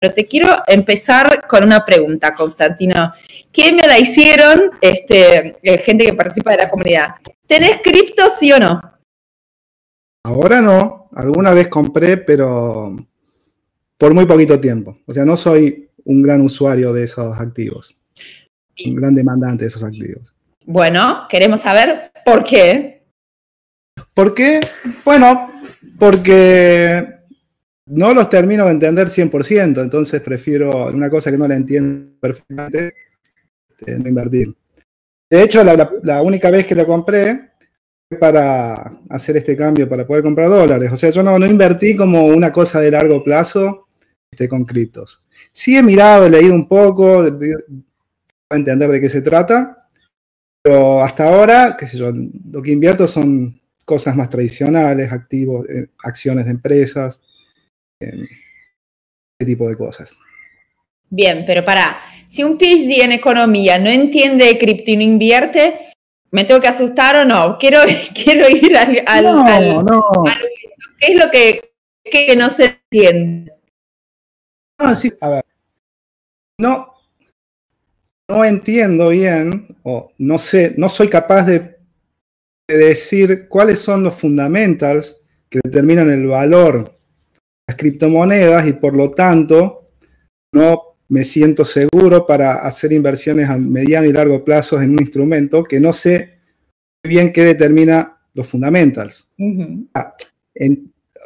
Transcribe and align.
pero 0.00 0.14
te 0.14 0.26
quiero 0.26 0.62
empezar 0.66 1.46
con 1.46 1.62
una 1.62 1.84
pregunta, 1.84 2.32
Constantino. 2.32 3.12
¿Qué 3.52 3.70
me 3.72 3.86
la 3.86 3.98
hicieron 3.98 4.70
este, 4.80 5.56
eh, 5.62 5.78
gente 5.78 6.06
que 6.06 6.14
participa 6.14 6.52
de 6.52 6.56
la 6.56 6.70
comunidad? 6.70 7.16
¿Tenés 7.46 7.78
cripto, 7.82 8.22
sí 8.30 8.50
o 8.50 8.58
no? 8.58 8.80
Ahora 10.24 10.62
no, 10.62 11.10
alguna 11.14 11.52
vez 11.52 11.68
compré, 11.68 12.16
pero 12.16 12.96
por 13.98 14.14
muy 14.14 14.24
poquito 14.24 14.58
tiempo. 14.58 14.98
O 15.06 15.12
sea, 15.12 15.26
no 15.26 15.36
soy 15.36 15.90
un 16.04 16.22
gran 16.22 16.40
usuario 16.40 16.94
de 16.94 17.04
esos 17.04 17.38
activos, 17.38 17.94
un 18.86 18.94
gran 18.94 19.14
demandante 19.14 19.64
de 19.64 19.68
esos 19.68 19.84
activos. 19.84 20.34
Bueno, 20.64 21.26
queremos 21.28 21.60
saber 21.60 22.10
por 22.24 22.42
qué. 22.42 23.02
¿Por 24.14 24.34
qué? 24.34 24.60
Bueno, 25.04 25.52
porque 25.98 27.19
no 27.90 28.14
los 28.14 28.28
termino 28.28 28.64
de 28.64 28.72
entender 28.72 29.08
100%, 29.08 29.82
entonces 29.82 30.20
prefiero 30.20 30.88
una 30.88 31.10
cosa 31.10 31.30
que 31.30 31.38
no 31.38 31.48
la 31.48 31.56
entiendo 31.56 32.12
perfectamente, 32.20 32.94
este, 33.68 33.98
no 33.98 34.08
invertir. 34.08 34.54
De 35.30 35.42
hecho, 35.42 35.62
la, 35.62 36.22
única 36.22 36.50
vez 36.50 36.66
que 36.66 36.74
la 36.74 36.84
compré 36.84 37.50
fue 38.08 38.18
para 38.18 38.90
hacer 39.08 39.36
este 39.36 39.56
cambio, 39.56 39.88
para 39.88 40.06
poder 40.06 40.22
comprar 40.22 40.48
dólares. 40.48 40.90
O 40.92 40.96
sea, 40.96 41.10
yo 41.10 41.22
no, 41.22 41.38
no 41.38 41.46
invertí 41.46 41.94
como 41.94 42.26
una 42.26 42.50
cosa 42.50 42.80
de 42.80 42.90
largo 42.90 43.22
plazo 43.22 43.86
este, 44.32 44.48
con 44.48 44.64
criptos. 44.64 45.22
Sí 45.52 45.76
he 45.76 45.82
mirado, 45.82 46.26
he 46.26 46.30
leído 46.30 46.54
un 46.54 46.66
poco, 46.66 47.24
para 48.48 48.58
entender 48.58 48.90
de 48.90 49.00
qué 49.00 49.08
se 49.08 49.22
trata, 49.22 49.88
pero 50.62 51.02
hasta 51.02 51.28
ahora, 51.28 51.76
qué 51.78 51.86
sé 51.86 51.96
yo, 51.96 52.12
lo 52.50 52.60
que 52.60 52.72
invierto 52.72 53.06
son 53.06 53.60
cosas 53.84 54.14
más 54.16 54.28
tradicionales, 54.28 55.12
activos, 55.12 55.68
eh, 55.68 55.88
acciones 56.04 56.44
de 56.44 56.50
empresas, 56.52 57.22
ese 58.00 59.46
tipo 59.46 59.68
de 59.68 59.76
cosas. 59.76 60.16
Bien, 61.08 61.44
pero 61.46 61.64
para, 61.64 61.98
si 62.28 62.42
un 62.42 62.56
PhD 62.56 63.02
en 63.02 63.12
economía 63.12 63.78
no 63.78 63.90
entiende 63.90 64.46
de 64.46 64.58
cripto 64.58 64.92
y 64.92 64.96
no 64.96 65.02
invierte, 65.02 65.78
¿me 66.30 66.44
tengo 66.44 66.60
que 66.60 66.68
asustar 66.68 67.16
o 67.16 67.24
no? 67.24 67.58
Quiero, 67.58 67.80
quiero 68.14 68.48
ir 68.48 68.76
al, 68.76 69.24
no, 69.24 69.82
no. 69.82 70.10
¿Qué 70.98 71.12
es 71.12 71.18
lo 71.18 71.30
que, 71.30 71.72
que 72.04 72.36
no 72.36 72.48
se 72.50 72.78
entiende? 72.90 73.52
No, 74.78 74.94
sí, 74.94 75.12
a 75.20 75.28
ver. 75.28 75.44
No, 76.58 76.94
no 78.28 78.44
entiendo 78.44 79.08
bien, 79.08 79.76
o 79.82 80.12
no 80.18 80.38
sé, 80.38 80.74
no 80.76 80.88
soy 80.88 81.08
capaz 81.08 81.44
de, 81.44 81.78
de 82.68 82.76
decir 82.76 83.48
cuáles 83.48 83.80
son 83.80 84.04
los 84.04 84.14
fundamentals 84.14 85.16
que 85.48 85.58
determinan 85.64 86.10
el 86.10 86.26
valor 86.26 86.99
las 87.70 87.76
criptomonedas 87.76 88.66
y 88.66 88.72
por 88.72 88.96
lo 88.96 89.12
tanto 89.12 89.86
no 90.52 90.96
me 91.08 91.22
siento 91.22 91.64
seguro 91.64 92.26
para 92.26 92.66
hacer 92.66 92.92
inversiones 92.92 93.48
a 93.48 93.56
mediano 93.58 94.06
y 94.06 94.12
largo 94.12 94.44
plazo 94.44 94.82
en 94.82 94.90
un 94.90 95.00
instrumento 95.00 95.62
que 95.62 95.78
no 95.78 95.92
sé 95.92 96.40
bien 97.06 97.32
qué 97.32 97.44
determina 97.44 98.16
los 98.34 98.48
fundamentals. 98.48 99.30
Ah, 99.94 100.16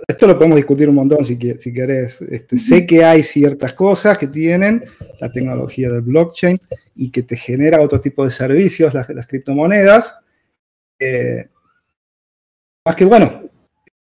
esto 0.06 0.26
lo 0.26 0.36
podemos 0.36 0.56
discutir 0.56 0.86
un 0.86 0.96
montón 0.96 1.24
si, 1.24 1.38
si 1.58 1.72
querés. 1.72 2.20
Este, 2.20 2.58
sé 2.58 2.84
que 2.84 3.02
hay 3.02 3.22
ciertas 3.22 3.72
cosas 3.72 4.18
que 4.18 4.26
tienen 4.26 4.84
la 5.22 5.32
tecnología 5.32 5.88
del 5.88 6.02
blockchain 6.02 6.58
y 6.94 7.10
que 7.10 7.22
te 7.22 7.38
genera 7.38 7.80
otro 7.80 8.02
tipo 8.02 8.22
de 8.22 8.30
servicios, 8.30 8.92
las, 8.92 9.26
criptomonedas. 9.26 10.14
Eh, 10.98 11.48
más 12.86 12.96
que 12.96 13.06
bueno, 13.06 13.48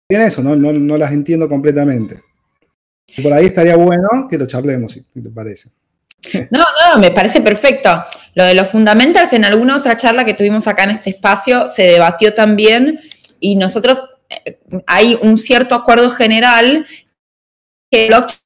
tiene 0.08 0.26
eso, 0.26 0.40
no, 0.40 0.54
no 0.54 0.96
las 0.96 1.12
entiendo 1.12 1.48
completamente. 1.48 2.27
Por 3.22 3.32
ahí 3.32 3.46
estaría 3.46 3.76
bueno 3.76 4.28
que 4.28 4.38
lo 4.38 4.46
charlemos, 4.46 4.92
si 4.92 5.22
te 5.22 5.30
parece. 5.30 5.70
No, 6.50 6.60
no, 6.60 6.98
me 6.98 7.10
parece 7.10 7.40
perfecto. 7.40 8.02
Lo 8.34 8.44
de 8.44 8.54
los 8.54 8.68
fundamentals 8.68 9.32
en 9.32 9.44
alguna 9.44 9.76
otra 9.76 9.96
charla 9.96 10.24
que 10.24 10.34
tuvimos 10.34 10.66
acá 10.66 10.84
en 10.84 10.90
este 10.90 11.10
espacio 11.10 11.68
se 11.68 11.84
debatió 11.84 12.34
también 12.34 13.00
y 13.40 13.56
nosotros 13.56 14.08
eh, 14.28 14.58
hay 14.86 15.18
un 15.22 15.38
cierto 15.38 15.74
acuerdo 15.74 16.10
general 16.10 16.86
que 17.90 18.06
blockchain 18.06 18.36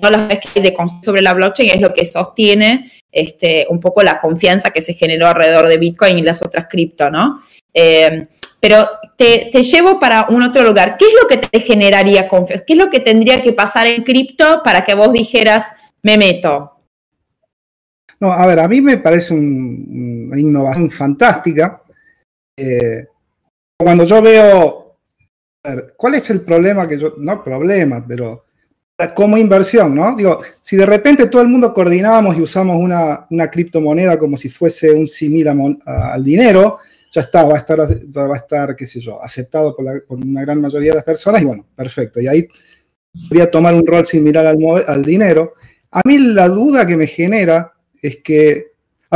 todas 0.00 0.12
las 0.12 0.38
que 0.38 0.60
hay 0.60 0.74
sobre 1.02 1.20
la 1.20 1.34
blockchain 1.34 1.70
es 1.70 1.80
lo 1.80 1.92
que 1.92 2.04
sostiene 2.04 2.90
este, 3.10 3.66
un 3.68 3.78
poco 3.78 4.02
la 4.02 4.20
confianza 4.20 4.70
que 4.70 4.80
se 4.80 4.94
generó 4.94 5.26
alrededor 5.26 5.68
de 5.68 5.76
Bitcoin 5.76 6.18
y 6.18 6.22
las 6.22 6.42
otras 6.42 6.66
cripto, 6.68 7.10
¿no? 7.10 7.40
Eh, 7.74 8.26
pero 8.58 8.88
te, 9.16 9.50
llevo 9.62 9.98
para 9.98 10.26
un 10.28 10.42
otro 10.42 10.62
lugar. 10.62 10.96
¿Qué 10.98 11.06
es 11.06 11.14
lo 11.20 11.28
que 11.28 11.38
te 11.38 11.60
generaría 11.60 12.28
confianza? 12.28 12.64
¿Qué 12.66 12.72
es 12.72 12.78
lo 12.78 12.90
que 12.90 13.00
tendría 13.00 13.42
que 13.42 13.52
pasar 13.52 13.86
en 13.86 14.02
cripto 14.02 14.62
para 14.64 14.84
que 14.84 14.94
vos 14.94 15.12
dijeras, 15.12 15.66
me 16.02 16.18
meto? 16.18 16.72
No, 18.20 18.32
a 18.32 18.46
ver, 18.46 18.60
a 18.60 18.68
mí 18.68 18.80
me 18.80 18.98
parece 18.98 19.34
una 19.34 20.38
innovación 20.38 20.90
fantástica. 20.90 21.82
Eh, 22.56 23.06
cuando 23.76 24.04
yo 24.04 24.22
veo, 24.22 24.96
¿cuál 25.96 26.14
es 26.14 26.30
el 26.30 26.42
problema 26.42 26.86
que 26.86 26.98
yo, 26.98 27.14
no 27.18 27.42
problema, 27.42 28.04
pero 28.06 28.44
como 29.14 29.36
inversión, 29.36 29.94
¿no? 29.94 30.14
Digo, 30.14 30.40
si 30.60 30.76
de 30.76 30.86
repente 30.86 31.26
todo 31.26 31.42
el 31.42 31.48
mundo 31.48 31.72
coordinábamos 31.74 32.36
y 32.36 32.42
usamos 32.42 32.76
una, 32.78 33.50
criptomoneda 33.50 34.18
como 34.18 34.36
si 34.36 34.48
fuese 34.48 34.92
un 34.92 35.06
simil 35.06 35.48
al 35.84 36.24
dinero, 36.24 36.78
ya 37.12 37.20
está, 37.20 37.44
va 37.44 37.54
a 37.54 37.58
estar, 37.58 37.78
va 37.80 38.34
a 38.34 38.38
estar 38.38 38.74
qué 38.74 38.86
sé 38.86 39.00
yo, 39.00 39.22
aceptado 39.22 39.76
por, 39.76 39.86
una 40.08 40.40
gran 40.40 40.60
mayoría 40.60 40.92
de 40.92 40.96
las 40.96 41.04
personas 41.04 41.42
y 41.42 41.44
bueno, 41.44 41.66
perfecto. 41.76 42.20
Y 42.20 42.26
ahí 42.26 42.48
podría 43.28 43.50
tomar 43.50 43.74
un 43.74 43.86
rol 43.86 44.06
similar 44.06 44.46
al, 44.46 44.58
al 44.86 45.04
dinero. 45.04 45.52
A 45.90 46.00
mí 46.04 46.18
la 46.18 46.48
duda 46.48 46.86
que 46.86 46.96
me 46.96 47.06
genera 47.06 47.72
es 48.00 48.18
que 48.24 48.72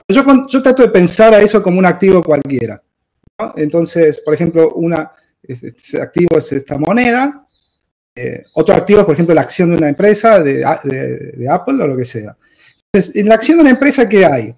yo, 0.09 0.25
yo 0.47 0.63
trato 0.63 0.83
de 0.83 0.91
pensar 0.91 1.35
a 1.35 1.41
eso 1.41 1.63
como 1.63 1.79
un 1.79 1.87
activo 1.87 2.23
cualquiera. 2.23 2.83
Entonces, 3.57 4.21
por 4.21 4.35
ejemplo, 4.35 4.75
una, 4.75 5.11
ese 5.43 6.01
activo 6.01 6.39
es 6.39 6.53
esta 6.53 6.79
moneda, 6.79 7.47
eh, 8.15 8.45
otro 8.55 8.75
activo 8.75 9.01
es, 9.01 9.07
por 9.07 9.15
ejemplo, 9.15 9.35
la 9.35 9.43
acción 9.43 9.71
de 9.71 9.77
una 9.77 9.89
empresa, 9.89 10.43
de, 10.43 10.65
de, 10.85 11.49
Apple 11.51 11.83
o 11.83 11.87
lo 11.87 11.97
que 11.97 12.05
sea. 12.05 12.37
Entonces, 12.93 13.17
en 13.17 13.29
la 13.29 13.35
acción 13.35 13.59
de 13.59 13.63
una 13.63 13.71
empresa, 13.71 14.09
¿qué 14.09 14.25
hay? 14.25 14.45
Hay 14.45 14.57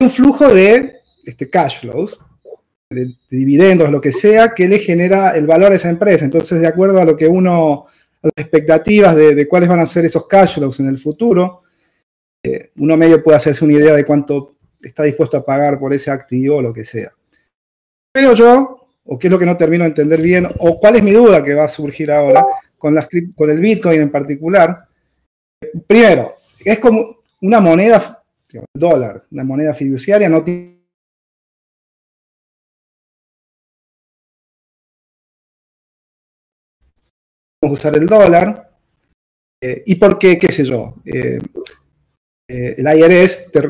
un 0.00 0.10
flujo 0.10 0.52
de 0.52 1.00
este, 1.24 1.50
cash 1.50 1.80
flows, 1.80 2.20
de, 2.90 3.16
dividendos, 3.30 3.90
lo 3.90 4.00
que 4.00 4.12
sea, 4.12 4.54
que 4.54 4.66
le 4.66 4.78
genera 4.78 5.30
el 5.30 5.46
valor 5.46 5.72
a 5.72 5.76
esa 5.76 5.90
empresa. 5.90 6.24
Entonces, 6.24 6.60
de 6.60 6.66
acuerdo 6.66 7.00
a 7.00 7.04
lo 7.04 7.16
que 7.16 7.26
uno, 7.26 7.86
a 8.22 8.26
las 8.26 8.32
expectativas 8.36 9.14
de, 9.14 9.46
cuáles 9.46 9.68
van 9.68 9.80
a 9.80 9.86
ser 9.86 10.06
esos 10.06 10.26
cash 10.26 10.54
flows 10.54 10.80
en 10.80 10.88
el 10.88 10.98
futuro, 10.98 11.62
eh, 12.42 12.70
uno 12.78 12.96
medio 12.96 13.22
puede 13.22 13.36
hacerse 13.36 13.64
una 13.64 13.74
idea 13.74 13.94
de 13.94 14.04
cuánto 14.04 14.56
está 14.80 15.02
dispuesto 15.02 15.36
a 15.36 15.44
pagar 15.44 15.78
por 15.78 15.92
ese 15.92 16.10
activo 16.10 16.56
o 16.56 16.62
lo 16.62 16.72
que 16.72 16.84
sea. 16.84 17.12
Veo 18.14 18.32
yo, 18.32 18.88
o 19.04 19.18
qué 19.18 19.26
es 19.26 19.30
lo 19.30 19.38
que 19.38 19.46
no 19.46 19.56
termino 19.56 19.84
de 19.84 19.88
entender 19.88 20.20
bien, 20.22 20.46
o 20.58 20.78
cuál 20.78 20.96
es 20.96 21.02
mi 21.02 21.12
duda 21.12 21.44
que 21.44 21.54
va 21.54 21.64
a 21.64 21.68
surgir 21.68 22.10
ahora 22.10 22.44
con, 22.78 22.94
las, 22.94 23.08
con 23.34 23.50
el 23.50 23.60
Bitcoin 23.60 24.00
en 24.00 24.10
particular. 24.10 24.86
Primero, 25.86 26.34
es 26.64 26.78
como 26.78 27.18
una 27.42 27.60
moneda, 27.60 28.22
el 28.52 28.62
dólar, 28.72 29.24
una 29.30 29.44
moneda 29.44 29.74
fiduciaria, 29.74 30.28
no 30.28 30.42
tiene 30.42 30.77
usar 37.72 37.96
el 37.96 38.06
dólar. 38.06 38.70
Eh, 39.62 39.82
¿Y 39.86 39.94
por 39.96 40.18
qué? 40.18 40.38
¿Qué 40.38 40.50
sé 40.52 40.64
yo? 40.64 40.96
Eh, 41.04 41.38
eh, 42.48 42.74
el 42.78 42.98
IRS 42.98 43.50
te 43.50 43.62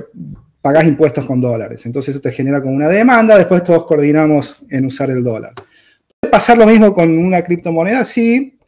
pagas 0.61 0.85
impuestos 0.85 1.25
con 1.25 1.41
dólares. 1.41 1.85
Entonces 1.87 2.15
eso 2.15 2.23
te 2.23 2.33
genera 2.33 2.61
como 2.61 2.75
una 2.75 2.89
demanda, 2.89 3.37
después 3.37 3.65
todos 3.65 3.87
coordinamos 3.87 4.65
en 4.71 4.87
usar 4.87 5.11
el 5.11 5.23
dólar. 5.23 5.53
¿Puede 5.55 6.31
pasar 6.31 6.59
lo 6.59 6.67
mismo 6.67 6.93
con 6.93 7.17
una 7.17 7.43
criptomoneda? 7.43 8.05
Sí. 8.05 8.59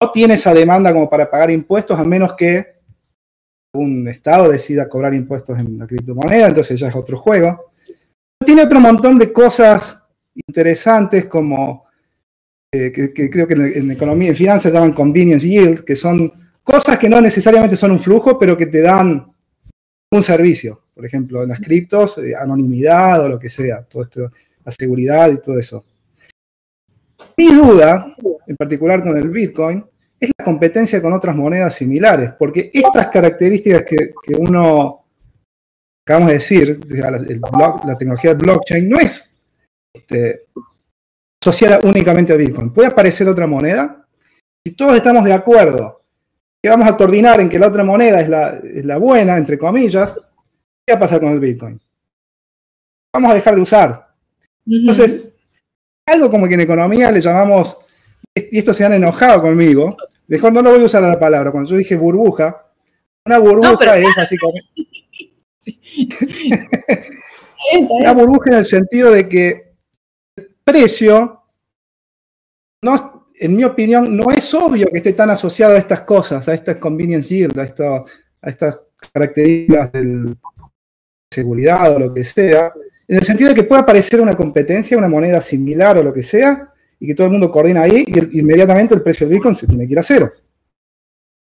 No 0.00 0.10
tiene 0.10 0.34
esa 0.34 0.52
demanda 0.52 0.92
como 0.92 1.08
para 1.08 1.30
pagar 1.30 1.50
impuestos 1.50 1.98
a 1.98 2.04
menos 2.04 2.34
que 2.34 2.72
un 3.74 4.06
Estado 4.08 4.50
decida 4.50 4.88
cobrar 4.88 5.14
impuestos 5.14 5.58
en 5.58 5.78
la 5.78 5.86
criptomoneda, 5.86 6.48
entonces 6.48 6.78
ya 6.78 6.88
es 6.88 6.96
otro 6.96 7.16
juego. 7.16 7.72
Tiene 8.44 8.62
otro 8.62 8.80
montón 8.80 9.18
de 9.18 9.32
cosas 9.32 10.04
interesantes 10.34 11.26
como 11.26 11.84
que, 12.72 13.30
creo 13.30 13.46
que 13.46 13.54
en, 13.54 13.90
economía, 13.90 14.30
en 14.30 14.36
finanzas 14.36 14.72
llaman 14.72 14.94
convenience 14.94 15.46
yield, 15.46 15.84
que 15.84 15.94
son 15.94 16.32
cosas 16.62 16.98
que 16.98 17.08
no 17.08 17.20
necesariamente 17.20 17.76
son 17.76 17.90
un 17.90 17.98
flujo, 17.98 18.38
pero 18.38 18.56
que 18.56 18.66
te 18.66 18.80
dan 18.80 19.30
un 20.10 20.22
servicio. 20.22 20.84
Por 20.94 21.04
ejemplo, 21.04 21.42
en 21.42 21.50
las 21.50 21.60
criptos, 21.60 22.18
eh, 22.18 22.34
anonimidad 22.34 23.24
o 23.24 23.28
lo 23.28 23.38
que 23.38 23.50
sea, 23.50 23.82
todo 23.82 24.02
esto, 24.02 24.30
la 24.64 24.72
seguridad 24.72 25.30
y 25.30 25.40
todo 25.40 25.58
eso. 25.58 25.84
Mi 27.36 27.54
duda, 27.54 28.16
en 28.46 28.56
particular 28.56 29.02
con 29.02 29.16
el 29.18 29.28
Bitcoin, 29.28 29.84
es 30.18 30.30
la 30.38 30.44
competencia 30.44 31.02
con 31.02 31.12
otras 31.12 31.36
monedas 31.36 31.74
similares, 31.74 32.32
porque 32.38 32.70
estas 32.72 33.08
características 33.08 33.84
que, 33.84 34.34
uno, 34.38 35.04
acabamos 36.06 36.28
de 36.28 36.34
decir, 36.34 36.80
la 36.88 37.98
tecnología 37.98 38.32
blockchain, 38.34 38.88
no 38.88 38.98
es 38.98 39.40
este, 39.92 40.46
asociada 41.42 41.80
únicamente 41.82 42.32
a 42.32 42.36
Bitcoin. 42.36 42.70
¿Puede 42.72 42.88
aparecer 42.88 43.28
otra 43.28 43.48
moneda? 43.48 44.06
Si 44.64 44.76
todos 44.76 44.96
estamos 44.96 45.24
de 45.24 45.32
acuerdo 45.32 46.04
que 46.62 46.70
vamos 46.70 46.86
a 46.86 46.96
coordinar 46.96 47.40
en 47.40 47.48
que 47.48 47.58
la 47.58 47.66
otra 47.66 47.82
moneda 47.82 48.20
es 48.20 48.28
la, 48.28 48.50
es 48.58 48.84
la 48.84 48.96
buena, 48.98 49.36
entre 49.36 49.58
comillas, 49.58 50.14
¿qué 50.86 50.92
va 50.92 50.98
a 50.98 51.00
pasar 51.00 51.18
con 51.18 51.32
el 51.32 51.40
Bitcoin? 51.40 51.80
Vamos 53.12 53.32
a 53.32 53.34
dejar 53.34 53.56
de 53.56 53.60
usar. 53.60 54.14
Entonces, 54.64 55.30
algo 56.06 56.30
como 56.30 56.46
que 56.46 56.54
en 56.54 56.60
economía 56.60 57.10
le 57.10 57.20
llamamos, 57.20 57.76
y 58.36 58.58
esto 58.58 58.72
se 58.72 58.84
han 58.84 58.92
enojado 58.92 59.42
conmigo, 59.42 59.96
mejor 60.28 60.52
no 60.52 60.62
lo 60.62 60.70
voy 60.70 60.82
a 60.82 60.84
usar 60.84 61.02
a 61.02 61.08
la 61.08 61.18
palabra, 61.18 61.50
cuando 61.50 61.68
yo 61.68 61.76
dije 61.76 61.96
burbuja, 61.96 62.68
una 63.26 63.38
burbuja 63.38 63.98
es 63.98 64.14
básicamente... 64.16 64.68
una 67.90 68.12
burbuja 68.12 68.50
en 68.50 68.56
el 68.58 68.64
sentido 68.64 69.10
de 69.10 69.28
que 69.28 69.71
precio, 70.64 71.42
no, 72.82 73.26
en 73.38 73.56
mi 73.56 73.64
opinión, 73.64 74.16
no 74.16 74.30
es 74.30 74.52
obvio 74.54 74.86
que 74.86 74.98
esté 74.98 75.12
tan 75.12 75.30
asociado 75.30 75.74
a 75.74 75.78
estas 75.78 76.02
cosas, 76.02 76.48
a 76.48 76.54
estas 76.54 76.76
convenience 76.76 77.34
yield, 77.34 77.58
a, 77.58 78.04
estas 78.42 78.80
características 79.12 79.92
de 79.92 80.34
seguridad 81.30 81.94
o 81.94 81.98
lo 81.98 82.14
que 82.14 82.24
sea, 82.24 82.72
en 83.08 83.16
el 83.16 83.24
sentido 83.24 83.50
de 83.50 83.54
que 83.54 83.64
pueda 83.64 83.82
aparecer 83.82 84.20
una 84.20 84.34
competencia, 84.34 84.96
una 84.96 85.08
moneda 85.08 85.40
similar 85.40 85.98
o 85.98 86.02
lo 86.02 86.12
que 86.12 86.22
sea, 86.22 86.72
y 87.02 87.06
que 87.08 87.16
todo 87.16 87.26
el 87.26 87.32
mundo 87.32 87.50
coordina 87.50 87.82
ahí 87.82 88.04
y 88.06 88.38
inmediatamente 88.38 88.94
el 88.94 89.02
precio 89.02 89.26
del 89.26 89.34
Bitcoin 89.34 89.56
se 89.56 89.66
tiene 89.66 89.86
que 89.86 89.92
ir 89.92 89.98
a 89.98 90.04
cero. 90.04 90.32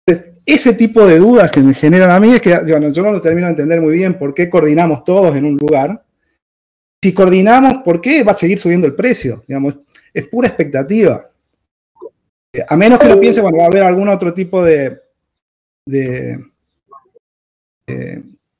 Entonces, 0.06 0.34
ese 0.44 0.74
tipo 0.74 1.06
de 1.06 1.18
dudas 1.18 1.50
que 1.50 1.60
me 1.60 1.72
generan 1.72 2.10
a 2.10 2.20
mí 2.20 2.34
es 2.34 2.42
que 2.42 2.50
yo 2.66 2.78
no 2.78 3.12
lo 3.12 3.22
termino 3.22 3.46
de 3.46 3.52
entender 3.52 3.80
muy 3.80 3.94
bien 3.94 4.18
por 4.18 4.34
qué 4.34 4.50
coordinamos 4.50 5.04
todos 5.04 5.34
en 5.34 5.46
un 5.46 5.56
lugar. 5.56 6.04
Si 7.02 7.14
coordinamos, 7.14 7.78
¿por 7.84 8.00
qué 8.00 8.24
va 8.24 8.32
a 8.32 8.36
seguir 8.36 8.58
subiendo 8.58 8.86
el 8.86 8.94
precio? 8.94 9.44
Digamos, 9.46 9.76
es 10.12 10.26
pura 10.28 10.48
expectativa. 10.48 11.30
A 12.66 12.76
menos 12.76 12.98
que 12.98 13.08
lo 13.08 13.20
piense, 13.20 13.40
bueno, 13.40 13.58
va 13.58 13.64
a 13.64 13.68
haber 13.68 13.82
algún 13.84 14.08
otro 14.08 14.34
tipo 14.34 14.64
de, 14.64 14.98
de 15.86 16.38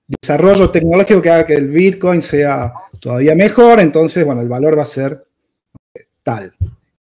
desarrollo 0.09 0.71
tecnológico 0.71 1.21
que 1.21 1.31
haga 1.31 1.47
que 1.47 1.55
el 1.55 1.69
Bitcoin 1.69 2.23
sea 2.23 2.73
todavía 2.99 3.35
mejor, 3.35 3.79
entonces, 3.81 4.25
bueno, 4.25 4.41
el 4.41 4.49
valor 4.49 4.79
va 4.79 4.83
a 4.83 4.87
ser 4.87 5.23
eh, 5.95 6.01
tal. 6.23 6.55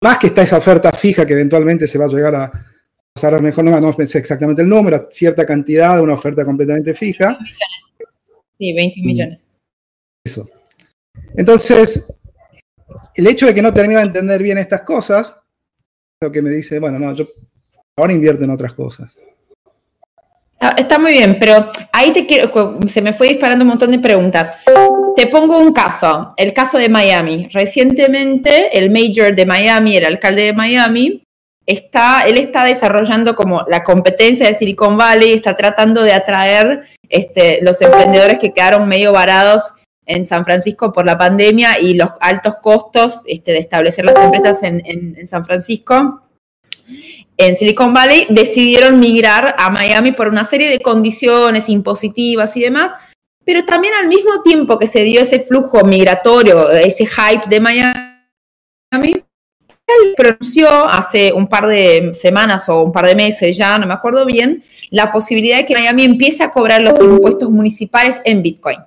Más 0.01 0.19
que 0.19 0.29
está 0.29 0.43
esa 0.43 0.59
oferta 0.59 0.93
fija 0.93 1.27
que 1.27 1.33
eventualmente 1.33 1.87
se 1.87 1.99
va 1.99 2.05
a 2.05 2.09
llegar 2.09 2.35
a 2.35 2.53
usar 3.15 3.41
mejor, 3.43 3.65
no, 3.65 3.81
no 3.81 3.93
pensé 3.93 4.19
exactamente 4.19 4.63
el 4.63 4.69
número, 4.69 5.09
cierta 5.11 5.45
cantidad 5.45 5.97
de 5.97 6.03
una 6.03 6.15
oferta 6.15 6.45
completamente 6.45 6.95
fija. 6.95 7.37
Sí, 8.59 8.73
20 8.73 9.01
mm. 9.01 9.05
millones. 9.05 9.41
Eso. 10.25 10.49
Entonces, 11.35 12.07
el 13.15 13.27
hecho 13.27 13.47
de 13.47 13.55
que 13.55 13.63
no 13.63 13.73
termina 13.73 14.01
de 14.01 14.07
entender 14.07 14.43
bien 14.43 14.59
estas 14.59 14.83
cosas, 14.83 15.35
lo 16.21 16.31
que 16.31 16.43
me 16.43 16.51
dice, 16.51 16.79
bueno, 16.79 16.99
no, 16.99 17.15
yo 17.15 17.27
ahora 17.97 18.13
invierto 18.13 18.45
en 18.45 18.51
otras 18.51 18.73
cosas. 18.73 19.21
Ah, 20.61 20.75
está 20.79 20.97
muy 20.99 21.13
bien, 21.13 21.39
pero 21.41 21.71
ahí 21.93 22.13
te 22.13 22.25
quiero, 22.25 22.79
se 22.87 23.03
me 23.03 23.13
fue 23.13 23.29
disparando 23.29 23.65
un 23.65 23.71
montón 23.71 23.91
de 23.91 23.99
preguntas. 23.99 24.55
Te 25.17 25.27
pongo 25.27 25.59
un 25.59 25.73
caso, 25.73 26.29
el 26.37 26.55
caso 26.55 26.79
de 26.79 26.89
Miami. 26.89 27.49
Recientemente, 27.53 28.79
el 28.79 28.91
mayor 28.91 29.35
de 29.35 29.45
Miami, 29.45 29.97
el 29.97 30.05
alcalde 30.05 30.43
de 30.43 30.53
Miami, 30.53 31.25
está, 31.67 32.23
él 32.27 32.39
está 32.39 32.65
desarrollando 32.65 33.35
como 33.35 33.65
la 33.67 33.83
competencia 33.83 34.47
de 34.47 34.55
Silicon 34.55 34.97
Valley, 34.97 35.33
está 35.33 35.57
tratando 35.57 36.03
de 36.03 36.13
atraer 36.13 36.85
este, 37.09 37.61
los 37.63 37.81
emprendedores 37.83 38.39
que 38.39 38.53
quedaron 38.53 38.89
medio 38.89 39.13
varados 39.13 39.73
en 40.07 40.27
San 40.27 40.45
Francisco 40.45 40.93
por 40.93 41.07
la 41.07 41.17
pandemia 41.17 41.79
y 41.81 41.95
los 41.95 42.11
altos 42.21 42.55
costos 42.61 43.23
este, 43.27 43.53
de 43.53 43.59
establecer 43.59 44.05
las 44.05 44.17
empresas 44.17 44.63
en, 44.63 45.27
San 45.27 45.45
Francisco 45.45 46.23
en 47.37 47.57
Silicon 47.57 47.95
Valley 47.95 48.27
decidieron 48.29 49.01
migrar 49.01 49.55
a 49.59 49.71
Miami 49.71 50.13
por 50.13 50.29
una 50.29 50.45
serie 50.45 50.69
de 50.69 50.79
condiciones 50.79 51.69
impositivas 51.69 52.57
y 52.57 52.61
demás, 52.61 52.93
pero 53.45 53.65
también 53.65 53.95
al 53.95 54.09
mismo 54.09 54.43
tiempo 54.43 54.79
que 54.79 54.87
se 54.87 55.03
dio 55.03 55.21
ese 55.21 55.41
flujo 55.41 55.85
migratorio, 55.85 56.71
ese 56.71 57.07
hype 57.07 57.49
de 57.49 57.61
Miami, 57.61 59.13
él 59.87 60.15
pronunció 60.17 60.69
hace 60.69 61.33
un 61.33 61.49
par 61.49 61.67
de 61.67 62.13
semanas 62.15 62.69
o 62.69 62.83
un 62.83 62.93
par 62.93 63.07
de 63.07 63.15
meses 63.15 63.57
ya, 63.57 63.79
no 63.79 63.87
me 63.87 63.95
acuerdo 63.95 64.25
bien, 64.25 64.63
la 64.91 65.13
posibilidad 65.13 65.59
de 65.59 65.65
que 65.65 65.75
Miami 65.75 66.05
empiece 66.05 66.43
a 66.43 66.51
cobrar 66.51 66.83
los 66.83 67.01
impuestos 67.01 67.51
municipales 67.51 68.21
en 68.25 68.43
Bitcoin. 68.43 68.79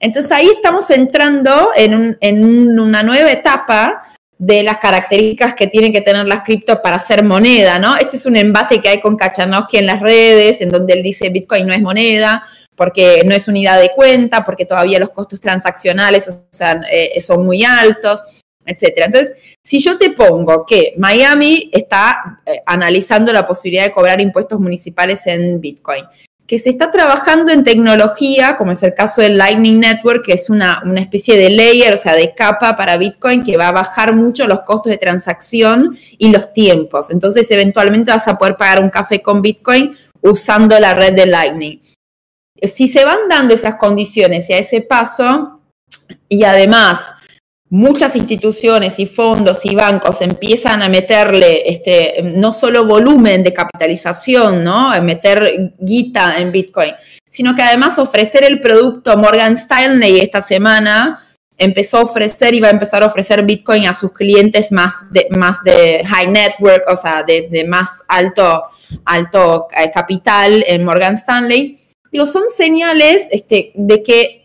Entonces 0.00 0.32
ahí 0.32 0.48
estamos 0.48 0.90
entrando 0.90 1.70
en, 1.76 2.78
una 2.80 3.02
nueva 3.02 3.30
etapa 3.30 4.02
de 4.38 4.62
las 4.62 4.78
características 4.78 5.54
que 5.54 5.66
tienen 5.66 5.92
que 5.92 6.00
tener 6.00 6.26
las 6.26 6.42
criptos 6.42 6.78
para 6.82 6.98
ser 6.98 7.22
moneda, 7.22 7.78
¿no? 7.78 7.94
Este 7.96 8.16
es 8.16 8.24
un 8.24 8.36
embate 8.36 8.80
que 8.80 8.88
hay 8.88 9.00
con 9.02 9.16
Kachanowski 9.16 9.76
en 9.76 9.86
las 9.86 10.00
redes, 10.00 10.62
en 10.62 10.70
donde 10.70 10.94
él 10.94 11.02
dice 11.02 11.28
Bitcoin 11.28 11.66
no 11.66 11.74
es 11.74 11.82
moneda, 11.82 12.42
porque 12.74 13.22
no 13.26 13.34
es 13.34 13.46
unidad 13.46 13.78
de 13.78 13.90
cuenta, 13.94 14.42
porque 14.42 14.64
todavía 14.64 14.98
los 14.98 15.10
costos 15.10 15.38
transaccionales 15.38 16.26
eh, 16.90 17.20
son 17.20 17.44
muy 17.44 17.62
altos, 17.62 18.22
etcétera. 18.64 19.06
Entonces, 19.06 19.36
si 19.62 19.80
yo 19.80 19.98
te 19.98 20.10
pongo 20.10 20.64
que 20.64 20.94
Miami 20.96 21.68
está 21.74 22.40
eh, 22.46 22.62
analizando 22.64 23.34
la 23.34 23.46
posibilidad 23.46 23.84
de 23.84 23.92
cobrar 23.92 24.18
impuestos 24.22 24.58
municipales 24.58 25.26
en 25.26 25.60
Bitcoin, 25.60 26.06
que 26.50 26.58
se 26.58 26.70
está 26.70 26.90
trabajando 26.90 27.52
en 27.52 27.62
tecnología, 27.62 28.56
como 28.56 28.72
es 28.72 28.82
el 28.82 28.92
caso 28.92 29.20
del 29.20 29.38
Lightning 29.38 29.78
Network, 29.78 30.24
que 30.26 30.32
es 30.32 30.50
una, 30.50 30.82
especie 30.96 31.36
de 31.36 31.48
layer, 31.48 31.94
o 31.94 31.96
sea, 31.96 32.14
de 32.14 32.34
capa 32.34 32.74
para 32.74 32.96
Bitcoin, 32.96 33.44
que 33.44 33.56
va 33.56 33.68
a 33.68 33.72
bajar 33.72 34.16
mucho 34.16 34.48
los 34.48 34.62
costos 34.62 34.90
de 34.90 34.98
transacción 34.98 35.96
y 36.18 36.32
los 36.32 36.52
tiempos. 36.52 37.12
Entonces, 37.12 37.48
eventualmente 37.52 38.10
vas 38.10 38.26
a 38.26 38.36
poder 38.36 38.56
pagar 38.56 38.82
un 38.82 38.90
café 38.90 39.22
con 39.22 39.42
Bitcoin 39.42 39.94
usando 40.22 40.76
la 40.80 40.92
red 40.92 41.14
de 41.14 41.26
Lightning. 41.26 41.80
Si 42.60 42.88
se 42.88 43.04
van 43.04 43.28
dando 43.28 43.54
esas 43.54 43.76
condiciones 43.76 44.50
y 44.50 44.54
a 44.54 44.58
ese 44.58 44.80
paso, 44.80 45.56
y 46.28 46.42
además 46.42 47.14
muchas 47.70 48.16
instituciones 48.16 48.98
y 48.98 49.06
fondos 49.06 49.64
y 49.64 49.76
bancos 49.76 50.20
empiezan 50.20 50.82
a 50.82 50.88
meterle 50.88 51.70
este, 51.70 52.20
no 52.22 52.52
solo 52.52 52.84
volumen 52.84 53.44
de 53.44 53.54
capitalización, 53.54 54.64
¿no? 54.64 54.90
A 54.90 55.00
meter 55.00 55.74
guita 55.78 56.38
en 56.38 56.50
Bitcoin, 56.50 56.92
sino 57.30 57.54
que 57.54 57.62
además 57.62 57.98
ofrecer 57.98 58.44
el 58.44 58.60
producto 58.60 59.16
Morgan 59.16 59.52
Stanley 59.52 60.18
esta 60.18 60.42
semana 60.42 61.24
empezó 61.56 61.98
a 61.98 62.02
ofrecer 62.02 62.54
y 62.54 62.60
va 62.60 62.68
a 62.68 62.72
empezar 62.72 63.04
a 63.04 63.06
ofrecer 63.06 63.44
Bitcoin 63.44 63.86
a 63.86 63.94
sus 63.94 64.12
clientes 64.12 64.72
más 64.72 65.04
de, 65.12 65.28
más 65.36 65.62
de 65.62 66.02
high 66.04 66.26
network, 66.26 66.84
o 66.88 66.96
sea, 66.96 67.22
de, 67.22 67.64
más 67.68 68.02
alto, 68.08 68.64
alto 69.04 69.68
eh, 69.76 69.90
capital 69.92 70.64
en 70.66 70.84
Morgan 70.84 71.14
Stanley. 71.14 71.78
Digo, 72.10 72.26
son 72.26 72.44
señales 72.48 73.28
este, 73.30 73.70
de 73.74 74.02
que 74.02 74.39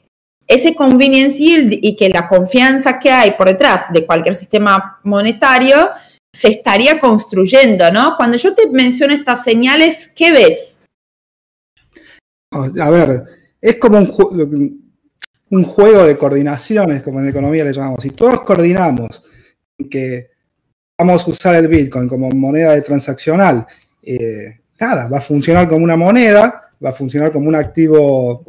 ese 0.48 0.76
convenience 0.76 1.38
yield 1.38 1.74
y 1.82 1.96
que 1.96 2.10
la 2.10 2.28
confianza 2.28 3.00
que 3.00 3.12
hay 3.12 3.32
por 3.32 3.48
detrás 3.48 3.92
de 3.92 4.06
cualquier 4.06 4.36
sistema 4.36 5.00
monetario 5.04 5.92
se 6.32 6.50
estaría 6.50 7.00
construyendo, 7.00 7.92
¿no? 7.92 8.16
Cuando 8.18 8.38
yo 8.38 8.54
te 8.54 8.70
menciono 8.70 9.14
estas 9.14 9.44
señales, 9.44 10.10
¿qué 10.10 10.32
ves? 10.32 10.80
A 12.52 12.90
ver, 12.90 13.24
es 13.62 13.78
como 13.78 13.98
un, 13.98 14.86
un 15.50 15.64
juego 15.64 16.06
de 16.06 16.18
coordinaciones, 16.18 17.02
como 17.02 17.20
en 17.20 17.30
economía 17.30 17.64
le 17.64 17.74
llamamos. 17.74 18.04
Si 18.04 18.12
todos 18.12 18.42
coordinamos 18.42 19.24
que 19.90 20.32
vamos 20.98 21.28
a 21.28 21.32
usar 21.32 21.56
el 21.56 21.68
Bitcoin 21.68 22.08
como 22.08 22.30
moneda 22.30 22.74
de 22.74 22.82
transaccional, 22.82 23.66
eh, 24.04 24.60
nada, 24.80 25.08
va 25.08 25.18
a 25.18 25.22
funcionar 25.22 25.68
como 25.68 25.84
una 25.84 25.96
moneda, 25.96 26.62
va 26.84 26.90
a 26.90 26.94
funcionar 26.94 27.32
como 27.32 27.48
un 27.48 27.56
activo, 27.56 28.44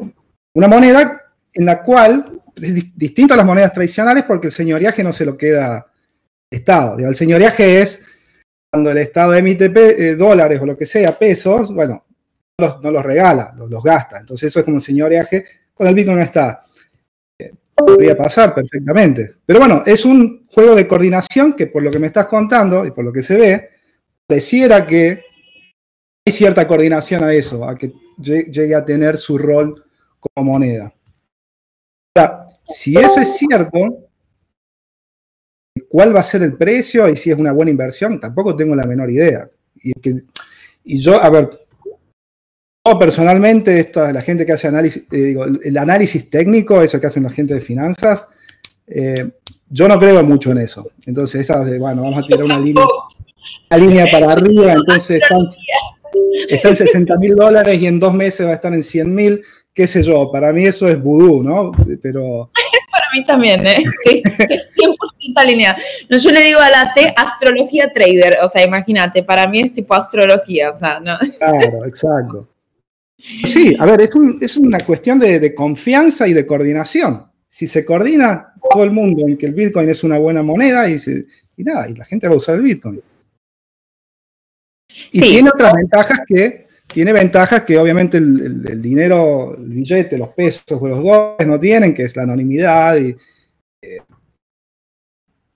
una 0.55 0.69
moneda 0.69 1.26
en 1.57 1.65
la 1.65 1.83
cual 1.83 2.43
es 2.55 2.97
distinto 2.97 3.35
a 3.35 3.37
las 3.37 3.47
monedas 3.47 3.73
tradicionales 3.73 4.25
porque 4.25 4.49
el 4.49 4.53
señoriaje 4.53 5.03
no 5.03 5.13
se 5.13 5.25
lo 5.25 5.37
queda 5.37 5.87
Estado. 6.49 6.99
el 6.99 7.15
señoriaje 7.17 7.83
es 7.83 8.05
cuando 8.71 8.91
el 8.91 8.99
Estado 8.99 9.35
emite 9.35 9.65
eh, 9.75 10.15
dólares 10.15 10.61
o 10.61 10.67
lo 10.67 10.77
que 10.77 10.87
sea, 10.87 11.19
pesos, 11.19 11.75
bueno, 11.75 12.05
no 12.59 12.91
los, 12.91 13.03
regala, 13.05 13.55
los, 13.57 13.83
gasta. 13.83 14.19
Entonces 14.21 14.49
eso 14.49 14.61
es 14.61 14.65
como 14.65 14.77
un 14.77 14.81
señoriaje. 14.81 15.45
Con 15.75 15.87
el 15.87 15.95
Bitcoin 15.95 16.19
no 16.19 16.23
está. 16.23 16.63
Eh, 17.39 17.53
podría 17.75 18.17
pasar 18.17 18.55
perfectamente. 18.55 19.33
Pero 19.45 19.59
bueno, 19.59 19.83
es 19.85 20.05
un 20.05 20.47
juego 20.47 20.75
de 20.75 20.87
coordinación 20.87 21.55
que 21.55 21.67
por 21.67 21.83
lo 21.83 21.91
que 21.91 21.99
me 21.99 22.07
estás 22.07 22.27
contando 22.27 22.87
y 22.87 22.93
por 22.93 23.05
lo 23.05 23.13
que 23.13 23.23
se 23.23 23.37
ve, 23.37 23.69
pareciera 24.27 24.87
que 24.87 25.25
hay 26.27 26.33
cierta 26.33 26.67
coordinación 26.67 27.25
a 27.25 27.33
eso, 27.33 27.69
a 27.69 27.77
que 27.77 27.93
llegue 28.19 28.75
a 28.75 28.85
tener 28.85 29.19
su 29.19 29.37
rol 29.37 29.85
como 30.19 30.53
moneda 30.53 30.96
si 32.69 32.97
eso 32.97 33.21
es 33.21 33.37
cierto, 33.37 34.09
¿cuál 35.89 36.15
va 36.15 36.21
a 36.21 36.25
ser 36.25 36.43
el 36.43 36.57
precio 36.57 37.09
y 37.09 37.17
si 37.17 37.31
es 37.31 37.39
una 37.39 37.53
buena 37.53 37.71
inversión? 37.71 38.19
Tampoco 38.21 38.57
tengo 38.57 38.75
la 38.75 38.85
menor 38.85 39.11
idea. 39.11 39.49
Y, 39.83 40.99
yo, 40.99 41.23
a 41.23 41.29
ver, 41.31 41.51
yo 42.85 42.99
personalmente, 42.99 43.79
esta, 43.79 44.13
la 44.13 44.23
gente 44.23 44.47
que 44.47 44.53
hace 44.53 44.69
análisis, 44.69 45.05
eh, 45.11 45.17
digo, 45.17 45.45
el 45.45 45.77
análisis 45.77 46.31
técnico, 46.31 46.81
eso 46.83 47.01
que 47.01 47.09
hacen 47.09 47.25
la 47.25 47.31
gente 47.31 47.55
de 47.55 47.61
finanzas, 47.61 48.27
eh, 48.87 49.31
yo 49.69 49.89
no 49.89 49.99
creo 49.99 50.23
mucho 50.23 50.53
en 50.53 50.59
eso. 50.59 50.91
Entonces, 51.07 51.43
esa 51.43 51.65
de, 51.65 51.79
bueno, 51.79 52.03
vamos 52.03 52.19
a 52.19 52.23
tirar 52.23 52.45
una 52.45 52.59
línea, 52.59 54.07
para 54.11 54.33
arriba, 54.33 54.73
entonces 54.73 55.21
está 56.49 56.69
en 56.69 56.77
60 56.77 57.17
mil 57.17 57.35
dólares 57.35 57.81
y 57.81 57.87
en 57.87 57.99
dos 57.99 58.15
meses 58.15 58.47
va 58.47 58.51
a 58.51 58.55
estar 58.55 58.73
en 58.73 58.83
100 58.83 59.15
mil, 59.15 59.43
qué 59.77 59.87
sé 59.87 60.03
yo, 60.03 60.33
para 60.33 60.55
mí 60.55 60.65
eso 60.65 60.89
es 60.89 61.01
vudú, 61.01 61.43
¿no? 61.43 61.71
Pero... 62.01 62.51
para 62.91 63.07
mí 63.13 63.27
también, 63.27 63.65
¿eh? 63.67 63.85
Sí, 64.05 64.23
100% 64.25 64.97
alineada. 65.37 65.77
No, 66.09 66.17
yo 66.17 66.31
le 66.31 66.41
digo 66.41 66.61
a 66.61 66.71
la 66.71 66.95
T 66.95 67.13
astrología 67.15 67.93
trader, 67.93 68.39
o 68.43 68.49
sea, 68.49 68.65
imagínate, 68.65 69.23
para 69.23 69.47
mí 69.47 69.61
es 69.61 69.75
tipo 69.75 69.95
astrología, 69.95 70.71
o 70.71 70.79
sea, 70.79 70.99
¿no? 70.99 71.19
Claro, 71.39 71.85
exacto. 71.85 72.49
Sí, 73.19 73.77
a 73.79 73.85
ver, 73.85 74.01
es, 74.01 74.57
una 74.57 74.81
cuestión 74.81 75.19
de, 75.19 75.55
confianza 75.55 76.27
y 76.27 76.33
de 76.33 76.47
coordinación. 76.47 77.27
Si 77.47 77.67
se 77.67 77.85
coordina 77.85 78.55
todo 78.71 78.83
el 78.83 78.91
mundo 78.91 79.29
en 79.29 79.37
que 79.37 79.45
el 79.45 79.55
Bitcoin 79.55 79.91
es 79.91 80.03
una 80.05 80.17
buena 80.17 80.43
moneda 80.43 80.89
y, 80.89 80.97
nada, 81.59 81.89
y 81.91 81.95
la 81.95 82.05
gente 82.07 82.29
va 82.29 82.35
a 82.35 82.39
usar 82.39 82.55
el 82.55 82.63
Bitcoin. 82.63 83.03
Y 85.13 85.21
tiene 85.21 85.51
otras 85.51 85.75
ventajas 85.75 86.21
que, 86.27 86.66
tiene 86.97 87.13
ventajas 87.13 87.63
que 87.63 87.77
obviamente 87.77 88.17
el, 88.17 88.81
dinero, 88.81 89.55
el 89.55 89.69
billete, 89.69 90.17
los 90.17 90.31
pesos 90.31 90.65
o 90.71 90.89
los 90.89 91.05
dólares 91.05 91.47
no 91.47 91.61
tienen, 91.61 91.93
que 91.93 92.05
es 92.05 92.17
la 92.17 92.23
anonimidad. 92.23 92.97
Y, 92.97 93.15
eh, 93.83 94.01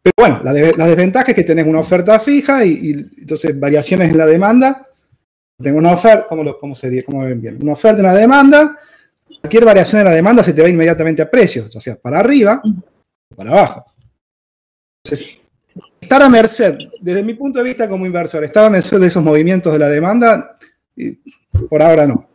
pero 0.02 0.12
bueno, 0.18 0.42
la, 0.44 0.52
desventaja 0.52 1.30
es 1.30 1.34
que 1.34 1.44
tenés 1.44 1.66
una 1.66 1.78
oferta 1.78 2.20
fija 2.20 2.62
y, 2.66 2.90
entonces 3.20 3.58
variaciones 3.58 4.10
en 4.10 4.18
la 4.18 4.26
demanda 4.26 4.86
tengo 5.62 5.78
una 5.78 5.92
oferta, 5.92 6.26
¿cómo, 6.28 6.74
sería? 6.74 7.02
¿Cómo 7.04 7.24
ven 7.24 7.40
bien? 7.40 7.58
Una 7.62 7.72
oferta, 7.72 8.02
una 8.02 8.12
demanda. 8.12 8.78
Cualquier 9.40 9.64
variación 9.64 10.00
de 10.00 10.10
la 10.10 10.14
demanda 10.14 10.42
se 10.42 10.52
te 10.52 10.60
va 10.60 10.68
inmediatamente 10.68 11.22
a 11.22 11.30
precios, 11.30 11.74
o 11.74 11.80
sea, 11.80 11.96
para 11.96 12.18
arriba 12.18 12.60
o 12.62 13.34
para 13.34 13.50
abajo. 13.52 13.86
Entonces, 15.02 15.38
estar 16.02 16.20
a 16.20 16.28
merced, 16.28 16.76
desde 17.00 17.22
mi 17.22 17.32
punto 17.32 17.60
de 17.60 17.64
vista 17.64 17.88
como 17.88 18.04
inversor, 18.04 18.44
estar 18.44 18.66
a 18.66 18.68
merced 18.68 19.00
de 19.00 19.06
esos 19.06 19.24
movimientos 19.24 19.72
de 19.72 19.78
la 19.78 19.88
demanda, 19.88 20.58
por 21.68 21.82
ahora 21.82 22.06
no. 22.06 22.26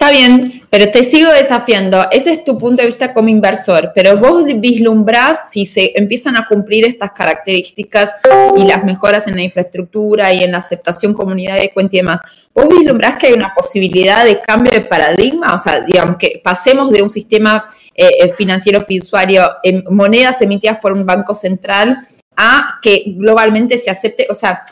Está 0.00 0.12
bien, 0.12 0.62
pero 0.70 0.90
te 0.90 1.04
sigo 1.04 1.30
desafiando. 1.30 2.06
Ese 2.10 2.32
es 2.32 2.42
tu 2.42 2.56
punto 2.56 2.80
de 2.80 2.88
vista 2.88 3.12
como 3.12 3.28
inversor, 3.28 3.92
pero 3.94 4.16
vos 4.16 4.44
vislumbrás 4.56 5.50
si 5.50 5.66
se 5.66 5.92
empiezan 5.94 6.38
a 6.38 6.46
cumplir 6.46 6.86
estas 6.86 7.10
características 7.10 8.14
y 8.56 8.64
las 8.64 8.82
mejoras 8.82 9.26
en 9.26 9.34
la 9.34 9.42
infraestructura 9.42 10.32
y 10.32 10.42
en 10.42 10.52
la 10.52 10.58
aceptación 10.58 11.12
comunidad 11.12 11.56
de 11.56 11.70
cuenta 11.70 11.96
y 11.96 11.98
demás. 11.98 12.20
¿Vos 12.54 12.66
vislumbrás 12.70 13.16
que 13.16 13.26
hay 13.26 13.32
una 13.34 13.52
posibilidad 13.54 14.24
de 14.24 14.40
cambio 14.40 14.72
de 14.72 14.80
paradigma? 14.80 15.52
O 15.52 15.58
sea, 15.58 15.82
digamos 15.82 16.16
que 16.16 16.40
pasemos 16.42 16.90
de 16.90 17.02
un 17.02 17.10
sistema 17.10 17.66
eh, 17.94 18.08
eh, 18.20 18.32
financiero 18.32 18.80
fiduciario 18.80 19.50
en 19.62 19.84
monedas 19.90 20.40
emitidas 20.40 20.78
por 20.80 20.92
un 20.92 21.04
banco 21.04 21.34
central 21.34 21.98
a 22.34 22.78
que 22.80 23.04
globalmente 23.18 23.76
se 23.76 23.90
acepte, 23.90 24.26
o 24.30 24.34
sea, 24.34 24.62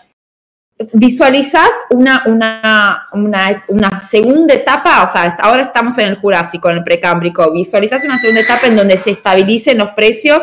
visualizas 0.92 1.70
una, 1.90 2.22
una, 2.26 3.08
una, 3.68 4.00
segunda 4.00 4.54
etapa, 4.54 5.02
o 5.02 5.12
sea, 5.12 5.36
ahora 5.40 5.62
estamos 5.62 5.98
en 5.98 6.06
el 6.06 6.16
Jurásico, 6.16 6.70
en 6.70 6.78
el 6.78 6.84
Precámbrico, 6.84 7.50
visualizas 7.52 8.04
una 8.04 8.18
segunda 8.18 8.42
etapa 8.42 8.66
en 8.66 8.76
donde 8.76 8.96
se 8.96 9.10
estabilicen 9.10 9.78
los 9.78 9.90
precios 9.90 10.42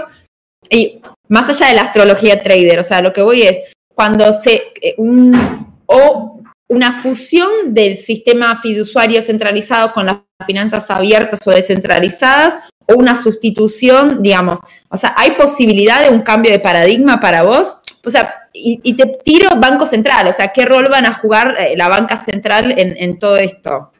y 0.69 1.01
más 1.29 1.49
allá 1.49 1.67
de 1.67 1.75
la 1.75 1.83
astrología 1.83 2.43
trader, 2.43 2.79
o 2.79 2.83
sea, 2.83 3.01
lo 3.01 3.13
que 3.13 3.21
voy 3.21 3.43
es 3.43 3.73
cuando 3.93 4.33
se, 4.33 4.73
eh, 4.81 4.95
un, 4.97 5.33
o 5.85 6.41
una 6.67 7.01
fusión 7.01 7.73
del 7.73 7.95
sistema 7.95 8.59
fiduciario 8.61 9.21
centralizado 9.21 9.93
con 9.93 10.07
las 10.07 10.17
finanzas 10.45 10.89
abiertas 10.89 11.47
o 11.47 11.51
descentralizadas, 11.51 12.57
o 12.87 12.95
una 12.95 13.15
sustitución, 13.15 14.21
digamos, 14.21 14.59
o 14.89 14.97
sea, 14.97 15.13
¿hay 15.17 15.31
posibilidad 15.31 16.03
de 16.03 16.09
un 16.09 16.21
cambio 16.21 16.51
de 16.51 16.59
paradigma 16.59 17.19
para 17.19 17.43
vos? 17.43 17.77
O 18.03 18.09
sea, 18.09 18.44
y, 18.57 18.95
te 18.95 19.05
tiro 19.23 19.59
Banco 19.59 19.85
Central, 19.85 20.27
o 20.27 20.31
sea, 20.31 20.47
¿qué 20.53 20.65
rol 20.65 20.87
van 20.89 21.05
a 21.05 21.13
jugar 21.13 21.55
eh, 21.59 21.75
la 21.75 21.89
banca 21.89 22.17
central 22.17 22.73
en, 22.77 23.19
todo 23.19 23.37
esto? 23.37 23.91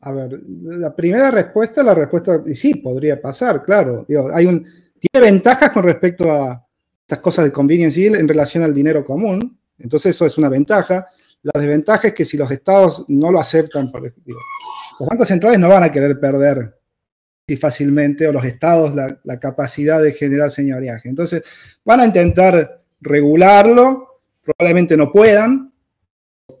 A 0.00 0.12
ver, 0.12 0.38
la 0.46 0.94
primera 0.94 1.30
respuesta, 1.30 1.82
la 1.82 1.94
respuesta, 1.94 2.42
y 2.46 2.54
sí, 2.54 2.76
podría 2.76 3.20
pasar, 3.20 3.62
claro. 3.62 4.06
hay 4.32 4.46
un, 4.46 4.64
tiene 4.98 5.32
ventajas 5.32 5.72
con 5.72 5.82
respecto 5.82 6.30
a 6.30 6.64
estas 7.00 7.18
cosas 7.18 7.44
de 7.44 7.52
convenience 7.52 8.00
yield 8.00 8.16
en 8.16 8.28
relación 8.28 8.62
al 8.62 8.72
dinero 8.72 9.04
común, 9.04 9.58
entonces 9.78 10.14
eso 10.14 10.24
es 10.26 10.38
una 10.38 10.48
ventaja. 10.48 11.06
La 11.42 11.60
desventaja 11.60 12.08
es 12.08 12.14
que 12.14 12.24
si 12.24 12.36
los 12.36 12.50
estados 12.50 13.04
no 13.08 13.30
lo 13.30 13.38
aceptan, 13.38 13.90
los 13.92 15.08
bancos 15.08 15.28
centrales 15.28 15.58
no 15.58 15.68
van 15.68 15.82
a 15.82 15.92
querer 15.92 16.18
perder 16.18 16.74
fácilmente, 17.60 18.26
o 18.26 18.32
los 18.32 18.44
estados, 18.44 18.94
la, 18.94 19.20
la 19.22 19.38
capacidad 19.38 20.02
de 20.02 20.12
generar 20.12 20.50
señoriaje. 20.50 21.08
Entonces, 21.08 21.44
van 21.84 22.00
a 22.00 22.04
intentar 22.04 22.82
regularlo, 23.00 24.22
probablemente 24.42 24.96
no 24.96 25.12
puedan, 25.12 25.72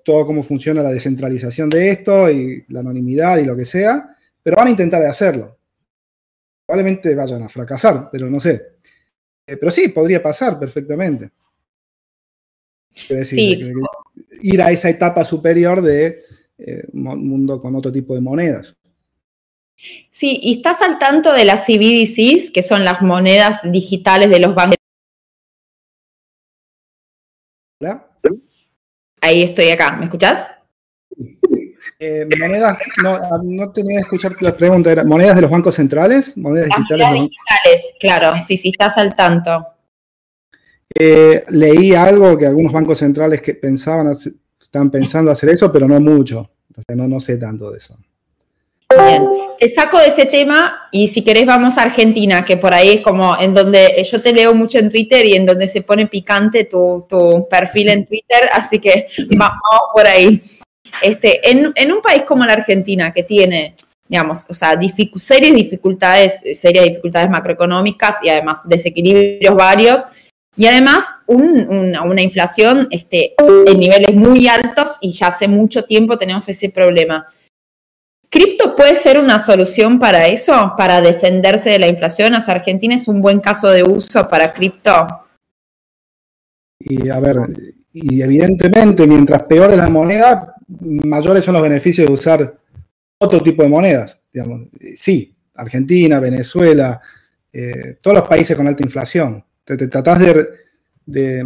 todo 0.04 0.26
cómo 0.26 0.42
funciona 0.42 0.82
la 0.82 0.90
descentralización 0.92 1.68
de 1.70 1.90
esto 1.90 2.30
y 2.30 2.64
la 2.68 2.80
anonimidad 2.80 3.38
y 3.38 3.44
lo 3.44 3.56
que 3.56 3.64
sea, 3.64 4.16
pero 4.42 4.56
van 4.56 4.68
a 4.68 4.70
intentar 4.70 5.02
hacerlo. 5.02 5.58
Probablemente 6.66 7.14
vayan 7.14 7.42
a 7.42 7.48
fracasar, 7.48 8.08
pero 8.10 8.28
no 8.28 8.40
sé. 8.40 8.76
Eh, 9.46 9.56
pero 9.56 9.70
sí, 9.70 9.88
podría 9.88 10.22
pasar 10.22 10.58
perfectamente. 10.58 11.30
decir, 13.08 13.72
ir 14.42 14.62
a 14.62 14.70
esa 14.70 14.88
etapa 14.88 15.24
superior 15.24 15.82
de 15.82 16.22
eh, 16.58 16.84
un 16.92 17.28
mundo 17.28 17.60
con 17.60 17.76
otro 17.76 17.92
tipo 17.92 18.14
de 18.14 18.20
monedas. 18.20 18.76
Sí, 20.10 20.38
y 20.42 20.56
estás 20.56 20.80
al 20.82 20.98
tanto 20.98 21.32
de 21.32 21.44
las 21.44 21.66
CBDCs, 21.66 22.50
que 22.50 22.62
son 22.62 22.84
las 22.84 23.02
monedas 23.02 23.60
digitales 23.70 24.30
de 24.30 24.40
los 24.40 24.54
bancos 24.54 24.76
Ahí 29.20 29.42
estoy 29.42 29.70
acá, 29.70 29.92
¿me 29.92 30.04
escuchás? 30.04 30.48
Eh, 31.98 32.26
monedas, 32.38 32.78
no, 33.02 33.18
no 33.42 33.72
tenía 33.72 33.98
que 33.98 34.02
escuchar 34.02 34.36
la 34.40 34.54
pregunta, 34.54 34.92
era 34.92 35.04
monedas 35.04 35.36
de 35.36 35.42
los 35.42 35.50
bancos 35.50 35.74
centrales, 35.74 36.36
monedas 36.36 36.68
digitales. 36.68 37.06
Monedas 37.06 37.28
digitales, 37.30 37.94
claro, 37.98 38.34
sí, 38.46 38.56
sí, 38.58 38.68
estás 38.68 38.98
al 38.98 39.16
tanto. 39.16 39.66
Eh, 40.98 41.44
leí 41.48 41.94
algo 41.94 42.36
que 42.36 42.46
algunos 42.46 42.72
bancos 42.72 42.98
centrales 42.98 43.40
que 43.40 43.54
pensaban, 43.54 44.10
están 44.10 44.90
pensando 44.90 45.30
hacer 45.30 45.50
eso, 45.50 45.72
pero 45.72 45.88
no 45.88 46.00
mucho. 46.00 46.50
Entonces 46.68 46.96
no, 46.96 47.08
no 47.08 47.20
sé 47.20 47.38
tanto 47.38 47.70
de 47.70 47.78
eso. 47.78 47.96
Bien, 49.04 49.28
te 49.58 49.68
saco 49.72 49.98
de 49.98 50.08
ese 50.08 50.26
tema 50.26 50.88
y 50.90 51.08
si 51.08 51.22
querés 51.22 51.46
vamos 51.46 51.76
a 51.76 51.82
Argentina, 51.82 52.44
que 52.44 52.56
por 52.56 52.72
ahí 52.72 52.90
es 52.90 53.00
como 53.00 53.36
en 53.38 53.54
donde 53.54 54.02
yo 54.10 54.20
te 54.20 54.32
leo 54.32 54.54
mucho 54.54 54.78
en 54.78 54.90
Twitter 54.90 55.24
y 55.26 55.34
en 55.34 55.46
donde 55.46 55.66
se 55.66 55.82
pone 55.82 56.06
picante 56.06 56.64
tu, 56.64 57.06
perfil 57.50 57.88
en 57.90 58.06
Twitter, 58.06 58.48
así 58.52 58.78
que 58.78 59.08
vamos 59.36 59.60
por 59.94 60.06
ahí. 60.06 60.42
Este, 61.02 61.50
en, 61.50 61.92
un 61.92 62.00
país 62.02 62.22
como 62.22 62.44
la 62.44 62.54
Argentina, 62.54 63.12
que 63.12 63.22
tiene, 63.22 63.74
digamos, 64.08 64.46
o 64.48 64.54
sea, 64.54 64.78
serias 65.16 65.54
dificultades, 65.54 66.40
serias 66.54 66.86
dificultades 66.86 67.28
macroeconómicas 67.28 68.16
y 68.22 68.30
además 68.30 68.62
desequilibrios 68.66 69.54
varios, 69.54 70.06
y 70.56 70.66
además 70.66 71.04
una, 71.26 72.02
una, 72.02 72.22
inflación 72.22 72.88
este, 72.90 73.34
en 73.66 73.78
niveles 73.78 74.14
muy 74.14 74.48
altos 74.48 74.96
y 75.02 75.12
ya 75.12 75.26
hace 75.26 75.48
mucho 75.48 75.84
tiempo 75.84 76.16
tenemos 76.16 76.48
ese 76.48 76.70
problema. 76.70 77.26
¿Cripto 78.30 78.74
puede 78.76 78.94
ser 78.94 79.18
una 79.18 79.38
solución 79.38 79.98
para 79.98 80.26
eso, 80.26 80.74
para 80.76 81.00
defenderse 81.00 81.70
de 81.70 81.78
la 81.78 81.88
inflación? 81.88 82.34
O 82.34 82.40
sea, 82.40 82.54
Argentina 82.56 82.94
es 82.94 83.08
un 83.08 83.20
buen 83.20 83.40
caso 83.40 83.68
de 83.68 83.82
uso 83.82 84.28
para 84.28 84.52
cripto. 84.52 85.06
Y 86.78 87.08
a 87.08 87.20
ver, 87.20 87.36
y 87.92 88.20
evidentemente, 88.20 89.06
mientras 89.06 89.44
peor 89.44 89.70
es 89.70 89.78
la 89.78 89.88
moneda, 89.88 90.54
mayores 90.68 91.44
son 91.44 91.54
los 91.54 91.62
beneficios 91.62 92.06
de 92.06 92.12
usar 92.12 92.58
otro 93.18 93.42
tipo 93.42 93.62
de 93.62 93.68
monedas. 93.68 94.20
Digamos. 94.32 94.68
Sí, 94.94 95.34
Argentina, 95.54 96.20
Venezuela, 96.20 97.00
eh, 97.52 97.96
todos 98.02 98.18
los 98.18 98.28
países 98.28 98.56
con 98.56 98.68
alta 98.68 98.82
inflación. 98.82 99.42
Te, 99.64 99.76
tratás 99.88 100.20
de, 101.06 101.44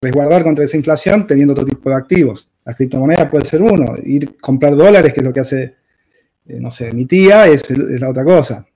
resguardar 0.00 0.44
contra 0.44 0.64
esa 0.64 0.76
inflación 0.76 1.26
teniendo 1.26 1.52
otro 1.52 1.64
tipo 1.64 1.90
de 1.90 1.96
activos. 1.96 2.48
La 2.64 2.74
criptomoneda 2.74 3.30
puede 3.30 3.44
ser 3.44 3.62
uno, 3.62 3.96
ir 4.02 4.36
comprar 4.38 4.76
dólares, 4.76 5.12
que 5.12 5.20
es 5.20 5.26
lo 5.26 5.32
que 5.32 5.40
hace 5.40 5.74
eh, 6.48 6.58
no 6.60 6.70
sé, 6.70 6.92
mi 6.92 7.06
tía 7.06 7.46
es, 7.46 7.70
la 7.70 8.08
otra 8.08 8.24
cosa, 8.24 8.66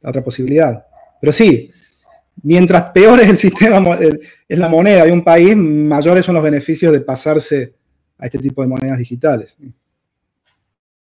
la 0.00 0.10
otra 0.10 0.22
posibilidad. 0.22 0.86
Pero 1.20 1.32
sí, 1.32 1.70
mientras 2.42 2.90
peor 2.90 3.20
es 3.20 3.28
el 3.28 3.36
sistema, 3.36 3.98
es 4.48 4.58
la 4.58 4.68
moneda 4.68 5.04
de 5.04 5.12
un 5.12 5.22
país, 5.22 5.56
mayores 5.56 6.24
son 6.24 6.34
los 6.34 6.44
beneficios 6.44 6.92
de 6.92 7.00
pasarse 7.00 7.74
a 8.18 8.26
este 8.26 8.38
tipo 8.38 8.62
de 8.62 8.68
monedas 8.68 8.98
digitales. 8.98 9.56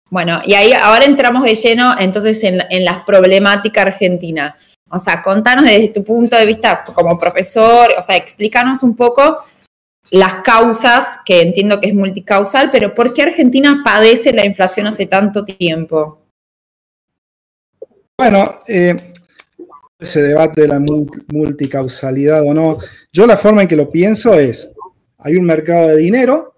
Bueno, 0.09 0.41
y 0.45 0.53
ahí 0.53 0.71
ahora 0.71 1.05
entramos 1.05 1.43
de 1.43 1.55
lleno 1.55 1.95
entonces 1.99 2.41
en, 2.43 2.59
en 2.69 2.85
las 2.85 3.03
problemáticas 3.03 3.87
argentinas. 3.87 4.55
O 4.89 4.99
sea, 4.99 5.21
contanos 5.21 5.65
desde 5.65 5.89
tu 5.89 6.03
punto 6.03 6.37
de 6.37 6.45
vista 6.45 6.85
como 6.85 7.19
profesor, 7.19 7.89
o 7.97 8.01
sea, 8.01 8.15
explícanos 8.15 8.83
un 8.83 8.95
poco 8.95 9.37
las 10.11 10.35
causas, 10.43 11.05
que 11.25 11.41
entiendo 11.41 11.79
que 11.79 11.89
es 11.89 11.95
multicausal, 11.95 12.69
pero 12.71 12.93
¿por 12.93 13.13
qué 13.13 13.23
Argentina 13.23 13.81
padece 13.83 14.33
la 14.33 14.45
inflación 14.45 14.87
hace 14.87 15.05
tanto 15.05 15.43
tiempo? 15.43 16.21
Bueno, 18.17 18.51
eh, 18.67 18.95
ese 19.99 20.23
debate 20.23 20.61
de 20.61 20.67
la 20.67 20.79
multicausalidad 20.79 22.43
o 22.43 22.53
no, 22.53 22.77
yo 23.11 23.27
la 23.27 23.37
forma 23.37 23.63
en 23.63 23.67
que 23.67 23.75
lo 23.75 23.89
pienso 23.89 24.33
es, 24.33 24.71
hay 25.17 25.35
un 25.35 25.45
mercado 25.45 25.89
de 25.89 25.97
dinero, 25.97 26.55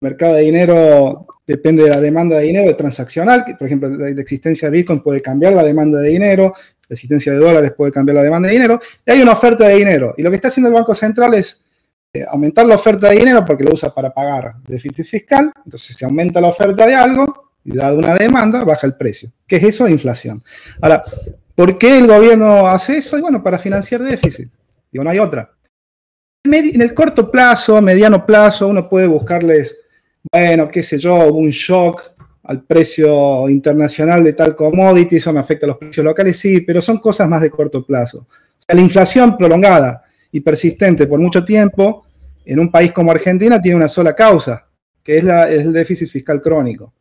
mercado 0.00 0.34
de 0.34 0.42
dinero 0.42 1.26
depende 1.46 1.84
de 1.84 1.90
la 1.90 2.00
demanda 2.00 2.36
de 2.36 2.44
dinero, 2.44 2.66
de 2.66 2.74
transaccional, 2.74 3.44
por 3.58 3.66
ejemplo, 3.66 3.88
la 3.88 4.08
existencia 4.08 4.68
de 4.68 4.76
Bitcoin 4.76 5.00
puede 5.00 5.20
cambiar 5.20 5.52
la 5.52 5.62
demanda 5.62 6.00
de 6.00 6.08
dinero, 6.08 6.52
la 6.88 6.94
existencia 6.94 7.32
de 7.32 7.38
dólares 7.38 7.72
puede 7.76 7.92
cambiar 7.92 8.16
la 8.16 8.22
demanda 8.22 8.48
de 8.48 8.54
dinero, 8.54 8.80
y 9.04 9.10
hay 9.10 9.22
una 9.22 9.32
oferta 9.32 9.68
de 9.68 9.76
dinero. 9.76 10.14
Y 10.16 10.22
lo 10.22 10.30
que 10.30 10.36
está 10.36 10.48
haciendo 10.48 10.68
el 10.68 10.74
Banco 10.74 10.94
Central 10.94 11.34
es 11.34 11.62
aumentar 12.24 12.66
la 12.66 12.74
oferta 12.74 13.10
de 13.10 13.16
dinero 13.16 13.44
porque 13.44 13.64
lo 13.64 13.74
usa 13.74 13.92
para 13.92 14.12
pagar 14.12 14.54
déficit 14.66 15.04
fiscal, 15.04 15.52
entonces 15.64 15.96
se 15.96 16.04
aumenta 16.04 16.40
la 16.40 16.48
oferta 16.48 16.86
de 16.86 16.94
algo 16.94 17.52
y 17.64 17.76
dado 17.76 17.98
una 17.98 18.14
demanda, 18.14 18.62
baja 18.64 18.86
el 18.86 18.94
precio. 18.94 19.32
¿Qué 19.46 19.56
es 19.56 19.64
eso? 19.64 19.88
Inflación. 19.88 20.42
Ahora, 20.80 21.02
¿por 21.54 21.76
qué 21.78 21.98
el 21.98 22.06
gobierno 22.06 22.66
hace 22.68 22.98
eso? 22.98 23.18
Y 23.18 23.22
bueno, 23.22 23.42
para 23.42 23.58
financiar 23.58 24.02
déficit. 24.02 24.48
Digo, 24.90 25.02
no 25.02 25.10
hay 25.10 25.18
otra. 25.18 25.50
En 26.44 26.80
el 26.80 26.94
corto 26.94 27.28
plazo, 27.30 27.82
mediano 27.82 28.24
plazo, 28.24 28.68
uno 28.68 28.88
puede 28.88 29.08
buscarles, 29.08 29.76
bueno, 30.30 30.70
qué 30.70 30.82
sé 30.82 30.96
yo, 30.98 31.32
un 31.32 31.50
shock 31.50 32.14
al 32.44 32.62
precio 32.62 33.48
internacional 33.48 34.22
de 34.22 34.32
tal 34.32 34.54
commodity, 34.54 35.16
eso 35.16 35.32
me 35.32 35.40
afecta 35.40 35.66
a 35.66 35.68
los 35.68 35.78
precios 35.78 36.04
locales, 36.04 36.38
sí, 36.38 36.60
pero 36.60 36.80
son 36.80 36.98
cosas 36.98 37.28
más 37.28 37.42
de 37.42 37.50
corto 37.50 37.84
plazo. 37.84 38.18
O 38.18 38.62
sea, 38.64 38.76
la 38.76 38.80
inflación 38.80 39.36
prolongada 39.36 40.04
y 40.30 40.40
persistente 40.40 41.08
por 41.08 41.18
mucho 41.18 41.44
tiempo 41.44 42.05
en 42.46 42.60
un 42.60 42.70
país 42.70 42.92
como 42.92 43.10
Argentina 43.10 43.60
tiene 43.60 43.76
una 43.76 43.88
sola 43.88 44.14
causa, 44.14 44.66
que 45.02 45.18
es, 45.18 45.24
el 45.24 45.72
déficit 45.72 46.08
fiscal 46.08 46.40
crónico. 46.40 46.94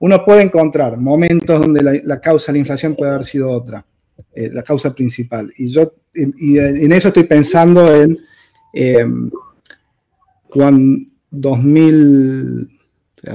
Uno 0.00 0.24
puede 0.24 0.42
encontrar 0.42 0.96
momentos 0.96 1.60
donde 1.60 2.02
la, 2.04 2.20
causa 2.20 2.52
de 2.52 2.54
la 2.54 2.58
inflación 2.58 2.94
puede 2.94 3.12
haber 3.12 3.24
sido 3.24 3.50
otra, 3.50 3.84
eh, 4.34 4.50
la 4.52 4.62
causa 4.62 4.94
principal. 4.94 5.50
Y 5.56 5.68
yo 5.68 5.94
y 6.14 6.58
en 6.58 6.90
eso 6.92 7.08
estoy 7.08 7.24
pensando 7.24 7.94
en 7.94 8.18
cuando 10.48 11.04
2000, 11.30 12.68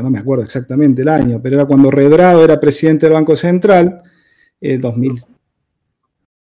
no 0.02 0.10
me 0.10 0.20
acuerdo 0.20 0.44
exactamente 0.44 1.02
el 1.04 1.10
año, 1.10 1.40
pero 1.42 1.56
era 1.56 1.66
cuando 1.66 1.92
Redrado 1.92 2.44
era 2.44 2.60
presidente 2.60 3.06
del 3.06 3.14
Banco 3.14 3.36
Central, 3.36 4.02
2000, 4.62 5.12
eh, 5.12 5.16
no 5.16 5.28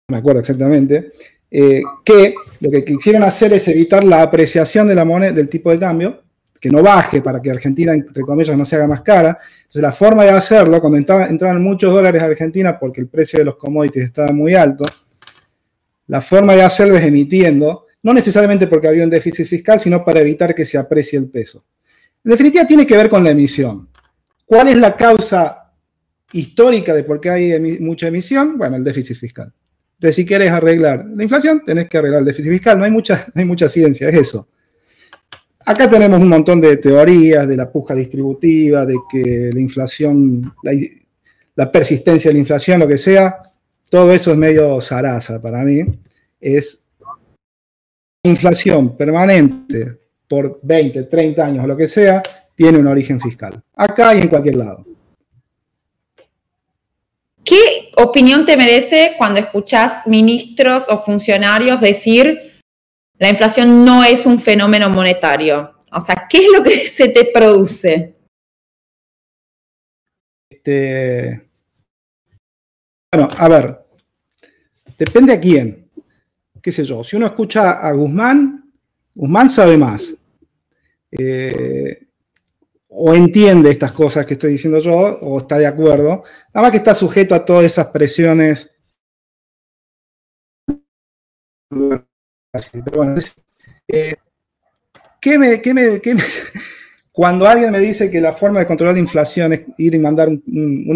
me 0.09 0.17
acuerdo 0.17 0.41
exactamente, 0.41 1.11
eh, 1.53 1.83
que 2.05 2.33
lo 2.61 2.71
que 2.71 2.85
quisieron 2.85 3.23
hacer 3.23 3.51
es 3.51 3.67
evitar 3.67 4.05
la 4.05 4.21
apreciación 4.21 4.87
de 4.87 4.95
la 4.95 5.03
moneda, 5.03 5.33
del 5.33 5.49
tipo 5.49 5.69
de 5.69 5.77
cambio, 5.77 6.23
que 6.61 6.69
no 6.69 6.81
baje 6.81 7.21
para 7.21 7.39
que 7.39 7.51
Argentina, 7.51 7.91
entre 7.91 8.21
comillas, 8.21 8.55
no 8.55 8.65
se 8.65 8.77
haga 8.77 8.87
más 8.87 9.01
cara. 9.01 9.37
Entonces, 9.57 9.81
la 9.81 9.91
forma 9.91 10.23
de 10.23 10.29
hacerlo, 10.29 10.79
cuando 10.79 10.97
entraban 10.97 11.61
muchos 11.61 11.93
dólares 11.93 12.21
a 12.21 12.25
Argentina 12.25 12.79
porque 12.79 13.01
el 13.01 13.07
precio 13.07 13.39
de 13.39 13.45
los 13.45 13.57
commodities 13.57 14.05
estaba 14.05 14.31
muy 14.31 14.53
alto, 14.53 14.85
la 16.07 16.21
forma 16.21 16.53
de 16.53 16.61
hacerlo 16.61 16.95
es 16.95 17.03
emitiendo, 17.03 17.87
no 18.03 18.13
necesariamente 18.13 18.67
porque 18.67 18.87
había 18.87 19.03
un 19.03 19.09
déficit 19.09 19.45
fiscal, 19.45 19.79
sino 19.79 20.05
para 20.05 20.21
evitar 20.21 20.55
que 20.55 20.65
se 20.65 20.77
aprecie 20.77 21.19
el 21.19 21.29
peso. 21.29 21.65
En 22.23 22.31
definitiva, 22.31 22.65
tiene 22.65 22.85
que 22.85 22.95
ver 22.95 23.09
con 23.09 23.23
la 23.23 23.31
emisión. 23.31 23.89
¿Cuál 24.45 24.67
es 24.67 24.77
la 24.77 24.95
causa 24.95 25.73
histórica 26.31 26.93
de 26.93 27.03
por 27.03 27.19
qué 27.19 27.29
hay 27.29 27.79
mucha 27.79 28.07
emisión? 28.07 28.57
Bueno, 28.57 28.77
el 28.77 28.83
déficit 28.83 29.17
fiscal. 29.17 29.51
Entonces, 30.01 30.15
si 30.15 30.25
quieres 30.25 30.49
arreglar 30.49 31.05
la 31.15 31.21
inflación, 31.21 31.61
tenés 31.63 31.87
que 31.87 31.95
arreglar 31.95 32.21
el 32.21 32.25
déficit 32.25 32.51
fiscal. 32.51 32.75
No 32.75 32.85
hay 32.85 32.89
mucha, 32.89 33.27
hay 33.35 33.45
mucha 33.45 33.69
ciencia, 33.69 34.09
es 34.09 34.15
eso. 34.15 34.47
Acá 35.63 35.87
tenemos 35.87 36.19
un 36.19 36.27
montón 36.27 36.59
de 36.59 36.77
teorías 36.77 37.47
de 37.47 37.55
la 37.55 37.71
puja 37.71 37.93
distributiva, 37.93 38.83
de 38.83 38.95
que 39.11 39.51
la 39.53 39.59
inflación, 39.59 40.55
la, 41.53 41.71
persistencia 41.71 42.29
de 42.29 42.33
la 42.33 42.39
inflación, 42.39 42.79
lo 42.79 42.87
que 42.87 42.97
sea, 42.97 43.43
todo 43.91 44.11
eso 44.11 44.31
es 44.31 44.37
medio 44.37 44.81
zaraza 44.81 45.39
para 45.39 45.61
mí. 45.61 45.83
Es 46.39 46.87
inflación 48.23 48.97
permanente 48.97 49.99
por 50.27 50.61
20, 50.63 51.03
30 51.03 51.45
años 51.45 51.63
o 51.63 51.67
lo 51.67 51.77
que 51.77 51.87
sea, 51.87 52.23
tiene 52.55 52.79
un 52.79 52.87
origen 52.87 53.19
fiscal. 53.19 53.61
Acá 53.75 54.15
y 54.15 54.21
en 54.21 54.29
cualquier 54.29 54.55
lado. 54.55 54.83
¿Qué 57.51 57.91
opinión 57.97 58.45
te 58.45 58.55
merece 58.55 59.15
cuando 59.17 59.37
escuchas 59.41 60.07
ministros 60.07 60.85
o 60.87 60.97
funcionarios 60.97 61.81
decir 61.81 62.63
la 63.19 63.27
inflación 63.27 63.83
no 63.83 64.05
es 64.05 64.25
un 64.25 64.39
fenómeno 64.39 64.89
monetario? 64.89 65.73
O 65.91 65.99
sea, 65.99 66.29
¿qué 66.29 66.37
es 66.37 66.47
lo 66.55 66.63
que 66.63 66.85
se 66.87 67.09
te 67.09 67.25
produce? 67.25 68.15
Este, 70.49 71.49
bueno, 73.11 73.27
a 73.37 73.49
ver, 73.49 73.85
depende 74.97 75.33
a 75.33 75.39
quién. 75.41 75.89
Qué 76.61 76.71
sé 76.71 76.85
yo, 76.85 77.03
si 77.03 77.17
uno 77.17 77.25
escucha 77.25 77.85
a 77.85 77.91
Guzmán, 77.91 78.71
Guzmán 79.13 79.49
sabe 79.49 79.75
más. 79.75 80.15
Eh, 81.11 82.00
o 82.93 83.13
entiende 83.13 83.71
estas 83.71 83.93
cosas 83.93 84.25
que 84.25 84.33
estoy 84.33 84.51
diciendo 84.51 84.79
yo, 84.79 84.95
o 85.21 85.39
está 85.39 85.57
de 85.57 85.65
acuerdo, 85.65 86.23
nada 86.53 86.65
más 86.65 86.71
que 86.71 86.77
está 86.77 86.93
sujeto 86.93 87.33
a 87.33 87.45
todas 87.45 87.63
esas 87.63 87.87
presiones. 87.87 88.69
Eh, 93.87 94.15
cuando 97.13 97.47
alguien 97.47 97.71
me 97.71 97.79
dice 97.79 98.11
que 98.11 98.19
la 98.19 98.33
forma 98.33 98.59
de 98.59 98.67
controlar 98.67 98.95
la 98.95 98.99
inflación 98.99 99.53
es 99.53 99.61
ir 99.77 99.95
y 99.95 99.99
mandar 99.99 100.27
un, 100.27 100.41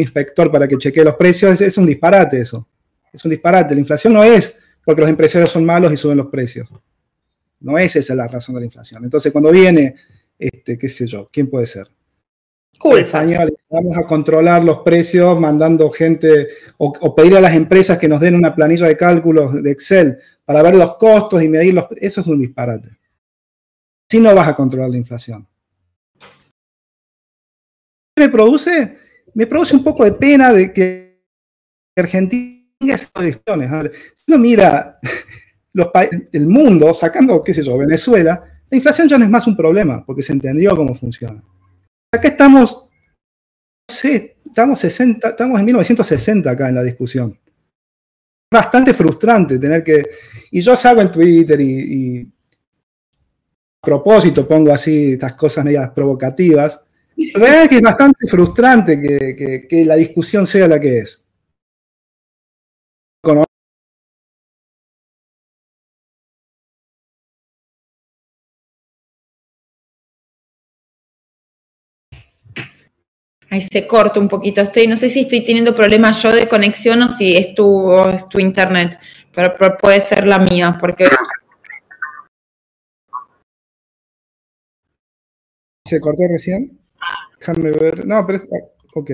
inspector 0.01 0.51
para 0.51 0.67
que 0.67 0.77
chequee 0.77 1.03
los 1.03 1.15
precios, 1.15 1.53
es, 1.53 1.61
es, 1.61 1.77
un 1.77 1.85
disparate 1.85 2.41
eso. 2.41 2.67
Es 3.13 3.23
un 3.23 3.31
disparate. 3.31 3.73
La 3.73 3.79
inflación 3.79 4.11
no 4.11 4.21
es 4.21 4.59
porque 4.83 4.99
los 4.99 5.09
empresarios 5.09 5.49
son 5.49 5.63
malos 5.63 5.93
y 5.93 5.97
suben 5.97 6.17
los 6.17 6.27
precios. 6.27 6.69
No 7.61 7.77
es 7.77 7.95
esa 7.95 8.15
la 8.15 8.27
razón 8.27 8.55
de 8.55 8.61
la 8.61 8.65
inflación. 8.65 9.05
Entonces, 9.05 9.31
cuando 9.31 9.49
viene 9.49 9.95
este, 10.37 10.77
qué 10.77 10.89
sé 10.89 11.07
yo, 11.07 11.29
¿quién 11.31 11.49
puede 11.49 11.65
ser? 11.65 11.87
Español, 12.97 13.57
vamos 13.69 13.97
a 13.97 14.05
controlar 14.05 14.63
los 14.63 14.79
precios 14.79 15.39
mandando 15.39 15.89
gente 15.89 16.49
o, 16.77 17.15
pedir 17.15 17.37
a 17.37 17.41
las 17.41 17.55
empresas 17.55 17.97
que 17.97 18.07
nos 18.07 18.19
den 18.19 18.35
una 18.35 18.53
planilla 18.53 18.87
de 18.87 18.97
cálculos 18.97 19.63
de 19.63 19.71
Excel 19.71 20.17
para 20.43 20.61
ver 20.61 20.75
los 20.75 20.97
costos 20.97 21.41
y 21.41 21.47
medir 21.47 21.73
los... 21.73 21.85
Eso 21.95 22.21
es 22.21 22.27
un 22.27 22.39
disparate. 22.39 22.89
Si 24.09 24.19
no 24.19 24.35
vas 24.35 24.49
a 24.49 24.55
controlar 24.55 24.89
la 24.89 24.97
inflación. 24.97 25.47
¿Qué 28.15 28.23
me 28.23 28.29
produce? 28.29 28.97
Me 29.33 29.47
produce 29.47 29.75
un 29.75 29.83
poco 29.83 30.03
de 30.03 30.11
pena 30.11 30.51
de 30.53 30.71
que 30.71 31.23
Argentina 31.95 32.61
tenga 32.77 32.95
esas 32.95 33.11
decisiones. 33.17 33.91
si 34.13 34.31
uno 34.31 34.37
mira 34.37 34.99
los 35.73 35.89
el 36.33 36.47
mundo, 36.47 36.93
sacando, 36.93 37.41
qué 37.41 37.53
sé 37.53 37.63
yo, 37.63 37.77
Venezuela, 37.77 38.54
la 38.69 38.77
inflación 38.77 39.07
ya 39.07 39.17
no 39.17 39.25
es 39.25 39.31
más 39.31 39.47
un 39.47 39.55
problema, 39.55 40.03
porque 40.05 40.23
se 40.23 40.33
entendió 40.33 40.75
cómo 40.75 40.93
funciona. 40.93 41.43
Acá 42.11 42.29
estamos, 42.29 42.89
estamos, 43.87 44.79
60, 44.79 45.29
estamos 45.29 45.59
en 45.59 45.65
1960 45.65 46.49
acá 46.49 46.69
en 46.69 46.75
la 46.75 46.83
discusión. 46.83 47.37
Bastante 48.51 48.93
frustrante 48.93 49.59
tener 49.59 49.83
que... 49.83 50.03
Y 50.51 50.61
yo 50.61 50.75
salgo 50.75 51.01
en 51.01 51.11
Twitter 51.11 51.59
y, 51.59 52.21
a 53.81 53.85
propósito 53.85 54.47
pongo 54.47 54.71
así 54.73 55.13
estas 55.13 55.33
cosas 55.33 55.65
medias 55.65 55.89
provocativas. 55.91 56.83
La 57.15 57.39
verdad 57.39 57.63
es 57.63 57.69
que 57.69 57.77
es 57.77 57.81
bastante 57.81 58.27
frustrante 58.27 58.99
que 59.69 59.85
la 59.85 59.95
discusión 59.95 60.45
sea 60.45 60.67
la 60.67 60.79
que 60.79 60.99
es. 60.99 61.24
Ahí 73.55 73.65
se 73.71 73.87
corta 73.87 74.19
un 74.19 74.27
poquito. 74.27 74.59
Estoy, 74.59 74.85
no 74.85 74.97
sé 74.97 75.09
si 75.09 75.21
estoy 75.21 75.41
teniendo 75.41 75.73
problemas 75.73 76.21
yo 76.21 76.35
de 76.35 76.45
conexión 76.45 77.01
o 77.03 77.07
si 77.07 77.37
es 77.37 77.55
tu, 77.55 77.97
es 78.09 78.27
tu 78.27 78.37
internet, 78.37 78.99
pero, 79.33 79.77
puede 79.77 80.01
ser 80.01 80.27
la 80.27 80.39
mía, 80.39 80.77
porque. 80.77 81.05
¿Se 85.85 86.01
cortó 86.01 86.23
recién? 86.29 86.77
Déjame 87.39 87.71
ver. 87.71 88.05
No, 88.05 88.27
pero. 88.27 88.43
Ok. 88.93 89.11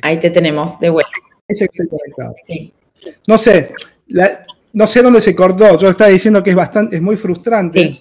Ahí 0.00 0.18
te 0.18 0.30
tenemos, 0.30 0.80
de 0.80 0.88
vuelta. 0.88 1.10
conectado. 1.90 2.34
Sí. 2.44 2.72
No 3.26 3.36
sé, 3.36 3.74
no 4.72 4.86
sé 4.86 5.02
dónde 5.02 5.20
se 5.20 5.36
cortó. 5.36 5.76
Yo 5.76 5.90
estaba 5.90 6.08
diciendo 6.08 6.42
que 6.42 6.50
es 6.50 6.56
bastante, 6.56 6.96
es 6.96 7.02
muy 7.02 7.16
frustrante. 7.16 7.78
Sí. 7.78 8.00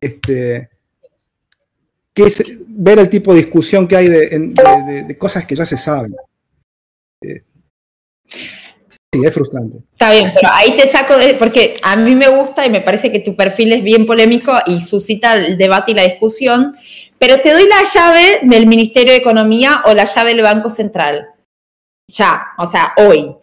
Este, 0.00 0.70
que 2.14 2.24
es 2.24 2.42
ver 2.66 2.98
el 2.98 3.08
tipo 3.08 3.32
de 3.32 3.40
discusión 3.40 3.88
que 3.88 3.96
hay 3.96 4.08
de, 4.08 5.16
cosas 5.18 5.46
que 5.46 5.56
ya 5.56 5.66
se 5.66 5.76
saben. 5.76 6.14
Eh, 7.22 7.40
sí, 8.28 9.20
es 9.24 9.34
frustrante. 9.34 9.78
Está 9.78 10.12
bien, 10.12 10.30
pero 10.34 10.48
ahí 10.52 10.76
te 10.76 10.86
saco, 10.88 11.16
de, 11.16 11.34
porque 11.34 11.74
a 11.82 11.96
mí 11.96 12.14
me 12.14 12.28
gusta 12.28 12.66
y 12.66 12.70
me 12.70 12.80
parece 12.80 13.10
que 13.10 13.20
tu 13.20 13.34
perfil 13.34 13.72
es 13.72 13.82
bien 13.82 14.06
polémico 14.06 14.52
y 14.66 14.80
suscita 14.80 15.34
el 15.36 15.56
debate 15.56 15.92
y 15.92 15.94
la 15.94 16.02
discusión, 16.02 16.74
pero 17.18 17.40
te 17.40 17.52
doy 17.52 17.66
la 17.66 17.82
llave 17.94 18.40
del 18.42 18.66
Ministerio 18.66 19.12
de 19.12 19.18
Economía 19.18 19.82
o 19.86 19.94
la 19.94 20.04
llave 20.04 20.34
del 20.34 20.42
Banco 20.42 20.68
Central. 20.68 21.28
Ya, 22.08 22.48
o 22.58 22.66
sea, 22.66 22.92
hoy. 22.98 23.34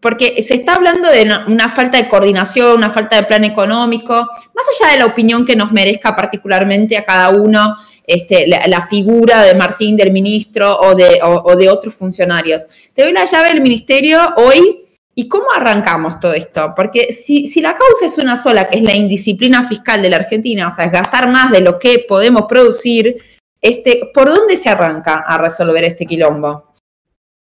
Porque 0.00 0.42
se 0.42 0.54
está 0.54 0.74
hablando 0.74 1.10
de 1.10 1.22
una 1.48 1.68
falta 1.68 1.98
de 1.98 2.08
coordinación, 2.08 2.76
una 2.76 2.90
falta 2.90 3.16
de 3.16 3.22
plan 3.24 3.44
económico, 3.44 4.14
más 4.14 4.66
allá 4.80 4.92
de 4.92 4.98
la 4.98 5.06
opinión 5.06 5.44
que 5.44 5.56
nos 5.56 5.72
merezca 5.72 6.14
particularmente 6.14 6.96
a 6.96 7.04
cada 7.04 7.30
uno 7.30 7.74
este, 8.06 8.46
la, 8.46 8.86
figura 8.86 9.42
de 9.42 9.54
Martín, 9.54 9.96
del 9.96 10.12
ministro 10.12 10.78
o 10.78 10.94
de, 10.94 11.68
otros 11.68 11.94
funcionarios. 11.94 12.64
Te 12.94 13.02
doy 13.02 13.12
la 13.12 13.24
llave 13.24 13.48
del 13.48 13.60
ministerio 13.60 14.20
hoy. 14.36 14.82
¿Y 15.18 15.28
cómo 15.28 15.46
arrancamos 15.54 16.20
todo 16.20 16.34
esto? 16.34 16.74
Porque 16.76 17.10
si, 17.10 17.46
si, 17.46 17.62
la 17.62 17.74
causa 17.74 18.04
es 18.04 18.18
una 18.18 18.36
sola, 18.36 18.68
que 18.68 18.76
es 18.76 18.84
la 18.84 18.94
indisciplina 18.94 19.66
fiscal 19.66 20.02
de 20.02 20.10
la 20.10 20.16
Argentina, 20.16 20.68
o 20.68 20.70
sea, 20.70 20.84
es 20.84 20.92
gastar 20.92 21.30
más 21.30 21.50
de 21.50 21.62
lo 21.62 21.78
que 21.78 22.04
podemos 22.06 22.42
producir, 22.46 23.16
este, 23.62 24.10
¿por 24.12 24.28
dónde 24.28 24.58
se 24.58 24.68
arranca 24.68 25.24
a 25.26 25.38
resolver 25.38 25.84
este 25.84 26.04
quilombo? 26.04 26.65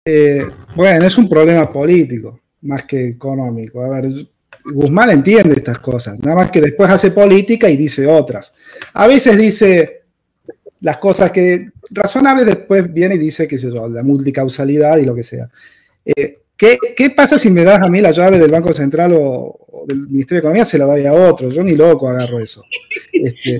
Eh, 0.05 0.45
bueno, 0.75 1.05
es 1.05 1.17
un 1.17 1.29
problema 1.29 1.71
político 1.71 2.39
más 2.61 2.83
que 2.83 3.09
económico. 3.09 3.81
A 3.81 4.01
ver, 4.01 4.11
Guzmán 4.73 5.11
entiende 5.11 5.55
estas 5.55 5.79
cosas, 5.79 6.19
nada 6.19 6.35
más 6.35 6.51
que 6.51 6.61
después 6.61 6.89
hace 6.89 7.11
política 7.11 7.69
y 7.69 7.77
dice 7.77 8.07
otras. 8.07 8.53
A 8.93 9.07
veces 9.07 9.37
dice 9.37 10.03
las 10.81 10.97
cosas 10.97 11.31
que 11.31 11.67
razonables, 11.89 12.45
después 12.45 12.91
viene 12.91 13.15
y 13.15 13.19
dice, 13.19 13.47
qué 13.47 13.57
sé 13.57 13.69
la 13.69 14.03
multicausalidad 14.03 14.97
y 14.97 15.05
lo 15.05 15.15
que 15.15 15.23
sea. 15.23 15.47
Eh, 16.05 16.39
¿qué, 16.57 17.09
pasa 17.15 17.39
si 17.39 17.49
me 17.49 17.63
das 17.63 17.81
a 17.81 17.89
mí 17.89 18.01
la 18.01 18.11
llave 18.11 18.39
del 18.39 18.51
Banco 18.51 18.73
Central 18.73 19.15
o, 19.17 19.85
del 19.87 20.07
Ministerio 20.07 20.35
de 20.35 20.39
Economía? 20.39 20.65
Se 20.65 20.77
la 20.77 20.85
doy 20.85 21.05
a 21.05 21.13
otro. 21.13 21.49
Yo 21.49 21.63
ni 21.63 21.75
loco 21.75 22.09
agarro 22.09 22.39
eso. 22.39 22.63
Este, 23.11 23.59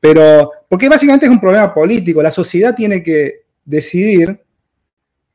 pero, 0.00 0.50
porque 0.68 0.88
básicamente 0.88 1.26
es 1.26 1.32
un 1.32 1.40
problema 1.40 1.72
político. 1.72 2.22
La 2.22 2.32
sociedad 2.32 2.74
tiene 2.74 3.02
que 3.02 3.42
decidir 3.64 4.43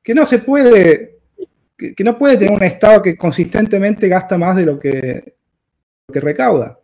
que 0.10 0.16
no 0.16 0.26
se 0.26 0.40
puede, 0.40 1.20
que, 1.78 2.04
no 2.04 2.18
puede 2.18 2.36
tener 2.36 2.52
un 2.52 2.64
Estado 2.64 3.00
que 3.00 3.16
consistentemente 3.16 4.08
gasta 4.08 4.40
más 4.40 4.56
de 4.56 4.66
lo 4.66 4.80
que, 4.80 5.36
recauda. 6.08 6.80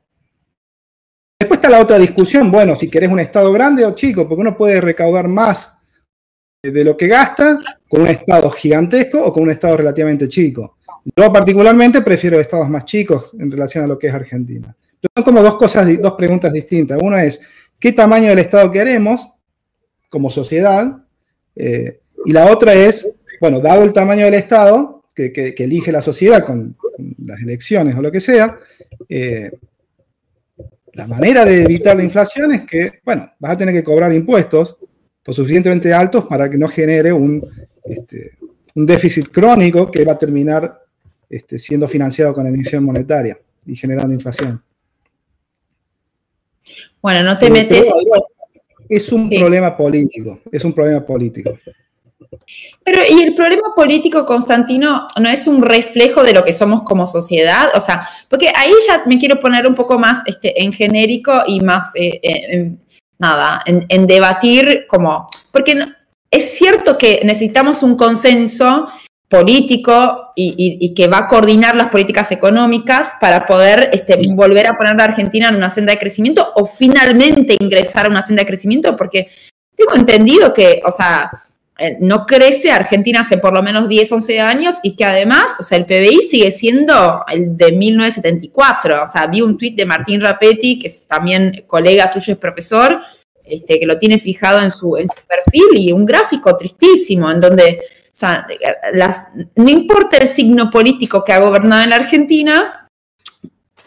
Después 1.40 1.58
está 1.58 1.70
la 1.72 1.82
otra 1.82 1.98
discusión, 1.98 2.52
bueno, 2.52 2.76
si 2.76 2.88
querés 2.88 3.10
un 3.10 3.20
Estado 3.20 3.52
grande 3.52 3.84
o 3.84 3.96
chico, 3.96 4.30
porque 4.30 4.42
uno 4.42 4.56
puede 4.56 4.80
recaudar 4.80 5.28
más 5.28 5.76
de 6.62 6.84
lo 6.84 6.96
que 6.96 7.08
gasta 7.08 7.58
con 7.90 8.04
un 8.04 8.10
Estado 8.10 8.48
gigantesco 8.52 9.24
o 9.24 9.34
con 9.34 9.42
un 9.42 9.50
Estado 9.50 9.78
relativamente 9.78 10.28
chico. 10.28 10.78
Yo 11.16 11.34
particularmente 11.34 12.04
prefiero 12.04 12.40
estados 12.40 12.70
más 12.70 12.86
chicos 12.86 13.36
en 13.40 13.50
relación 13.50 13.86
a 13.86 13.88
lo 13.88 13.98
que 13.98 14.06
es 14.06 14.14
Argentina. 14.14 14.76
son 15.16 15.24
como 15.24 15.42
dos 15.42 15.56
cosas, 15.56 16.00
dos 16.00 16.14
preguntas 16.14 16.54
distintas. 16.54 17.02
Una 17.02 17.24
es, 17.24 17.42
¿qué 17.80 17.92
tamaño 17.92 18.30
del 18.30 18.38
Estado 18.38 18.70
queremos 18.70 19.28
como 20.12 20.30
sociedad? 20.30 20.96
Eh, 21.56 22.02
y 22.26 22.32
la 22.32 22.52
otra 22.52 22.74
es, 22.74 23.08
bueno, 23.40 23.60
dado 23.60 23.84
el 23.84 23.94
tamaño 23.94 24.26
del 24.26 24.34
Estado 24.36 25.04
que, 25.14 25.56
elige 25.58 25.92
la 25.92 26.02
sociedad 26.02 26.44
con, 26.46 26.76
las 27.26 27.42
elecciones 27.42 27.96
o 27.96 28.02
lo 28.02 28.12
que 28.12 28.22
sea, 28.22 28.58
eh, 29.10 29.52
la 30.94 31.08
manera 31.08 31.44
de 31.44 31.64
evitar 31.64 31.96
la 31.96 32.04
inflación 32.04 32.54
es 32.54 32.64
que, 32.64 33.00
bueno, 33.04 33.30
vas 33.40 33.52
a 33.52 33.58
tener 33.58 33.74
que 33.74 33.84
cobrar 33.84 34.14
impuestos 34.14 34.78
lo 35.26 35.34
suficientemente 35.34 35.94
altos 35.94 36.26
para 36.26 36.50
que 36.50 36.58
no 36.58 36.68
genere 36.68 37.12
un, 37.12 37.44
este, 37.84 38.32
un 38.76 38.86
déficit 38.86 39.30
crónico 39.30 39.90
que 39.90 40.06
va 40.06 40.14
a 40.14 40.18
terminar 40.18 40.82
este, 41.30 41.58
siendo 41.58 41.88
financiado 41.88 42.34
con 42.34 42.46
emisión 42.46 42.84
monetaria 42.84 43.38
y 43.66 43.76
generando 43.76 44.14
inflación. 44.14 44.62
Bueno, 47.02 47.24
no 47.24 47.38
te 47.38 47.50
metes. 47.50 47.88
es 48.88 49.12
un 49.12 49.30
problema 49.30 49.76
político, 49.76 50.40
es 50.52 50.64
un 50.64 50.74
problema 50.74 51.06
político. 51.06 51.58
Pero, 52.84 53.02
¿y 53.10 53.22
el 53.22 53.34
problema 53.34 53.74
político, 53.76 54.26
Constantino, 54.26 55.08
no 55.20 55.30
es 55.30 55.48
un 55.48 55.62
reflejo 55.62 56.24
de 56.24 56.34
lo 56.34 56.44
que 56.44 56.54
somos 56.54 56.84
como 56.84 57.08
sociedad? 57.08 57.70
O 57.76 57.80
sea, 57.80 58.08
porque 58.30 58.52
ahí 58.56 58.72
ya 58.88 59.04
me 59.06 59.18
quiero 59.18 59.40
poner 59.40 59.68
un 59.68 59.76
poco 59.76 60.00
más 60.00 60.20
este, 60.26 60.64
en 60.64 60.74
genérico 60.74 61.44
y 61.48 61.62
más, 61.62 61.92
eh, 61.96 62.20
eh, 62.24 62.72
nada, 63.20 63.64
en, 63.66 64.08
debatir 64.08 64.86
como, 64.88 65.28
porque 65.52 65.80
es 66.32 66.58
cierto 66.58 66.98
que 66.98 67.22
necesitamos 67.24 67.82
un 67.84 67.96
consenso 67.96 68.88
político 69.30 70.32
y, 70.36 70.94
que 70.94 71.08
va 71.08 71.20
a 71.20 71.28
coordinar 71.28 71.76
las 71.76 71.88
políticas 71.88 72.32
económicas 72.32 73.14
para 73.20 73.46
poder 73.46 73.90
este, 73.92 74.18
volver 74.34 74.68
a 74.68 74.78
poner 74.78 75.00
a 75.00 75.04
Argentina 75.04 75.50
en 75.50 75.56
una 75.56 75.70
senda 75.70 75.94
de 75.94 76.00
crecimiento 76.00 76.52
o 76.56 76.66
finalmente 76.66 77.58
ingresar 77.60 78.06
a 78.06 78.10
una 78.10 78.22
senda 78.22 78.44
de 78.44 78.48
crecimiento, 78.48 78.96
porque 78.96 79.28
tengo 79.76 79.96
entendido 79.96 80.54
que, 80.54 80.82
o 80.86 80.92
sea, 80.92 81.32
no 82.00 82.26
crece 82.26 82.72
Argentina 82.72 83.22
hace 83.22 83.38
por 83.38 83.54
lo 83.54 83.62
menos 83.62 83.90
10, 83.90 84.10
11 84.10 84.40
años 84.40 84.76
y 84.82 84.96
que 84.96 85.04
además, 85.04 85.58
o 85.60 85.64
sea, 85.64 85.78
el 85.78 85.86
PBI 85.86 86.22
sigue 86.22 86.52
siendo 86.52 87.26
el 87.28 87.58
de 87.58 87.74
1974. 87.74 89.04
O 89.04 89.08
sea, 89.08 89.28
vi 89.28 89.42
un 89.42 89.58
tuit 89.58 89.76
de 89.76 89.86
Martín 89.86 90.22
Rapetti, 90.22 90.80
que 90.80 90.88
es 90.88 91.06
también 91.06 91.66
colega 91.68 92.12
suyo, 92.14 92.34
es 92.34 92.40
profesor, 92.40 93.02
este, 93.44 93.80
que 93.80 93.86
lo 93.86 94.00
tiene 94.00 94.20
fijado 94.20 94.62
en 94.62 94.72
su, 94.72 94.96
en 94.96 95.08
su 95.10 95.22
perfil 95.28 95.78
y 95.78 95.92
un 95.92 96.06
gráfico 96.06 96.56
tristísimo 96.56 97.30
en 97.30 97.42
donde, 97.42 97.82
o 98.06 98.10
sea, 98.12 98.48
las, 98.94 99.28
no 99.56 99.70
importa 99.70 100.18
el 100.18 100.30
signo 100.30 100.70
político 100.70 101.26
que 101.26 101.34
ha 101.34 101.40
gobernado 101.40 101.84
en 101.84 101.90
la 101.90 101.98
Argentina, 101.98 102.90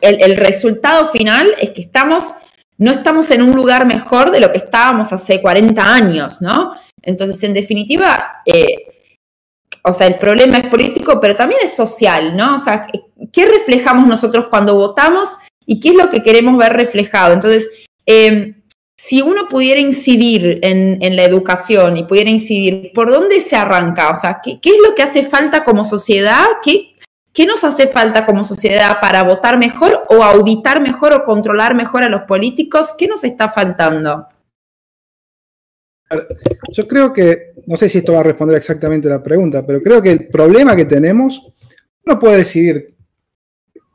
el, 0.03 0.22
el 0.22 0.37
resultado 0.37 1.11
final 1.11 1.55
es 1.59 1.70
que 1.70 1.81
estamos, 1.81 2.35
no 2.79 2.93
estamos 2.93 3.31
en 3.31 3.43
un 3.43 3.55
lugar 3.55 3.87
mejor 3.87 4.31
de 4.31 4.41
lo 4.41 4.53
que 4.53 4.59
estábamos 4.59 5.12
hace 5.12 5.43
40 5.43 5.83
años, 5.83 6.41
¿no? 6.41 6.73
Entonces, 7.03 7.43
en 7.43 7.55
definitiva, 7.55 8.43
eh, 8.47 8.77
o 9.83 9.95
sea, 9.95 10.07
el 10.07 10.17
problema 10.17 10.59
es 10.59 10.69
político, 10.69 11.21
pero 11.21 11.37
también 11.37 11.61
es 11.62 11.75
social, 11.75 12.37
¿no? 12.37 12.55
O 12.55 12.59
sea, 12.59 12.87
¿qué 13.33 13.47
reflejamos 13.47 14.07
nosotros 14.07 14.47
cuando 14.49 14.75
votamos 14.75 15.31
y 15.67 15.81
qué 15.81 15.91
es 15.91 15.95
lo 15.97 16.09
que 16.11 16.23
queremos 16.23 16.57
ver 16.57 16.73
reflejado? 16.73 17.35
Entonces, 17.35 17.87
em, 18.07 18.55
si 18.97 19.23
uno 19.23 19.49
pudiera 19.49 19.81
incidir 19.81 20.59
en, 20.62 21.17
la 21.17 21.23
educación 21.23 21.97
y 21.97 22.05
pudiera 22.05 22.31
incidir, 22.31 22.91
¿por 22.95 23.11
dónde 23.11 23.41
se 23.41 23.57
arranca? 23.57 24.11
O 24.11 24.14
sea, 24.14 24.41
¿qué, 24.43 24.59
es 24.62 24.79
lo 24.87 24.95
que 24.95 25.03
hace 25.03 25.25
falta 25.25 25.64
como 25.64 25.85
sociedad? 25.85 26.45
¿Qué, 26.62 26.97
¿Qué 27.38 27.46
nos 27.46 27.62
hace 27.62 27.87
falta 27.87 28.27
como 28.27 28.42
sociedad 28.42 28.98
para 29.01 29.22
votar 29.22 29.61
mejor 29.61 30.03
o 30.09 30.24
auditar 30.24 30.83
mejor 30.83 31.12
o 31.12 31.22
controlar 31.22 31.72
mejor 31.72 32.03
a 32.03 32.09
los 32.09 32.22
políticos? 32.22 32.96
¿Qué 32.98 33.07
nos 33.07 33.22
está 33.22 33.48
faltando? 33.48 34.27
Yo 36.72 36.88
creo 36.88 37.12
que, 37.12 37.53
no 37.68 37.77
sé 37.77 37.88
si 37.88 37.98
esto 37.98 38.14
va 38.14 38.18
a 38.18 38.24
responder 38.24 38.57
exactamente 38.57 39.09
la 39.09 39.22
pregunta, 39.22 39.64
pero 39.64 39.81
creo 39.81 40.03
que 40.03 40.11
el 40.11 40.27
problema 40.27 40.74
que 40.74 40.87
tenemos, 40.87 41.53
uno 42.05 42.18
puede 42.18 42.38
decidir 42.38 42.96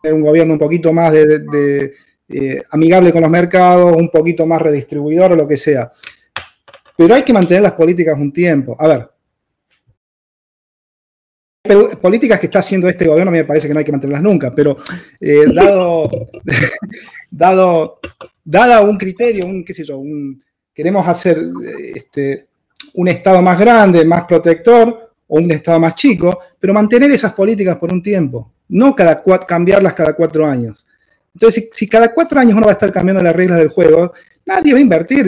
tener 0.01 0.15
un 0.15 0.21
gobierno 0.21 0.53
un 0.53 0.59
poquito 0.59 0.93
más 0.93 1.11
de, 1.11 1.91
eh, 2.29 2.63
amigable 2.71 3.11
con 3.11 3.23
los 3.23 3.29
mercados, 3.29 3.93
un 3.93 4.07
poquito 4.07 4.45
más 4.45 4.61
redistribuidor 4.61 5.33
o 5.33 5.35
lo 5.35 5.45
que 5.45 5.57
sea. 5.57 5.91
Pero 6.95 7.13
hay 7.13 7.23
que 7.23 7.33
mantener 7.33 7.63
las 7.63 7.73
políticas 7.73 8.17
un 8.17 8.31
tiempo. 8.31 8.77
A 8.79 8.87
ver, 8.87 9.09
políticas 12.01 12.39
que 12.39 12.47
está 12.47 12.59
haciendo 12.59 12.87
este 12.87 13.07
gobierno 13.07 13.31
me 13.31 13.43
parece 13.43 13.67
que 13.67 13.73
no 13.73 13.79
hay 13.79 13.85
que 13.85 13.91
mantenerlas 13.91 14.23
nunca, 14.23 14.51
pero 14.51 14.77
eh, 15.19 15.45
dado, 15.53 16.29
dado, 18.43 18.89
un 18.89 18.97
criterio, 18.97 19.45
un, 19.45 19.63
qué 19.63 19.73
sé 19.73 19.83
yo, 19.83 19.97
un, 19.97 20.41
queremos 20.73 21.07
hacer 21.07 21.37
este, 21.95 22.47
un 22.95 23.07
Estado 23.07 23.41
más 23.41 23.59
grande, 23.59 24.05
más 24.05 24.25
protector 24.25 25.11
o 25.27 25.37
un 25.39 25.51
Estado 25.51 25.79
más 25.79 25.95
chico, 25.95 26.39
pero 26.59 26.73
mantener 26.73 27.11
esas 27.11 27.33
políticas 27.33 27.77
por 27.77 27.91
un 27.91 28.01
tiempo, 28.01 28.51
no 28.69 28.95
cada 28.95 29.21
cambiarlas 29.45 29.93
cada 29.93 30.13
cuatro 30.13 30.45
años. 30.45 30.85
Entonces, 31.33 31.69
si, 31.71 31.87
cada 31.87 32.13
cuatro 32.13 32.39
años 32.39 32.55
uno 32.55 32.65
va 32.65 32.71
a 32.71 32.73
estar 32.73 32.91
cambiando 32.91 33.23
las 33.23 33.35
reglas 33.35 33.57
del 33.57 33.69
juego, 33.69 34.13
nadie 34.45 34.73
va 34.73 34.79
a 34.79 34.81
invertir. 34.81 35.25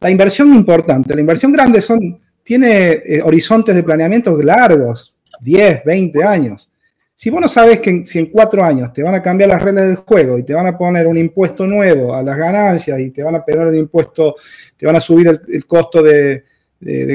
la 0.00 0.10
inversión 0.10 0.52
importante, 0.52 1.14
la 1.14 1.20
inversión 1.20 1.52
grande 1.52 1.80
son, 1.80 2.20
tiene 2.42 2.92
eh, 2.92 3.22
horizontes 3.22 3.74
de 3.74 3.82
planeamiento 3.82 4.36
largos, 4.42 5.11
10, 5.42 5.84
20 5.84 6.24
años. 6.24 6.68
Si 7.14 7.30
vos 7.30 7.40
no 7.40 7.48
sabes 7.48 7.80
que 7.80 8.04
si 8.04 8.18
en 8.18 8.26
cuatro 8.26 8.64
años 8.64 8.92
te 8.92 9.02
van 9.02 9.14
a 9.14 9.22
cambiar 9.22 9.50
las 9.50 9.62
reglas 9.62 9.86
del 9.86 9.96
juego 9.96 10.38
y 10.38 10.42
te 10.42 10.54
van 10.54 10.66
a 10.66 10.76
poner 10.76 11.06
un 11.06 11.16
impuesto 11.16 11.66
nuevo 11.66 12.14
a 12.14 12.22
las 12.22 12.36
ganancias 12.36 12.98
y 12.98 13.10
te 13.10 13.22
van 13.22 13.36
a 13.36 13.44
poner 13.44 13.68
el 13.68 13.76
impuesto, 13.76 14.34
te 14.76 14.86
van 14.86 14.96
a 14.96 15.00
subir 15.00 15.40
el, 15.46 15.66
costo 15.66 16.02
de, 16.02 16.44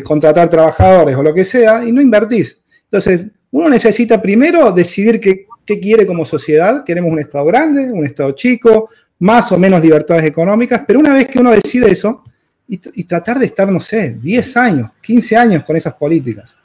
contratar 0.04 0.50
trabajadores 0.50 1.16
o 1.16 1.24
lo 1.24 1.34
que 1.34 1.44
sea, 1.44 1.84
y 1.84 1.92
no 1.92 2.02
invertís. 2.02 2.62
Entonces, 2.84 3.32
uno 3.52 3.68
necesita 3.70 4.22
primero 4.22 4.72
decidir 4.72 5.20
qué, 5.20 5.46
quiere 5.66 6.06
como 6.06 6.26
sociedad. 6.26 6.86
Queremos 6.86 7.12
un 7.12 7.20
Estado 7.20 7.44
grande, 7.44 7.92
un 7.92 8.06
Estado 8.06 8.32
chico, 8.32 8.90
más 9.20 9.52
o 9.52 9.58
menos 9.58 9.82
libertades 9.82 10.24
económicas, 10.24 10.84
pero 10.88 11.00
una 11.00 11.14
vez 11.14 11.28
que 11.28 11.40
uno 11.40 11.52
decide 11.52 11.92
eso, 11.92 12.24
y, 12.70 13.04
tratar 13.04 13.40
de 13.40 13.46
estar, 13.46 13.70
no 13.70 13.80
sé, 13.80 14.18
10 14.22 14.58
años, 14.58 14.92
15 15.02 15.36
años 15.36 15.64
con 15.64 15.76
esas 15.76 15.94
políticas. 15.96 16.58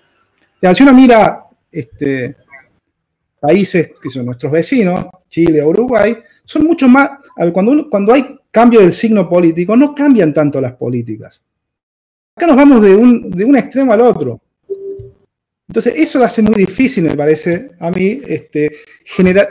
si 0.75 0.83
uno 0.83 0.93
mira 0.93 1.41
este, 1.73 2.37
países 3.41 3.91
que 4.01 4.09
son 4.09 4.27
nuestros 4.27 4.53
vecinos, 4.53 5.07
Chile 5.29 5.61
o 5.63 5.69
Uruguay, 5.69 6.17
son 6.45 6.65
mucho 6.65 6.89
más, 6.89 7.11
cuando, 7.53 7.91
cuando 7.91 8.13
hay 8.13 8.39
cambio 8.53 8.81
del 8.81 8.93
signo 8.93 9.29
político, 9.29 9.77
no 9.77 9.95
cambian 9.95 10.33
tanto 10.33 10.61
las 10.61 10.75
políticas. 10.75 11.45
Acá 12.37 12.47
nos 12.47 12.57
vamos 12.57 12.83
de 12.83 12.95
un, 12.95 13.31
de 13.31 13.45
un 13.45 13.57
extremo 13.57 13.93
al 13.93 14.03
otro. 14.03 14.41
Entonces, 15.67 15.95
eso 15.97 16.19
lo 16.19 16.27
hace 16.27 16.43
muy 16.43 16.55
difícil, 16.55 17.05
me 17.05 17.17
parece, 17.17 17.71
a 17.81 17.91
mí, 17.91 18.21
este, 18.27 18.71
generar, 19.05 19.51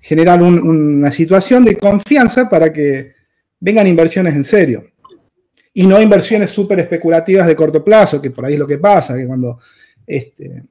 generar 0.00 0.42
una 0.42 1.10
situación 1.10 1.64
de 1.64 1.76
confianza 1.76 2.48
para 2.48 2.72
que 2.72 3.14
vengan 3.60 3.86
inversiones 3.86 4.34
en 4.34 4.44
serio. 4.44 4.84
Y 5.72 5.86
no 5.86 6.02
inversiones 6.02 6.50
súper 6.50 6.80
especulativas 6.80 7.46
de 7.46 7.54
corto 7.54 7.84
plazo, 7.84 8.20
que 8.20 8.30
por 8.30 8.44
ahí 8.44 8.54
es 8.54 8.58
lo 8.58 8.66
que 8.66 8.78
pasa, 8.78 9.16
que 9.16 9.26
cuando 9.26 9.60
este, 10.10 10.64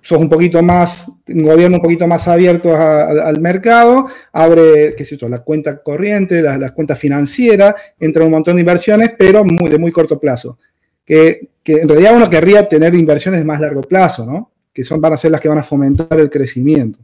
sos 0.00 0.20
un 0.20 0.28
poquito 0.28 0.62
más, 0.62 1.10
un 1.28 1.42
gobierno 1.44 1.76
un 1.76 1.82
poquito 1.82 2.06
más 2.06 2.26
abierto 2.26 2.74
al 2.74 3.40
mercado, 3.40 4.06
abre, 4.32 4.94
qué 4.96 5.04
sé 5.04 5.16
yo, 5.16 5.28
la 5.28 5.40
cuenta 5.42 5.82
corriente, 5.82 6.42
las 6.42 6.58
la 6.58 6.70
cuentas 6.70 6.98
financieras, 6.98 7.74
entra 7.98 8.24
un 8.24 8.32
montón 8.32 8.56
de 8.56 8.62
inversiones, 8.62 9.12
pero 9.16 9.44
muy, 9.44 9.70
de 9.70 9.78
muy 9.78 9.92
corto 9.92 10.18
plazo. 10.18 10.58
Que, 11.04 11.50
en 11.64 11.88
realidad 11.88 12.16
uno 12.16 12.30
querría 12.30 12.68
tener 12.68 12.94
inversiones 12.94 13.40
de 13.40 13.46
más 13.46 13.60
largo 13.60 13.82
plazo, 13.82 14.24
¿no? 14.24 14.52
Que 14.72 14.84
son, 14.84 15.00
van 15.00 15.12
a 15.12 15.16
ser 15.16 15.30
las 15.32 15.40
que 15.40 15.48
van 15.48 15.58
a 15.58 15.64
fomentar 15.64 16.18
el 16.20 16.30
crecimiento. 16.30 16.98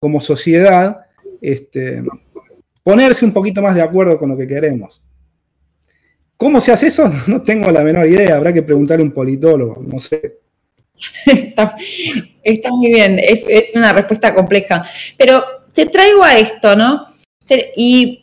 Como 0.00 0.20
sociedad, 0.20 1.06
este, 1.40 2.02
ponerse 2.82 3.24
un 3.24 3.32
poquito 3.32 3.62
más 3.62 3.74
de 3.74 3.82
acuerdo 3.82 4.18
con 4.18 4.30
lo 4.30 4.36
que 4.36 4.46
queremos. 4.46 5.02
¿Cómo 6.40 6.58
se 6.58 6.72
hace 6.72 6.86
eso? 6.86 7.12
No 7.26 7.42
tengo 7.42 7.70
la 7.70 7.84
menor 7.84 8.06
idea, 8.06 8.36
habrá 8.36 8.50
que 8.50 8.62
preguntarle 8.62 9.02
a 9.02 9.06
un 9.06 9.12
politólogo, 9.12 9.82
no 9.86 9.98
sé. 9.98 10.38
Está, 12.42 12.70
muy 12.70 12.92
bien, 12.92 13.18
es, 13.18 13.46
una 13.74 13.92
respuesta 13.92 14.34
compleja. 14.34 14.82
Pero 15.18 15.44
te 15.74 15.84
traigo 15.86 16.24
a 16.24 16.38
esto, 16.38 16.74
¿no? 16.74 17.04
Y 17.76 18.19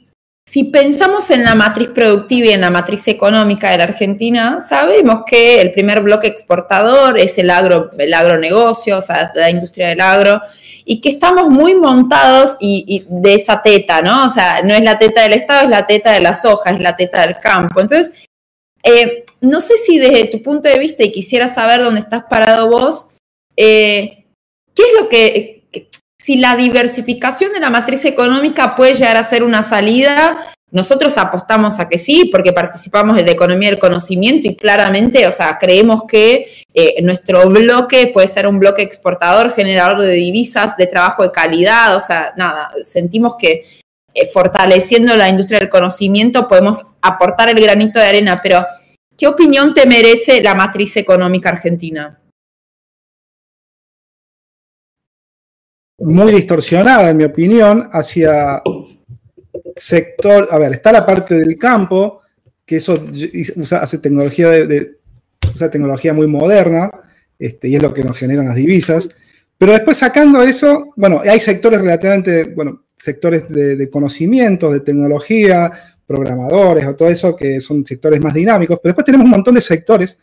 si 0.49 0.63
pensamos 0.63 1.29
en 1.29 1.43
la 1.43 1.55
matriz 1.55 1.89
productiva 1.89 2.47
y 2.47 2.51
en 2.51 2.61
la 2.61 2.69
matriz 2.69 3.05
económica 3.09 3.69
de 3.69 3.79
la 3.79 3.83
Argentina, 3.83 4.61
sabemos 4.61 5.23
que 5.25 5.59
el 5.59 5.73
primer 5.73 5.99
bloque 5.99 6.27
exportador 6.27 7.19
es 7.19 7.37
el, 7.37 7.49
agro, 7.49 7.91
el 7.97 8.13
agronegocio, 8.13 8.99
o 8.99 9.01
sea, 9.01 9.29
la 9.35 9.49
industria 9.49 9.89
del 9.89 9.99
agro, 9.99 10.41
y 10.85 11.01
que 11.01 11.09
estamos 11.09 11.49
muy 11.49 11.75
montados 11.75 12.55
y, 12.61 13.03
de 13.09 13.33
esa 13.33 13.61
teta, 13.61 14.01
¿no? 14.01 14.27
O 14.27 14.29
sea, 14.29 14.61
no 14.63 14.73
es 14.73 14.81
la 14.83 14.97
teta 14.97 15.23
del 15.23 15.33
Estado, 15.33 15.65
es 15.65 15.69
la 15.69 15.85
teta 15.85 16.13
de 16.13 16.21
las 16.21 16.45
hojas, 16.45 16.75
es 16.75 16.79
la 16.79 16.95
teta 16.95 17.27
del 17.27 17.39
campo. 17.41 17.81
Entonces, 17.81 18.13
eh, 18.83 19.25
no 19.41 19.59
sé 19.59 19.75
si 19.75 19.99
desde 19.99 20.27
tu 20.27 20.41
punto 20.41 20.69
de 20.69 20.79
vista, 20.79 21.03
y 21.03 21.11
quisiera 21.11 21.53
saber 21.53 21.81
dónde 21.81 21.99
estás 21.99 22.23
parado 22.29 22.69
vos, 22.69 23.07
eh, 23.57 24.27
¿qué 24.73 24.81
es 24.81 24.93
lo 24.97 25.09
que, 25.09 25.65
si 26.27 26.35
la 26.35 26.57
diversificación 26.57 27.53
de 27.53 27.61
la 27.61 27.69
matriz 27.69 28.03
económica 28.03 28.75
puede 28.75 28.95
llegar 28.95 29.15
a 29.15 29.23
ser 29.23 29.43
una 29.43 29.63
salida 29.63 30.37
nosotros 30.69 31.17
apostamos 31.17 31.79
a 31.79 31.87
que 31.87 31.97
sí, 31.97 32.25
porque 32.25 32.51
participamos 32.51 33.17
en 33.17 33.25
la 33.25 33.31
economía 33.31 33.69
del 33.69 33.79
conocimiento 33.79 34.49
y 34.49 34.55
claramente, 34.57 35.25
o 35.25 35.31
sea, 35.31 35.57
creemos 35.57 36.03
que 36.05 36.45
eh, 36.73 37.01
nuestro 37.03 37.47
bloque 37.49 38.07
puede 38.07 38.27
ser 38.27 38.45
un 38.47 38.59
bloque 38.59 38.81
exportador, 38.81 39.53
generador 39.53 40.01
de 40.01 40.11
divisas, 40.11 40.75
de 40.75 40.87
trabajo 40.87 41.23
de 41.23 41.31
calidad, 41.31 41.95
o 41.95 42.01
sea, 42.01 42.33
nada, 42.35 42.69
sentimos 42.81 43.37
que 43.37 43.63
eh, 44.13 44.27
fortaleciendo 44.33 45.15
la 45.15 45.29
industria 45.29 45.59
del 45.59 45.69
conocimiento 45.69 46.49
podemos 46.49 46.85
aportar 47.01 47.47
el 47.47 47.61
granito 47.61 47.99
de 47.99 48.05
arena, 48.05 48.37
pero 48.43 48.65
¿qué 49.17 49.27
opinión 49.27 49.73
te 49.73 49.85
merece 49.85 50.43
la 50.43 50.53
matriz 50.53 50.97
económica 50.97 51.47
argentina? 51.47 52.19
Muy 56.07 56.31
distorsionada, 56.31 57.09
en 57.09 57.17
mi 57.17 57.25
opinión, 57.25 57.89
hacia 57.91 58.61
sector, 59.75 60.47
a 60.49 60.57
ver, 60.57 60.71
está 60.71 60.93
la 60.93 61.05
parte 61.05 61.35
del 61.35 61.57
campo, 61.57 62.21
que 62.65 62.77
eso 62.77 63.03
usa, 63.57 63.79
hace 63.79 63.97
tecnología 63.97 64.47
de, 64.47 64.99
tecnología 65.69 66.13
muy 66.13 66.27
moderna, 66.27 66.89
este, 67.37 67.67
y 67.67 67.75
es 67.75 67.81
lo 67.81 67.93
que 67.93 68.05
nos 68.05 68.17
generan 68.17 68.45
las 68.45 68.55
divisas. 68.55 69.09
Pero 69.57 69.73
después 69.73 69.97
sacando 69.97 70.41
eso, 70.43 70.93
bueno, 70.95 71.19
hay 71.29 71.41
sectores 71.41 71.81
relativamente, 71.81 72.53
bueno, 72.55 72.85
sectores 72.97 73.49
de, 73.49 73.89
conocimiento, 73.89 74.71
de 74.71 74.79
tecnología, 74.79 75.69
programadores 76.05 76.85
o 76.85 76.95
todo 76.95 77.09
eso, 77.09 77.35
que 77.35 77.59
son 77.59 77.85
sectores 77.85 78.21
más 78.21 78.33
dinámicos, 78.33 78.79
pero 78.81 78.91
después 78.91 79.03
tenemos 79.03 79.25
un 79.25 79.31
montón 79.31 79.55
de 79.55 79.61
sectores 79.61 80.17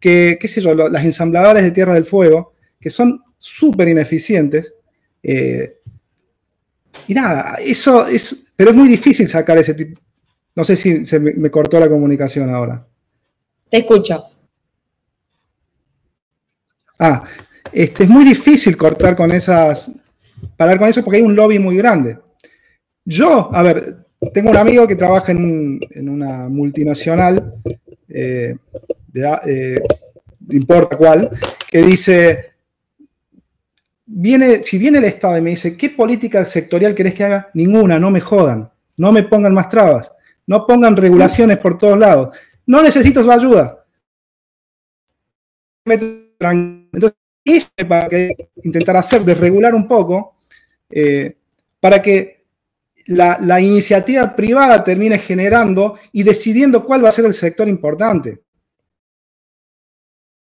que, 0.00 0.36
qué 0.40 0.48
sé 0.48 0.60
yo, 0.60 0.74
las 0.74 1.04
ensambladoras 1.04 1.62
de 1.62 1.70
Tierra 1.70 1.94
del 1.94 2.06
Fuego, 2.06 2.54
que 2.80 2.90
son 2.90 3.20
súper 3.38 3.86
ineficientes. 3.86 4.74
Eh, 5.22 5.78
y 7.06 7.14
nada, 7.14 7.56
eso 7.64 8.06
es, 8.06 8.52
pero 8.56 8.70
es 8.70 8.76
muy 8.76 8.88
difícil 8.88 9.28
sacar 9.28 9.58
ese 9.58 9.74
tipo. 9.74 10.00
No 10.54 10.64
sé 10.64 10.76
si 10.76 11.04
se 11.04 11.18
me, 11.18 11.50
cortó 11.50 11.80
la 11.80 11.88
comunicación 11.88 12.50
ahora. 12.50 12.86
Te 13.70 13.78
escucho. 13.78 14.22
Ah, 16.98 17.24
este, 17.72 18.04
es 18.04 18.08
muy 18.08 18.24
difícil 18.24 18.76
cortar 18.76 19.16
con 19.16 19.32
esas, 19.32 19.92
parar 20.56 20.78
con 20.78 20.88
eso 20.88 21.02
porque 21.02 21.18
hay 21.18 21.22
un 21.22 21.34
lobby 21.34 21.58
muy 21.58 21.76
grande. 21.76 22.18
Yo, 23.04 23.52
a 23.52 23.62
ver, 23.62 23.96
tengo 24.32 24.50
un 24.50 24.56
amigo 24.56 24.86
que 24.86 24.94
trabaja 24.94 25.32
en, 25.32 25.80
una 26.08 26.48
multinacional, 26.48 27.54
eh, 28.08 28.54
eh, 29.46 29.82
importa 30.50 30.96
cuál, 30.96 31.30
que 31.68 31.82
dice, 31.82 32.51
viene, 34.14 34.62
si 34.62 34.78
viene 34.78 34.98
el 34.98 35.04
Estado 35.04 35.38
y 35.38 35.40
me 35.40 35.50
dice, 35.50 35.76
¿qué 35.76 35.90
política 35.90 36.44
sectorial 36.44 36.94
querés 36.94 37.14
que 37.14 37.24
haga? 37.24 37.50
Ninguna, 37.54 37.98
no 37.98 38.10
me 38.10 38.20
jodan, 38.20 38.70
no 38.96 39.10
me 39.10 39.22
pongan 39.22 39.54
más 39.54 39.68
trabas, 39.68 40.12
no 40.46 40.66
pongan 40.66 40.96
regulaciones 40.96 41.58
por 41.58 41.78
todos 41.78 41.98
lados, 41.98 42.36
no 42.66 42.82
necesito 42.82 43.22
su 43.22 43.30
ayuda. 43.30 43.84
Entonces, 45.84 47.14
eso 47.44 47.68
para 47.88 48.08
que 48.08 48.50
intentar 48.62 48.96
hacer, 48.98 49.24
desregular 49.24 49.74
un 49.74 49.88
poco, 49.88 50.36
eh, 50.90 51.38
para 51.80 52.00
que 52.02 52.44
la, 53.06 53.38
la, 53.40 53.60
iniciativa 53.60 54.36
privada 54.36 54.84
termine 54.84 55.18
generando 55.18 55.98
y 56.12 56.22
decidiendo 56.22 56.84
cuál 56.84 57.04
va 57.04 57.08
a 57.08 57.12
ser 57.12 57.24
el 57.24 57.34
sector 57.34 57.66
importante. 57.66 58.42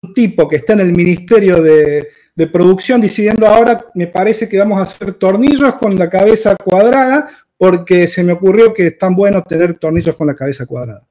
Un 0.02 0.14
tipo 0.14 0.46
que 0.46 0.56
está 0.56 0.74
en 0.74 0.80
el 0.80 0.92
Ministerio 0.92 1.60
de, 1.60 2.06
de 2.36 2.46
producción 2.46 3.00
decidiendo 3.00 3.46
ahora 3.46 3.86
me 3.94 4.06
parece 4.06 4.48
que 4.48 4.58
vamos 4.58 4.78
a 4.78 4.82
hacer 4.82 5.14
tornillos 5.14 5.74
con 5.76 5.98
la 5.98 6.08
cabeza 6.08 6.54
cuadrada 6.54 7.30
porque 7.56 8.06
se 8.06 8.22
me 8.22 8.34
ocurrió 8.34 8.74
que 8.74 8.88
es 8.88 8.98
tan 8.98 9.16
bueno 9.16 9.42
tener 9.42 9.74
tornillos 9.74 10.14
con 10.14 10.26
la 10.26 10.36
cabeza 10.36 10.66
cuadrada. 10.66 11.06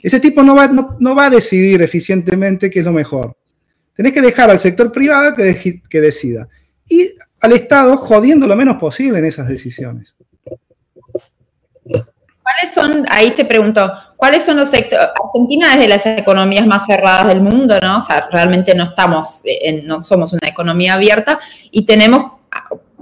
Ese 0.00 0.20
tipo 0.20 0.44
no 0.44 0.54
va, 0.54 0.68
no, 0.68 1.14
va 1.16 1.26
a 1.26 1.30
decidir 1.30 1.82
eficientemente 1.82 2.70
qué 2.70 2.78
es 2.78 2.84
lo 2.84 2.92
mejor. 2.92 3.36
Tenés 3.96 4.12
que 4.12 4.22
dejar 4.22 4.48
al 4.48 4.60
sector 4.60 4.92
privado 4.92 5.34
que, 5.34 5.82
que 5.88 6.00
decida. 6.00 6.48
Y 6.88 7.10
al 7.40 7.52
Estado 7.52 7.96
jodiendo 7.96 8.46
lo 8.46 8.54
menos 8.54 8.76
posible 8.76 9.18
en 9.18 9.24
esas 9.24 9.48
decisiones. 9.48 10.14
¿Cuáles 12.44 12.74
son, 12.74 13.06
ahí 13.08 13.30
te 13.30 13.46
pregunto, 13.46 13.90
cuáles 14.16 14.44
son 14.44 14.58
los 14.58 14.68
sectores? 14.68 15.08
Argentina 15.24 15.72
es 15.72 15.80
de 15.80 15.88
las 15.88 16.04
economías 16.04 16.66
más 16.66 16.84
cerradas 16.86 17.26
del 17.28 17.40
mundo, 17.40 17.78
¿no? 17.80 17.96
O 17.96 18.00
sea, 18.02 18.28
realmente 18.30 18.74
no 18.74 18.84
estamos, 18.84 19.42
no 19.84 20.02
somos 20.02 20.34
una 20.34 20.46
economía 20.46 20.92
abierta 20.92 21.38
y 21.70 21.86
tenemos 21.86 22.32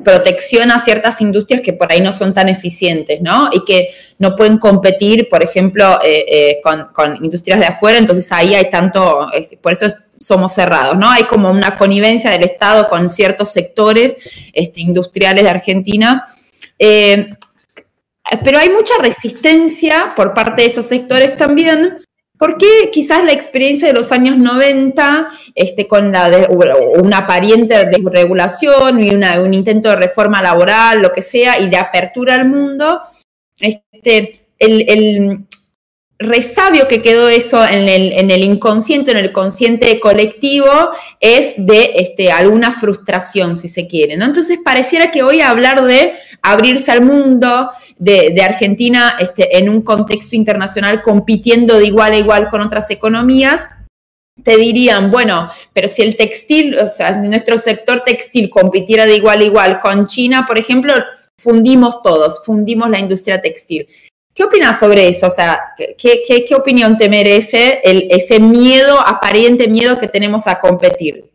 protección 0.04 0.70
a 0.70 0.78
ciertas 0.78 1.20
industrias 1.20 1.60
que 1.60 1.72
por 1.72 1.90
ahí 1.90 2.00
no 2.00 2.12
son 2.12 2.32
tan 2.32 2.48
eficientes, 2.48 3.20
¿no? 3.20 3.50
Y 3.52 3.64
que 3.64 3.88
no 4.20 4.36
pueden 4.36 4.58
competir, 4.58 5.28
por 5.28 5.42
ejemplo, 5.42 5.98
eh, 6.04 6.24
eh, 6.28 6.60
con, 6.94 7.16
industrias 7.16 7.58
de 7.58 7.66
afuera, 7.66 7.98
entonces 7.98 8.30
ahí 8.30 8.54
hay 8.54 8.70
tanto, 8.70 9.26
por 9.60 9.72
eso 9.72 9.86
somos 10.20 10.54
cerrados, 10.54 10.96
¿no? 10.96 11.10
Hay 11.10 11.24
como 11.24 11.50
una 11.50 11.76
connivencia 11.76 12.30
del 12.30 12.44
Estado 12.44 12.88
con 12.88 13.08
ciertos 13.08 13.50
sectores 13.50 14.14
este, 14.52 14.80
industriales 14.80 15.42
de 15.42 15.50
Argentina. 15.50 16.26
Eh, 16.78 17.34
pero 18.44 18.58
hay 18.58 18.70
mucha 18.70 18.94
resistencia 19.00 20.12
por 20.16 20.34
parte 20.34 20.62
de 20.62 20.68
esos 20.68 20.86
sectores 20.86 21.36
también, 21.36 21.98
porque 22.38 22.90
quizás 22.92 23.24
la 23.24 23.32
experiencia 23.32 23.88
de 23.88 23.94
los 23.94 24.10
años 24.10 24.36
90, 24.36 25.28
este, 25.54 25.86
con 25.86 26.10
la 26.10 26.48
una 27.00 27.26
pariente 27.26 27.86
desregulación 27.86 29.02
y 29.02 29.14
un 29.14 29.54
intento 29.54 29.90
de 29.90 29.96
reforma 29.96 30.42
laboral, 30.42 31.02
lo 31.02 31.12
que 31.12 31.22
sea, 31.22 31.60
y 31.60 31.68
de 31.68 31.76
apertura 31.76 32.34
al 32.34 32.46
mundo, 32.46 33.00
este, 33.60 34.46
el, 34.58 35.46
resabio 36.24 36.88
que 36.88 37.02
quedó 37.02 37.28
eso 37.28 37.64
en 37.64 37.88
el, 37.88 38.12
en 38.12 38.30
el, 38.30 38.44
inconsciente, 38.44 39.10
en 39.10 39.16
el 39.16 39.32
consciente 39.32 40.00
colectivo, 40.00 40.68
es 41.20 41.54
de 41.56 41.92
este, 41.96 42.32
alguna 42.32 42.72
frustración, 42.72 43.56
si 43.56 43.68
se 43.68 43.86
quiere. 43.86 44.14
Entonces, 44.14 44.58
pareciera 44.64 45.10
que 45.10 45.22
hoy 45.22 45.40
hablar 45.40 45.82
de 45.84 46.14
abrirse 46.42 46.90
al 46.90 47.02
mundo, 47.02 47.70
de, 47.98 48.42
Argentina 48.42 49.16
este, 49.20 49.58
en 49.58 49.68
un 49.68 49.82
contexto 49.82 50.34
internacional 50.34 51.02
compitiendo 51.02 51.78
de 51.78 51.86
igual 51.86 52.12
a 52.12 52.18
igual 52.18 52.48
con 52.48 52.60
otras 52.60 52.90
economías, 52.90 53.68
te 54.42 54.56
dirían, 54.56 55.10
bueno, 55.10 55.48
pero 55.72 55.88
si 55.88 56.02
el 56.02 56.16
textil, 56.16 56.76
o 56.78 56.88
sea, 56.88 57.14
si 57.14 57.28
nuestro 57.28 57.58
sector 57.58 58.02
textil 58.04 58.50
compitiera 58.50 59.06
de 59.06 59.16
igual 59.16 59.40
a 59.40 59.44
igual 59.44 59.80
con 59.80 60.06
China, 60.06 60.44
por 60.46 60.58
ejemplo, 60.58 60.94
fundimos 61.36 62.02
todos, 62.02 62.44
fundimos 62.44 62.90
la 62.90 62.98
industria 62.98 63.40
textil. 63.40 63.86
¿Qué 64.34 64.44
opinas 64.44 64.80
sobre 64.80 65.08
eso? 65.08 65.26
O 65.26 65.30
sea, 65.30 65.60
¿qué, 65.76 66.54
opinión 66.56 66.96
te 66.96 67.08
merece 67.08 67.80
ese 67.82 68.40
miedo, 68.40 68.98
aparente 69.00 69.68
miedo 69.68 69.98
que 69.98 70.08
tenemos 70.08 70.46
a 70.46 70.58
competir? 70.58 71.32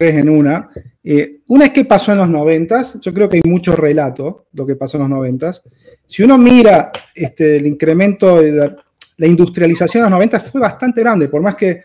en 0.00 0.28
una. 0.30 0.70
Eh, 1.04 1.40
una 1.48 1.66
es 1.66 1.70
que 1.72 1.84
pasó 1.84 2.12
en 2.12 2.18
los 2.18 2.28
noventas, 2.28 2.98
yo 3.00 3.12
creo 3.12 3.28
que 3.28 3.36
hay 3.36 3.50
mucho 3.50 3.76
relato 3.76 4.46
lo 4.52 4.66
que 4.66 4.76
pasó 4.76 4.96
en 4.96 5.02
los 5.02 5.10
noventas. 5.10 5.62
Si 6.04 6.22
uno 6.22 6.38
mira 6.38 6.90
este, 7.14 7.56
el 7.56 7.66
incremento 7.66 8.40
de 8.40 8.52
la, 8.52 9.26
industrialización 9.26 10.00
en 10.00 10.04
los 10.04 10.12
noventas 10.12 10.50
fue 10.50 10.60
bastante 10.60 11.02
grande, 11.02 11.28
por 11.28 11.42
más 11.42 11.54
que 11.54 11.82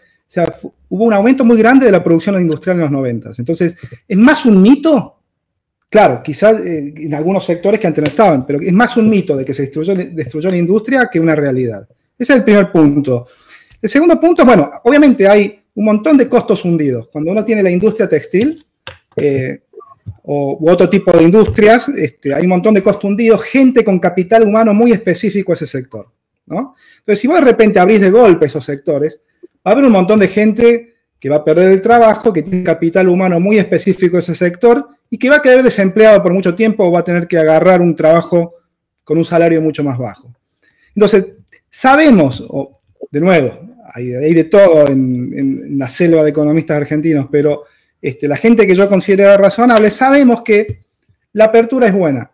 hubo 0.90 1.04
un 1.04 1.14
aumento 1.14 1.44
muy 1.44 1.58
grande 1.58 1.86
de 1.86 1.92
la 1.92 2.04
producción 2.04 2.40
industrial 2.40 2.78
en 2.78 2.84
los 2.84 2.92
noventas. 2.92 3.38
Entonces, 3.40 3.76
¿es 4.08 4.18
más 4.18 4.46
un 4.46 4.62
mito? 4.62 5.25
Claro, 5.96 6.22
quizás 6.22 6.60
eh, 6.60 6.94
en 6.94 7.14
algunos 7.14 7.46
sectores 7.46 7.80
que 7.80 7.88
antes 7.88 8.04
no 8.04 8.10
estaban, 8.10 8.46
pero 8.46 8.60
es 8.60 8.74
más 8.74 8.98
un 8.98 9.10
mito 9.10 9.38
de 9.38 9.46
que 9.46 9.54
se 9.54 9.62
destruyó, 9.62 10.52
la 10.52 10.58
industria 10.58 11.08
que 11.10 11.22
una 11.22 11.38
realidad. 11.38 11.88
Ese 12.20 12.34
es 12.34 12.40
el 12.40 12.44
primer 12.44 12.70
punto. 12.70 13.26
El 13.82 13.88
segundo 13.88 14.20
punto, 14.20 14.44
bueno, 14.44 14.70
obviamente 14.84 15.26
hay 15.26 15.58
un 15.74 15.86
montón 15.86 16.18
de 16.18 16.28
costos 16.28 16.66
hundidos. 16.66 17.08
Cuando 17.08 17.32
uno 17.32 17.46
tiene 17.46 17.64
la 17.64 17.72
industria 17.72 18.10
textil 18.10 18.62
eh, 19.16 19.62
o, 20.24 20.58
u 20.60 20.70
otro 20.70 20.90
tipo 20.90 21.14
de 21.14 21.24
industrias, 21.24 21.88
este, 21.88 22.34
hay 22.34 22.44
un 22.44 22.50
montón 22.50 22.74
de 22.74 22.84
costos 22.84 23.06
hundidos, 23.06 23.42
gente 23.44 23.86
con 23.86 23.98
capital 23.98 24.44
humano 24.44 24.74
muy 24.74 24.92
específico 24.92 25.54
a 25.54 25.56
ese 25.56 25.66
sector. 25.66 26.10
¿no? 26.48 26.76
Entonces, 27.00 27.22
si 27.22 27.28
vos 27.30 27.38
de 27.38 27.46
repente 27.46 27.80
abrís 27.80 28.02
de 28.02 28.12
golpe 28.12 28.48
esos 28.48 28.66
sectores, 28.66 29.22
va 29.66 29.70
a 29.70 29.72
haber 29.72 29.86
un 29.86 29.94
montón 29.94 30.20
de 30.20 30.28
gente 30.28 30.94
que 31.18 31.30
va 31.30 31.38
a 31.38 31.46
perder 31.46 31.70
el 31.70 31.80
trabajo, 31.80 32.34
que 32.34 32.44
tiene 32.44 32.66
capital 32.66 33.08
humano 33.08 33.40
muy 33.40 33.60
específico 33.60 34.18
a 34.18 34.20
ese 34.20 34.36
sector 34.36 34.90
y 35.10 35.18
que 35.18 35.30
va 35.30 35.38
a 35.38 35.42
quedar 35.42 35.64
desempleado 35.64 36.22
por 36.22 36.34
mucho 36.34 36.56
tiempo 36.56 36.86
o 36.86 36.92
va 36.92 37.00
a 37.00 37.04
tener 37.04 37.28
que 37.28 37.38
agarrar 37.38 37.82
un 37.82 37.96
trabajo 37.96 38.54
con 39.04 39.18
un 39.18 39.26
salario 39.26 39.62
mucho 39.62 39.84
más 39.84 39.98
bajo. 39.98 40.34
Entonces, 40.96 41.26
sabemos, 41.70 42.48
de 43.12 43.20
nuevo, 43.20 43.58
hay, 43.94 44.34
de 44.34 44.44
todo 44.46 44.88
en, 44.88 45.78
la 45.78 45.88
selva 45.88 46.24
de 46.24 46.32
economistas 46.32 46.78
argentinos, 46.78 47.28
pero 47.32 47.62
este, 48.02 48.28
la 48.28 48.36
gente 48.36 48.68
que 48.68 48.76
yo 48.76 48.90
considero 48.90 49.38
razonable, 49.38 49.90
sabemos 49.92 50.42
que 50.42 50.86
la 51.34 51.46
apertura 51.46 51.88
es 51.88 51.94
buena 51.94 52.32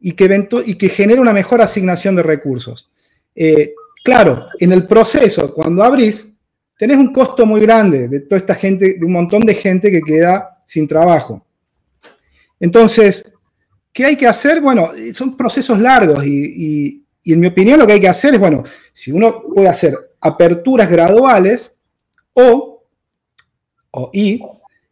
y 0.00 0.12
que, 0.12 0.88
genera 0.88 1.20
una 1.20 1.32
mejor 1.32 1.60
asignación 1.60 2.16
de 2.16 2.22
recursos. 2.22 2.90
Eh, 3.34 3.74
claro, 4.02 4.46
en 4.58 4.72
el 4.72 4.86
proceso, 4.86 5.54
cuando 5.54 5.84
abrís, 5.84 6.32
tenés 6.78 6.96
un 6.96 7.12
costo 7.12 7.44
muy 7.44 7.60
grande 7.60 8.08
de 8.08 8.20
toda 8.20 8.38
esta 8.38 8.54
gente, 8.54 8.98
de 8.98 9.04
un 9.04 9.12
montón 9.12 9.42
de 9.42 9.54
gente 9.54 9.90
que 9.90 10.00
queda 10.00 10.62
sin 10.64 10.88
trabajo. 10.88 11.44
Entonces, 12.60 13.34
¿qué 13.92 14.04
hay 14.04 14.16
que 14.16 14.26
hacer? 14.26 14.60
Bueno, 14.60 14.90
son 15.12 15.36
procesos 15.36 15.80
largos 15.80 16.24
y, 16.24 17.06
en 17.24 17.40
mi 17.40 17.46
opinión 17.46 17.78
lo 17.78 17.86
que 17.86 17.94
hay 17.94 18.00
que 18.00 18.08
hacer 18.08 18.34
es, 18.34 18.40
bueno, 18.40 18.62
si 18.92 19.10
uno 19.10 19.42
puede 19.42 19.68
hacer 19.68 19.96
aperturas 20.20 20.90
graduales 20.90 21.76
o, 22.34 22.84
o 23.90 24.10
y 24.12 24.40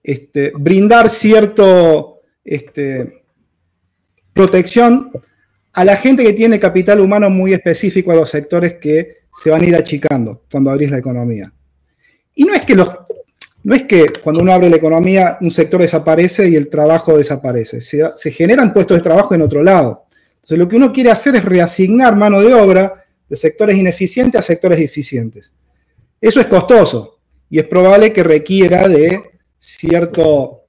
este, 0.03 0.53
brindar 0.57 1.11
cierto 1.11 2.23
este, 2.45 3.23
protección 4.33 5.11
a 5.73 5.85
la 5.85 5.97
gente 5.97 6.23
que 6.23 6.33
tiene 6.33 6.59
capital 6.59 7.01
humano 7.01 7.29
muy 7.29 7.53
específico 7.53 8.13
a 8.13 8.17
los 8.17 8.31
sectores 8.31 8.75
que 8.75 9.15
se 9.33 9.51
van 9.51 9.63
a 9.63 9.67
ir 9.67 9.77
achicando 9.77 10.45
cuando 10.51 10.71
abrís 10.71 10.91
la 10.91 10.99
economía. 10.99 11.53
Y 12.35 12.45
no 12.45 12.55
es 12.55 12.65
que 12.65 12.75
los, 12.75 12.89
no 13.69 13.75
es 13.75 13.83
que 13.83 14.07
cuando 14.23 14.41
uno 14.41 14.51
abre 14.51 14.71
la 14.71 14.77
economía 14.77 15.37
un 15.43 15.51
sector 15.51 15.83
desaparece 15.83 16.49
y 16.49 16.57
el 16.57 16.71
trabajo 16.71 17.19
desaparece, 17.19 17.83
se, 17.83 18.31
generan 18.31 18.73
puestos 18.73 18.97
de 18.97 19.03
trabajo 19.03 19.35
en 19.35 19.43
otro 19.43 19.63
lado. 19.63 20.07
Entonces 20.37 20.59
lo 20.59 20.67
que 20.67 20.77
uno 20.77 20.91
quiere 20.91 21.11
hacer 21.11 21.37
es 21.37 21.45
reasignar 21.45 22.17
mano 22.17 22.41
de 22.41 22.55
obra 22.55 23.05
de 23.29 23.37
sectores 23.37 23.77
ineficientes 23.77 24.39
a 24.39 24.43
sectores 24.43 24.81
eficientes. 24.81 25.53
Eso 26.19 26.41
es 26.41 26.47
costoso 26.47 27.19
y 27.51 27.59
es 27.59 27.69
probable 27.69 28.11
que 28.11 28.23
requiera 28.23 28.89
de 28.89 29.21
cierto, 29.59 30.65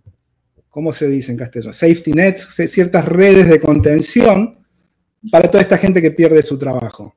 ¿cómo 0.67 0.91
se 0.91 1.07
dice 1.07 1.31
en 1.31 1.37
castellano? 1.37 1.71
Safety 1.71 2.11
nets, 2.11 2.53
ciertas 2.69 3.05
redes 3.05 3.47
de 3.47 3.61
contención 3.61 4.59
para 5.31 5.49
toda 5.49 5.61
esta 5.61 5.77
gente 5.77 6.01
que 6.01 6.11
pierde 6.11 6.41
su 6.41 6.57
trabajo. 6.57 7.15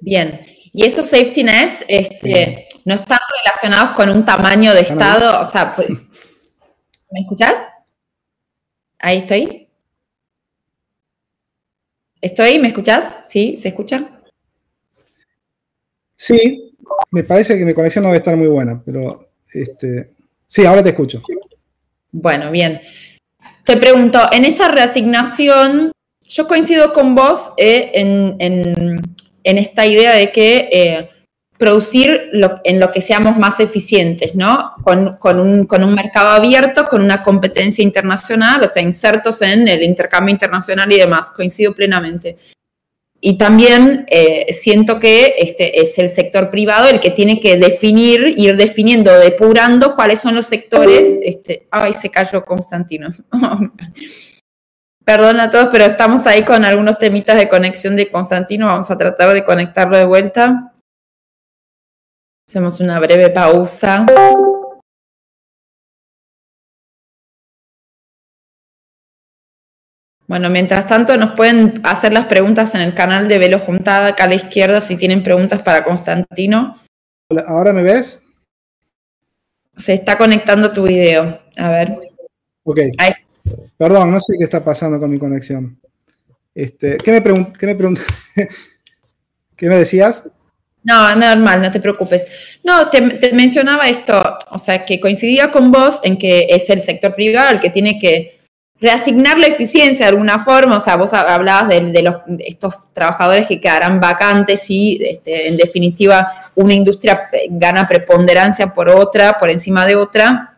Bien, 0.00 0.46
y 0.76 0.84
esos 0.84 1.08
safety 1.08 1.42
nets 1.42 1.82
este, 1.88 2.68
no 2.84 2.92
están 2.92 3.18
relacionados 3.42 3.96
con 3.96 4.10
un 4.10 4.26
tamaño 4.26 4.74
de 4.74 4.80
Estado, 4.80 5.40
o 5.40 5.44
sea, 5.46 5.74
pues, 5.74 5.88
¿me 5.88 7.20
escuchás? 7.20 7.54
Ahí 8.98 9.18
estoy. 9.18 9.68
¿Estoy? 12.20 12.58
¿Me 12.58 12.68
escuchás? 12.68 13.26
¿Sí? 13.30 13.56
¿Se 13.56 13.68
escucha? 13.68 14.20
Sí, 16.14 16.74
me 17.10 17.24
parece 17.24 17.56
que 17.56 17.64
mi 17.64 17.72
conexión 17.72 18.02
no 18.02 18.10
debe 18.10 18.18
estar 18.18 18.36
muy 18.36 18.48
buena, 18.48 18.82
pero 18.84 19.30
este, 19.54 20.04
sí, 20.46 20.66
ahora 20.66 20.82
te 20.82 20.90
escucho. 20.90 21.22
Bueno, 22.12 22.50
bien. 22.50 22.82
Te 23.64 23.78
pregunto, 23.78 24.20
en 24.30 24.44
esa 24.44 24.68
reasignación, 24.68 25.92
yo 26.22 26.46
coincido 26.46 26.92
con 26.92 27.14
vos 27.14 27.54
eh, 27.56 27.92
en, 27.94 29.00
esta 29.58 29.86
idea 29.86 30.14
de 30.14 30.32
que 30.32 30.68
eh, 30.72 31.10
producir 31.58 32.30
en 32.64 32.80
lo 32.80 32.92
que 32.92 33.00
seamos 33.00 33.38
más 33.38 33.60
eficientes, 33.60 34.34
¿no? 34.34 34.72
Con, 34.82 35.16
un, 35.40 35.94
mercado 35.94 36.28
abierto, 36.28 36.86
con 36.86 37.02
una 37.02 37.22
competencia 37.22 37.82
internacional, 37.82 38.62
o 38.64 38.68
sea, 38.68 38.82
insertos 38.82 39.40
en 39.42 39.66
el 39.68 39.82
intercambio 39.82 40.32
internacional 40.32 40.92
y 40.92 40.98
demás, 40.98 41.30
coincido 41.30 41.74
plenamente. 41.74 42.36
Y 43.20 43.38
también 43.38 44.04
eh, 44.10 44.52
siento 44.52 45.00
que 45.00 45.34
este 45.38 45.80
es 45.80 45.98
el 45.98 46.10
sector 46.10 46.50
privado 46.50 46.88
el 46.88 47.00
que 47.00 47.10
tiene 47.10 47.40
que 47.40 47.56
definir, 47.56 48.34
ir 48.36 48.56
definiendo, 48.56 49.18
depurando 49.18 49.94
cuáles 49.94 50.20
son 50.20 50.34
los 50.34 50.46
sectores. 50.46 51.18
Este, 51.22 51.66
ay, 51.70 51.94
se 51.94 52.10
cayó 52.10 52.44
Constantino. 52.44 53.08
Perdón 55.06 55.38
a 55.38 55.50
todos, 55.50 55.68
pero 55.70 55.84
estamos 55.84 56.26
ahí 56.26 56.44
con 56.44 56.64
algunos 56.64 56.98
temitas 56.98 57.36
de 57.36 57.48
conexión 57.48 57.94
de 57.94 58.10
Constantino. 58.10 58.66
Vamos 58.66 58.90
a 58.90 58.98
tratar 58.98 59.32
de 59.34 59.44
conectarlo 59.44 59.96
de 59.96 60.04
vuelta. 60.04 60.74
Hacemos 62.48 62.80
una 62.80 62.98
breve 62.98 63.30
pausa. 63.30 64.04
Bueno, 70.26 70.50
mientras 70.50 70.86
tanto 70.86 71.16
nos 71.16 71.36
pueden 71.36 71.80
hacer 71.84 72.12
las 72.12 72.24
preguntas 72.24 72.74
en 72.74 72.80
el 72.80 72.92
canal 72.92 73.28
de 73.28 73.38
Velo 73.38 73.60
Juntada, 73.60 74.08
acá 74.08 74.24
a 74.24 74.28
la 74.28 74.34
izquierda, 74.34 74.80
si 74.80 74.96
tienen 74.96 75.22
preguntas 75.22 75.62
para 75.62 75.84
Constantino. 75.84 76.80
¿Ahora 77.46 77.72
me 77.72 77.84
ves? 77.84 78.24
Se 79.76 79.92
está 79.92 80.18
conectando 80.18 80.72
tu 80.72 80.82
video. 80.82 81.42
A 81.56 81.70
ver. 81.70 81.92
Ok. 82.64 82.80
Perdón, 83.76 84.10
no 84.10 84.20
sé 84.20 84.34
qué 84.38 84.44
está 84.44 84.64
pasando 84.64 84.98
con 84.98 85.10
mi 85.10 85.18
conexión. 85.18 85.78
Este, 86.54 86.96
¿Qué 86.98 87.12
me, 87.12 87.22
qué 87.58 87.66
me, 87.66 87.76
¿Qué 89.56 89.68
me 89.68 89.76
decías? 89.76 90.24
No, 90.86 91.16
normal, 91.16 91.60
no 91.60 91.70
te 91.70 91.80
preocupes. 91.80 92.24
No, 92.62 92.88
te, 92.88 93.32
mencionaba 93.32 93.88
esto, 93.88 94.38
o 94.50 94.58
sea, 94.58 94.84
que 94.84 95.00
coincidía 95.00 95.50
con 95.50 95.72
vos 95.72 96.00
en 96.04 96.16
que 96.16 96.46
es 96.48 96.70
el 96.70 96.80
sector 96.80 97.14
privado 97.14 97.50
el 97.50 97.60
que 97.60 97.70
tiene 97.70 97.98
que 97.98 98.38
reasignar 98.80 99.38
la 99.38 99.48
eficiencia 99.48 100.06
de 100.06 100.10
alguna 100.10 100.38
forma, 100.38 100.76
o 100.76 100.80
sea, 100.80 100.96
vos 100.96 101.12
hablabas 101.12 101.68
de, 101.68 102.02
los, 102.02 102.16
estos 102.38 102.74
trabajadores 102.92 103.48
que 103.48 103.60
quedarán 103.60 104.00
vacantes 104.00 104.64
y, 104.68 104.98
este, 105.02 105.48
en 105.48 105.56
definitiva, 105.56 106.28
una 106.54 106.74
industria 106.74 107.28
gana 107.50 107.88
preponderancia 107.88 108.72
por 108.72 108.88
otra, 108.88 109.38
por 109.38 109.50
encima 109.50 109.84
de 109.86 109.96
otra, 109.96 110.55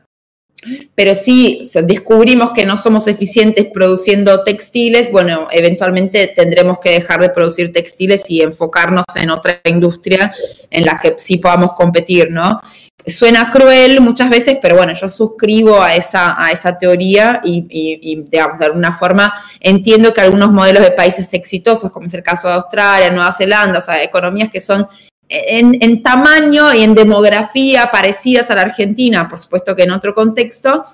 pero 0.94 1.14
si 1.14 1.62
descubrimos 1.84 2.50
que 2.50 2.66
no 2.66 2.76
somos 2.76 3.06
eficientes 3.06 3.66
produciendo 3.72 4.42
textiles, 4.42 5.10
bueno, 5.12 5.48
eventualmente 5.50 6.32
tendremos 6.34 6.78
que 6.78 6.90
dejar 6.90 7.20
de 7.20 7.30
producir 7.30 7.72
textiles 7.72 8.22
y 8.28 8.42
enfocarnos 8.42 9.04
en 9.14 9.30
otra 9.30 9.60
industria 9.64 10.32
en 10.70 10.84
la 10.84 10.98
que 10.98 11.14
sí 11.18 11.36
podamos 11.38 11.72
competir, 11.74 12.30
¿no? 12.30 12.60
Suena 13.06 13.50
cruel 13.50 14.00
muchas 14.00 14.28
veces, 14.28 14.58
pero 14.60 14.76
bueno, 14.76 14.92
yo 14.92 15.08
suscribo 15.08 15.80
a 15.80 15.94
esa, 15.94 16.34
a 16.36 16.50
esa 16.50 16.76
teoría 16.76 17.40
y, 17.44 17.66
y, 17.70 18.22
digamos, 18.24 18.58
de 18.58 18.66
alguna 18.66 18.92
forma 18.92 19.32
entiendo 19.60 20.12
que 20.12 20.20
algunos 20.20 20.50
modelos 20.50 20.82
de 20.82 20.90
países 20.90 21.32
exitosos, 21.32 21.90
como 21.92 22.06
es 22.06 22.14
el 22.14 22.22
caso 22.22 22.48
de 22.48 22.54
Australia, 22.54 23.10
Nueva 23.10 23.32
Zelanda, 23.32 23.78
o 23.78 23.82
sea, 23.82 24.02
economías 24.02 24.50
que 24.50 24.60
son 24.60 24.86
en, 25.28 26.02
tamaño 26.02 26.74
y 26.74 26.82
en 26.82 26.94
demografía 26.94 27.90
parecidas 27.90 28.50
a 28.50 28.54
la 28.54 28.62
Argentina, 28.62 29.28
por 29.28 29.38
supuesto 29.38 29.76
que 29.76 29.82
en 29.82 29.90
otro 29.90 30.14
contexto, 30.14 30.84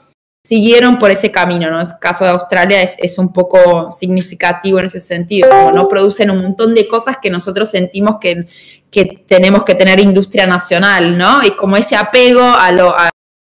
siguieron 0.42 0.98
por 0.98 1.10
ese 1.10 1.30
camino, 1.30 1.70
¿no? 1.70 1.80
El 1.80 1.86
caso 1.98 2.24
de 2.24 2.30
Australia 2.30 2.82
es, 2.82 3.18
un 3.18 3.32
poco 3.32 3.90
significativo 3.90 4.78
en 4.78 4.84
ese 4.84 5.00
sentido, 5.00 5.48
como 5.48 5.72
no 5.72 5.88
producen 5.88 6.30
un 6.30 6.42
montón 6.42 6.74
de 6.74 6.86
cosas 6.86 7.16
que 7.22 7.30
nosotros 7.30 7.70
sentimos 7.70 8.16
que, 8.20 8.46
que 8.90 9.24
tenemos 9.26 9.64
que 9.64 9.74
tener 9.74 10.00
industria 10.00 10.46
nacional, 10.46 11.16
¿no? 11.16 11.42
Y 11.42 11.52
como 11.52 11.76
ese 11.76 11.96
apego 11.96 12.42
a, 12.42 12.70
lo, 12.72 12.90
a, 12.90 13.08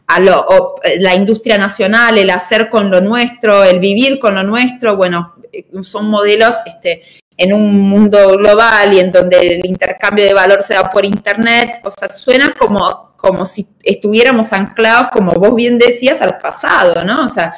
a 0.08 0.20
lo, 0.20 0.76
la 0.98 1.16
industria 1.16 1.58
nacional, 1.58 2.18
el 2.18 2.30
hacer 2.30 2.70
con 2.70 2.92
lo 2.92 3.00
nuestro, 3.00 3.64
el 3.64 3.80
vivir 3.80 4.20
con 4.20 4.36
lo 4.36 4.44
nuestro, 4.44 4.98
bueno, 4.98 5.36
son 5.84 6.10
modelos 6.10 6.56
este, 6.66 7.02
en 7.42 7.54
un 7.54 7.80
mundo 7.89 8.38
global 8.38 8.94
y 8.94 9.00
en 9.00 9.12
donde 9.12 9.39
el 9.39 9.66
intercambio 9.66 10.26
de 10.26 10.34
valor 10.36 10.62
se 10.62 10.76
da 10.76 10.84
por 10.92 11.04
Internet, 11.04 11.82
o 11.84 11.89
sea, 11.89 12.08
suena 12.08 12.54
como, 12.54 13.16
como 13.18 13.46
si 13.46 13.68
estuviéramos 13.82 14.54
anclados, 14.54 15.08
como 15.12 15.32
vos 15.32 15.56
bien 15.56 15.80
decías, 15.80 16.22
al 16.22 16.38
pasado, 16.38 17.04
¿no? 17.04 17.26
O 17.26 17.28
sea, 17.28 17.52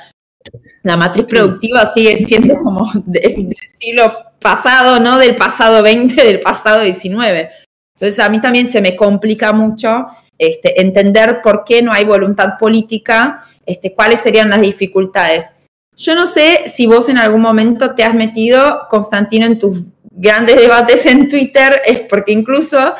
la 0.83 0.95
matriz 0.95 1.25
productiva 1.25 1.85
sigue 1.85 2.15
siendo 2.15 2.59
como 2.59 2.89
del 3.03 3.53
siglo 3.77 4.13
pasado, 4.39 5.01
¿no? 5.01 5.17
Del 5.17 5.35
pasado 5.35 5.83
20, 5.83 6.23
del 6.23 6.39
pasado 6.39 6.81
19. 6.81 7.49
Entonces 7.97 8.19
a 8.23 8.29
mí 8.29 8.39
también 8.39 8.71
se 8.71 8.79
me 8.79 8.95
complica 8.95 9.51
mucho 9.51 10.07
este, 10.37 10.79
entender 10.81 11.41
por 11.41 11.65
qué 11.65 11.81
no 11.81 11.91
hay 11.91 12.05
voluntad 12.05 12.57
política, 12.57 13.43
este, 13.65 13.93
cuáles 13.93 14.21
serían 14.21 14.49
las 14.49 14.61
dificultades. 14.61 15.49
Yo 15.95 16.15
no 16.15 16.27
sé 16.27 16.65
si 16.67 16.87
vos 16.87 17.09
en 17.09 17.17
algún 17.17 17.41
momento 17.41 17.95
te 17.95 18.03
has 18.03 18.13
metido, 18.13 18.87
Constantino, 18.89 19.45
en 19.45 19.59
tus 19.59 19.83
grandes 20.11 20.57
debates 20.57 21.05
en 21.05 21.27
Twitter, 21.27 21.81
es 21.85 22.01
porque 22.01 22.31
incluso 22.31 22.95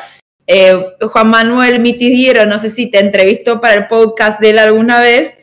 eh, 0.46 0.74
Juan 1.00 1.28
Manuel 1.28 1.80
Mitidiero, 1.80 2.46
no 2.46 2.58
sé 2.58 2.70
si 2.70 2.86
te 2.86 2.98
entrevistó 2.98 3.60
para 3.60 3.74
el 3.74 3.86
podcast 3.86 4.40
de 4.40 4.50
él 4.50 4.58
alguna 4.58 5.00
vez, 5.00 5.34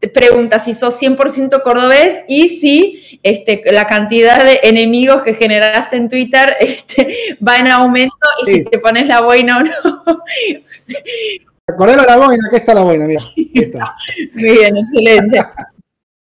te 0.00 0.08
pregunta 0.08 0.58
si 0.58 0.72
sos 0.72 1.00
100% 1.00 1.62
cordobés 1.62 2.20
y 2.26 2.48
si 2.48 3.20
este, 3.22 3.62
la 3.70 3.86
cantidad 3.86 4.42
de 4.42 4.60
enemigos 4.62 5.20
que 5.22 5.34
generaste 5.34 5.96
en 5.96 6.08
Twitter 6.08 6.56
este, 6.60 7.36
va 7.46 7.58
en 7.58 7.70
aumento 7.70 8.16
y 8.46 8.50
si 8.50 8.64
te 8.64 8.78
pones 8.78 9.06
la 9.08 9.20
boina 9.20 9.58
o 9.58 9.60
no. 9.60 10.04
Acordé 11.66 11.96
la 11.96 12.16
boina, 12.16 12.42
aquí 12.48 12.56
está 12.56 12.74
la 12.74 12.80
boina, 12.80 13.06
mira. 13.06 13.22
Está. 13.54 13.94
Muy 14.34 14.50
bien, 14.50 14.76
excelente. 14.76 15.42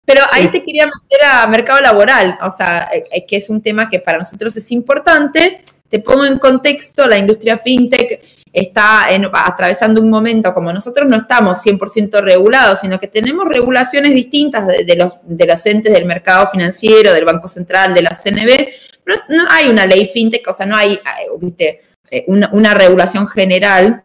Pero 0.04 0.20
ahí 0.32 0.48
te 0.48 0.62
quería 0.62 0.86
meter 0.86 1.26
a 1.26 1.46
mercado 1.46 1.80
laboral, 1.80 2.38
o 2.42 2.50
sea, 2.50 2.88
eh, 2.92 3.04
eh, 3.10 3.26
que 3.26 3.36
es 3.36 3.48
un 3.48 3.62
tema 3.62 3.88
que 3.88 4.00
para 4.00 4.18
nosotros 4.18 4.56
es 4.56 4.70
importante. 4.70 5.62
Te 5.88 5.98
pongo 6.00 6.24
en 6.26 6.38
contexto, 6.38 7.06
la 7.06 7.16
industria 7.16 7.56
fintech 7.56 8.22
está 8.52 9.06
atravesando 9.46 10.00
un 10.00 10.10
momento 10.10 10.54
como 10.54 10.72
nosotros 10.72 11.08
no 11.08 11.16
estamos 11.16 11.64
100% 11.64 12.22
regulados, 12.22 12.80
sino 12.80 13.00
que 13.00 13.08
tenemos 13.08 13.48
regulaciones 13.48 14.14
distintas 14.14 14.66
de, 14.66 14.94
los, 14.96 15.14
de 15.24 15.46
los 15.46 15.66
entes 15.66 15.92
del 15.92 16.04
mercado 16.04 16.46
financiero, 16.46 17.12
del 17.12 17.24
Banco 17.24 17.48
Central, 17.48 17.94
de 17.94 18.02
la 18.02 18.10
CNB. 18.10 18.68
No, 19.06 19.14
no 19.28 19.50
hay 19.50 19.68
una 19.68 19.86
ley 19.86 20.08
fintech, 20.12 20.46
o 20.48 20.52
sea, 20.52 20.66
no 20.66 20.76
hay 20.76 20.98
¿viste? 21.40 21.80
Eh, 22.10 22.24
una, 22.28 22.74
regulación 22.74 23.26
general. 23.26 24.04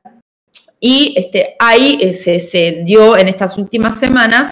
Y 0.80 1.14
este, 1.18 1.56
ahí 1.60 2.00
eh, 2.02 2.14
se, 2.14 2.40
se, 2.40 2.82
dio 2.84 3.18
en 3.18 3.28
estas 3.28 3.58
últimas 3.58 4.00
semanas, 4.00 4.52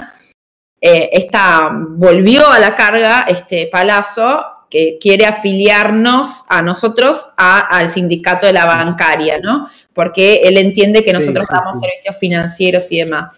eh, 0.80 1.10
esta, 1.12 1.70
volvió 1.72 2.48
a 2.52 2.60
la 2.60 2.76
carga 2.76 3.26
este 3.28 3.68
Palazzo 3.72 4.44
que 4.70 4.98
quiere 5.00 5.26
afiliarnos 5.26 6.44
a 6.50 6.62
nosotros 6.62 7.28
al 7.38 7.90
sindicato 7.90 8.46
de 8.46 8.54
la 8.54 8.66
bancaria, 8.66 9.40
¿no? 9.40 9.68
Porque 9.94 10.42
él 10.44 10.58
entiende 10.58 11.04
que 11.04 11.14
nosotros 11.14 11.48
damos 11.50 11.80
servicios 11.80 12.18
financieros 12.20 12.92
y 12.92 12.98
demás. 12.98 13.30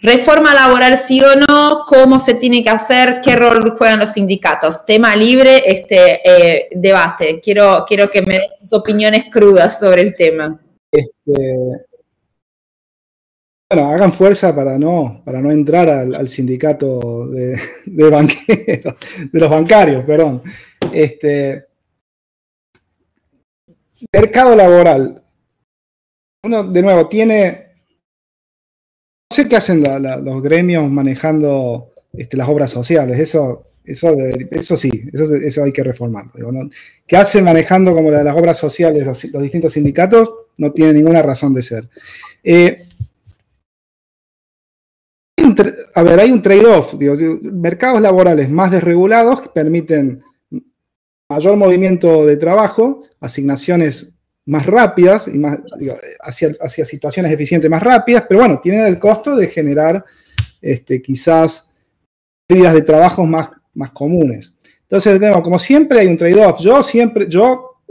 Reforma 0.00 0.54
laboral 0.54 0.96
sí 0.96 1.20
o 1.20 1.34
no, 1.34 1.84
cómo 1.86 2.18
se 2.18 2.34
tiene 2.34 2.62
que 2.62 2.70
hacer, 2.70 3.20
qué 3.22 3.34
rol 3.34 3.76
juegan 3.76 3.98
los 3.98 4.12
sindicatos. 4.12 4.84
Tema 4.84 5.14
libre, 5.16 5.62
este 5.66 6.20
eh, 6.24 6.68
debate. 6.72 7.40
Quiero, 7.40 7.84
quiero 7.86 8.08
que 8.08 8.22
me 8.22 8.34
des 8.34 8.42
tus 8.60 8.72
opiniones 8.74 9.24
crudas 9.30 9.78
sobre 9.78 10.02
el 10.02 10.14
tema. 10.14 10.60
Este, 10.92 11.87
bueno, 13.70 13.90
hagan 13.90 14.12
fuerza 14.12 14.54
para 14.54 14.78
no, 14.78 15.22
para 15.24 15.42
no 15.42 15.50
entrar 15.50 15.88
al, 15.90 16.28
sindicato 16.28 17.28
de, 17.28 17.58
banqueros, 18.10 18.94
de 19.30 19.40
los 19.40 19.50
bancarios, 19.50 20.04
perdón. 20.04 20.42
Este, 20.92 21.66
mercado 24.12 24.56
laboral. 24.56 25.20
Uno, 26.44 26.64
de 26.64 26.82
nuevo, 26.82 27.08
tiene. 27.08 27.66
No 29.30 29.34
sé 29.34 29.48
qué 29.48 29.56
hacen 29.56 29.84
los 30.24 30.42
gremios 30.42 30.90
manejando 30.90 31.92
este, 32.14 32.38
las 32.38 32.48
obras 32.48 32.70
sociales. 32.70 33.18
Eso, 33.18 33.66
eso, 33.84 34.14
eso 34.50 34.76
sí, 34.78 34.90
eso, 35.12 35.64
hay 35.64 35.72
que 35.72 35.84
reformarlo. 35.84 36.32
¿Qué 37.06 37.16
hacen 37.16 37.44
manejando 37.44 37.94
como 37.94 38.10
las 38.10 38.34
obras 38.34 38.56
sociales 38.56 39.06
los, 39.06 39.42
distintos 39.42 39.74
sindicatos? 39.74 40.30
No 40.56 40.72
tiene 40.72 40.94
ninguna 40.94 41.20
razón 41.20 41.52
de 41.52 41.62
ser. 41.62 41.88
Eh, 42.42 42.87
a 45.94 46.02
ver, 46.02 46.20
hay 46.20 46.30
un 46.30 46.42
trade-off. 46.42 46.94
Mercados 47.42 48.00
laborales 48.00 48.50
más 48.50 48.70
desregulados 48.70 49.48
permiten 49.48 50.22
mayor 51.28 51.56
movimiento 51.56 52.24
de 52.26 52.36
trabajo, 52.36 53.04
asignaciones 53.20 54.14
más 54.46 54.64
rápidas 54.64 55.28
y 55.28 55.38
más, 55.38 55.60
hacia, 56.20 56.54
hacia, 56.60 56.84
situaciones 56.84 57.30
eficientes 57.32 57.68
más 57.68 57.82
rápidas, 57.82 58.24
pero 58.26 58.40
bueno, 58.40 58.60
tienen 58.60 58.86
el 58.86 58.98
costo 58.98 59.36
de 59.36 59.46
generar 59.48 60.04
este, 60.62 61.02
quizás 61.02 61.68
pérdidas 62.46 62.74
de 62.74 62.82
trabajos 62.82 63.28
más, 63.28 63.50
más 63.74 63.90
comunes. 63.90 64.54
Entonces, 64.82 65.20
como 65.42 65.58
siempre 65.58 66.00
hay 66.00 66.06
un 66.06 66.16
trade-off. 66.16 66.60
Yo 66.60 66.82
siempre, 66.82 67.28
yo 67.28 67.82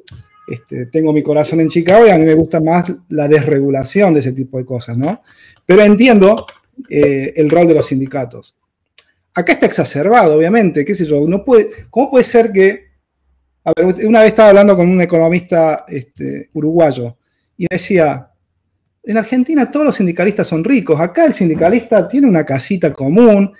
este, 0.48 0.88
tengo 0.88 1.14
mi 1.14 1.22
corazón 1.22 1.62
en 1.62 1.70
Chicago 1.70 2.08
y 2.08 2.10
a 2.10 2.18
mí 2.18 2.26
me 2.26 2.34
gusta 2.34 2.60
más 2.60 2.92
la 3.10 3.28
desregulación 3.28 4.16
de 4.16 4.22
ese 4.22 4.34
tipo 4.34 4.58
de 4.58 4.66
cosas, 4.66 4.98
¿no? 4.98 5.22
Pero 5.64 5.84
entiendo 5.84 6.36
eh, 6.90 7.34
el 7.36 7.50
rol 7.50 7.68
de 7.68 7.74
los 7.74 7.88
sindicatos. 7.88 8.56
Acá 9.34 9.54
está 9.54 9.66
exacerbado, 9.66 10.38
obviamente, 10.38 10.84
qué 10.84 10.96
sé 10.96 11.06
yo, 11.06 11.28
no 11.28 11.46
puede, 11.46 11.70
¿cómo 11.90 12.10
puede 12.10 12.24
ser 12.24 12.52
que, 12.52 12.88
a 13.64 13.74
ver, 13.76 14.06
una 14.06 14.22
vez 14.22 14.30
estaba 14.30 14.50
hablando 14.50 14.76
con 14.76 14.90
un 14.90 15.02
economista 15.02 15.86
este, 15.88 16.50
uruguayo 16.54 17.18
y 17.56 17.68
decía, 17.70 18.32
en 19.04 19.18
Argentina 19.18 19.70
todos 19.70 19.86
los 19.86 19.96
sindicalistas 19.96 20.48
son 20.48 20.64
ricos, 20.64 21.00
acá 21.00 21.26
el 21.26 21.34
sindicalista 21.34 22.08
tiene 22.08 22.28
una 22.28 22.46
casita 22.46 22.92
común, 22.92 23.54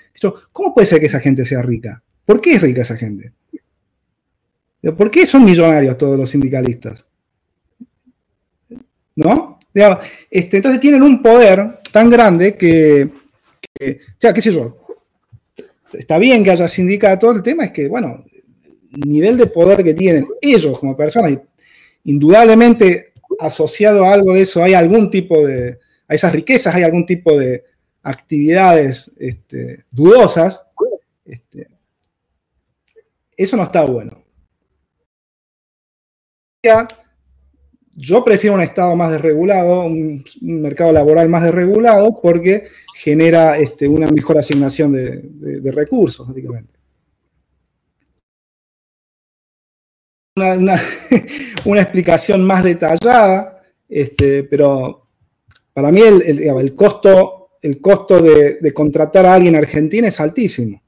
¿cómo 0.52 0.74
puede 0.74 0.86
ser 0.86 1.00
que 1.00 1.06
esa 1.06 1.20
gente 1.20 1.44
sea 1.44 1.62
rica? 1.62 2.02
¿Por 2.24 2.40
qué 2.40 2.54
es 2.54 2.60
rica 2.60 2.82
esa 2.82 2.96
gente? 2.96 3.32
¿Por 4.96 5.10
qué 5.10 5.26
son 5.26 5.44
millonarios 5.44 5.96
todos 5.96 6.18
los 6.18 6.30
sindicalistas? 6.30 7.06
¿No? 9.16 9.57
Este, 10.30 10.56
entonces 10.56 10.80
tienen 10.80 11.02
un 11.02 11.22
poder 11.22 11.80
tan 11.92 12.10
grande 12.10 12.56
que, 12.56 13.04
o 13.04 14.18
sea, 14.18 14.32
qué 14.32 14.40
sé 14.40 14.52
yo, 14.52 14.76
está 15.92 16.18
bien 16.18 16.42
que 16.42 16.50
haya 16.50 16.68
sindicatos, 16.68 17.36
el 17.36 17.42
tema 17.42 17.64
es 17.64 17.72
que, 17.72 17.88
bueno, 17.88 18.24
el 18.92 19.08
nivel 19.08 19.36
de 19.36 19.46
poder 19.46 19.84
que 19.84 19.94
tienen 19.94 20.26
ellos 20.40 20.78
como 20.78 20.96
personas, 20.96 21.38
indudablemente 22.04 23.12
asociado 23.38 24.04
a 24.04 24.12
algo 24.14 24.34
de 24.34 24.42
eso 24.42 24.62
hay 24.62 24.74
algún 24.74 25.10
tipo 25.10 25.46
de, 25.46 25.78
a 26.08 26.14
esas 26.14 26.32
riquezas 26.32 26.74
hay 26.74 26.82
algún 26.82 27.04
tipo 27.04 27.36
de 27.38 27.64
actividades 28.02 29.12
este, 29.18 29.84
dudosas, 29.90 30.64
este, 31.24 31.66
eso 33.36 33.56
no 33.56 33.64
está 33.64 33.84
bueno. 33.84 34.24
Yo 38.00 38.22
prefiero 38.22 38.54
un 38.54 38.60
Estado 38.62 38.94
más 38.94 39.10
desregulado, 39.10 39.84
un, 39.86 40.22
mercado 40.40 40.92
laboral 40.92 41.28
más 41.28 41.42
desregulado, 41.42 42.20
porque 42.22 42.68
genera 42.94 43.58
este, 43.58 43.88
una 43.88 44.06
mejor 44.08 44.38
asignación 44.38 44.92
de, 44.92 45.72
recursos, 45.72 46.26
básicamente. 46.28 46.72
Una, 51.64 51.82
explicación 51.82 52.44
más 52.44 52.62
detallada, 52.62 53.60
este, 53.88 54.44
pero 54.44 55.08
para 55.72 55.90
mí 55.90 56.00
el, 56.00 56.74
costo, 56.76 57.50
el 57.60 57.80
costo 57.80 58.22
de, 58.22 58.72
contratar 58.72 59.26
a 59.26 59.34
alguien 59.34 59.56
en 59.56 59.64
Argentina 59.64 60.06
es 60.06 60.20
altísimo. 60.20 60.80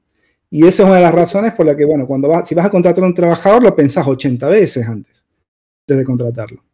Y 0.49 0.65
esa 0.65 0.83
es 0.83 0.87
una 0.87 0.95
de 0.95 1.03
las 1.03 1.13
razones 1.13 1.53
por 1.53 1.65
la 1.65 1.75
que, 1.75 1.83
bueno, 1.83 2.07
cuando 2.07 2.29
vas, 2.29 2.47
si 2.47 2.55
vas 2.55 2.67
a 2.67 2.69
contratar 2.69 3.03
a 3.03 3.07
un 3.07 3.13
trabajador, 3.13 3.61
lo 3.63 3.75
pensás 3.75 4.07
80 4.07 4.47
veces 4.47 4.87
antes 4.87 5.25
de 5.85 6.05
contratarlo. 6.05 6.70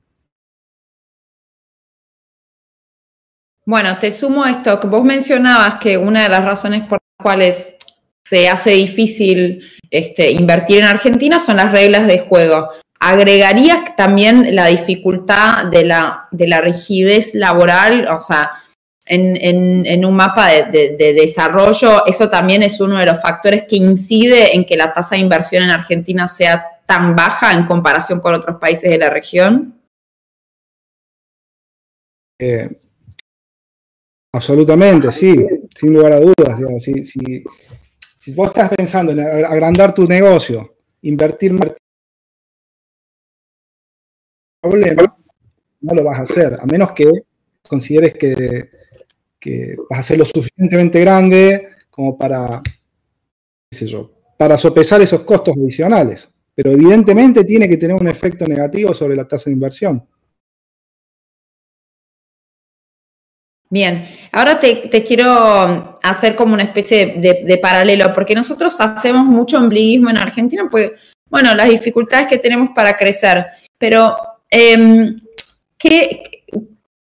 Bueno, 3.68 3.98
te 3.98 4.12
sumo 4.12 4.46
esto, 4.46 4.80
que 4.80 4.88
vos 4.88 5.04
mencionabas 5.04 5.76
que 5.76 5.98
una 5.98 6.24
de 6.24 6.30
las 6.30 6.46
razones 6.46 6.84
por 6.84 7.00
las 7.02 7.22
cuales 7.22 7.76
se 8.26 8.48
hace 8.48 8.70
difícil 8.70 9.62
este, 9.92 10.32
invertir 10.32 10.78
en 10.78 10.86
Argentina 10.86 11.38
son 11.38 11.58
las 11.58 11.74
reglas 11.74 12.08
de 12.08 12.20
juego. 12.20 12.70
¿Agregarías 12.98 13.94
también 13.98 14.56
la 14.56 14.68
dificultad 14.68 15.66
de 15.66 15.84
la, 15.84 16.30
de 16.32 16.48
la 16.48 16.62
rigidez 16.62 17.36
laboral? 17.36 18.08
O 18.08 18.20
sea, 18.20 18.52
en, 19.06 20.06
un 20.06 20.16
mapa 20.16 20.48
de, 20.48 20.96
de, 20.98 21.14
desarrollo, 21.14 22.06
eso 22.06 22.30
también 22.30 22.64
es 22.64 22.80
uno 22.80 22.98
de 22.98 23.06
los 23.06 23.22
factores 23.22 23.64
que 23.68 23.76
incide 23.76 24.56
en 24.56 24.64
que 24.64 24.78
la 24.78 24.94
tasa 24.94 25.16
de 25.16 25.22
inversión 25.22 25.64
en 25.64 25.72
Argentina 25.72 26.26
sea 26.30 26.66
tan 26.86 27.18
baja 27.18 27.52
en 27.52 27.66
comparación 27.66 28.22
con 28.22 28.34
otros 28.34 28.60
países 28.62 28.90
de 28.90 28.98
la 28.98 29.10
región. 29.10 29.82
Eh, 32.40 32.70
Absolutamente, 34.34 35.12
sí, 35.12 35.36
sin 35.76 35.94
lugar 35.94 36.14
a 36.14 36.20
dudas. 36.20 36.84
si, 36.84 37.06
si, 37.06 37.44
vos 38.36 38.50
estás 38.50 38.70
pensando 38.76 39.12
en 39.12 39.20
agrandar 39.20 39.94
tu 39.94 40.08
negocio, 40.08 40.76
invertir 41.02 41.54
más 41.54 41.74
problema, 44.62 45.18
no 45.82 45.94
lo 45.94 46.04
vas 46.04 46.20
a 46.20 46.24
hacer, 46.24 46.58
a 46.60 46.66
menos 46.66 46.92
que 46.92 47.10
consideres 47.68 48.14
que, 48.14 48.70
vas 49.90 50.00
a 50.00 50.04
ser 50.04 50.18
lo 50.18 50.26
suficientemente 50.26 51.00
grande 51.00 51.70
como 51.90 52.18
para, 52.18 52.62
qué 53.70 53.78
sé 53.78 53.88
yo, 53.88 54.12
para 54.38 54.58
sopesar 54.58 55.02
esos 55.02 55.22
costos 55.22 55.56
adicionales. 55.56 56.30
Pero 56.54 56.72
evidentemente 56.72 57.46
tiene 57.46 57.70
que 57.70 57.78
tener 57.78 57.96
un 57.96 58.08
efecto 58.08 58.46
negativo 58.46 58.94
sobre 58.94 59.16
la 59.16 59.28
tasa 59.28 59.50
de 59.50 59.54
inversión. 59.54 60.06
Bien, 63.70 64.08
ahora 64.32 64.60
te, 64.60 65.04
quiero 65.04 66.00
hacer 66.02 66.36
como 66.36 66.54
una 66.54 66.64
especie 66.64 67.16
de, 67.18 67.58
paralelo, 67.58 68.14
porque 68.14 68.34
nosotros 68.34 68.80
hacemos 68.80 69.26
mucho 69.26 69.58
ombliguismo 69.58 70.10
en 70.10 70.18
Argentina, 70.18 70.68
pues, 70.72 70.92
bueno, 71.30 71.54
las 71.54 71.68
dificultades 71.68 72.28
que 72.28 72.38
tenemos 72.38 72.70
para 72.74 72.96
crecer, 72.96 73.46
pero 73.78 74.16
em, 74.50 75.18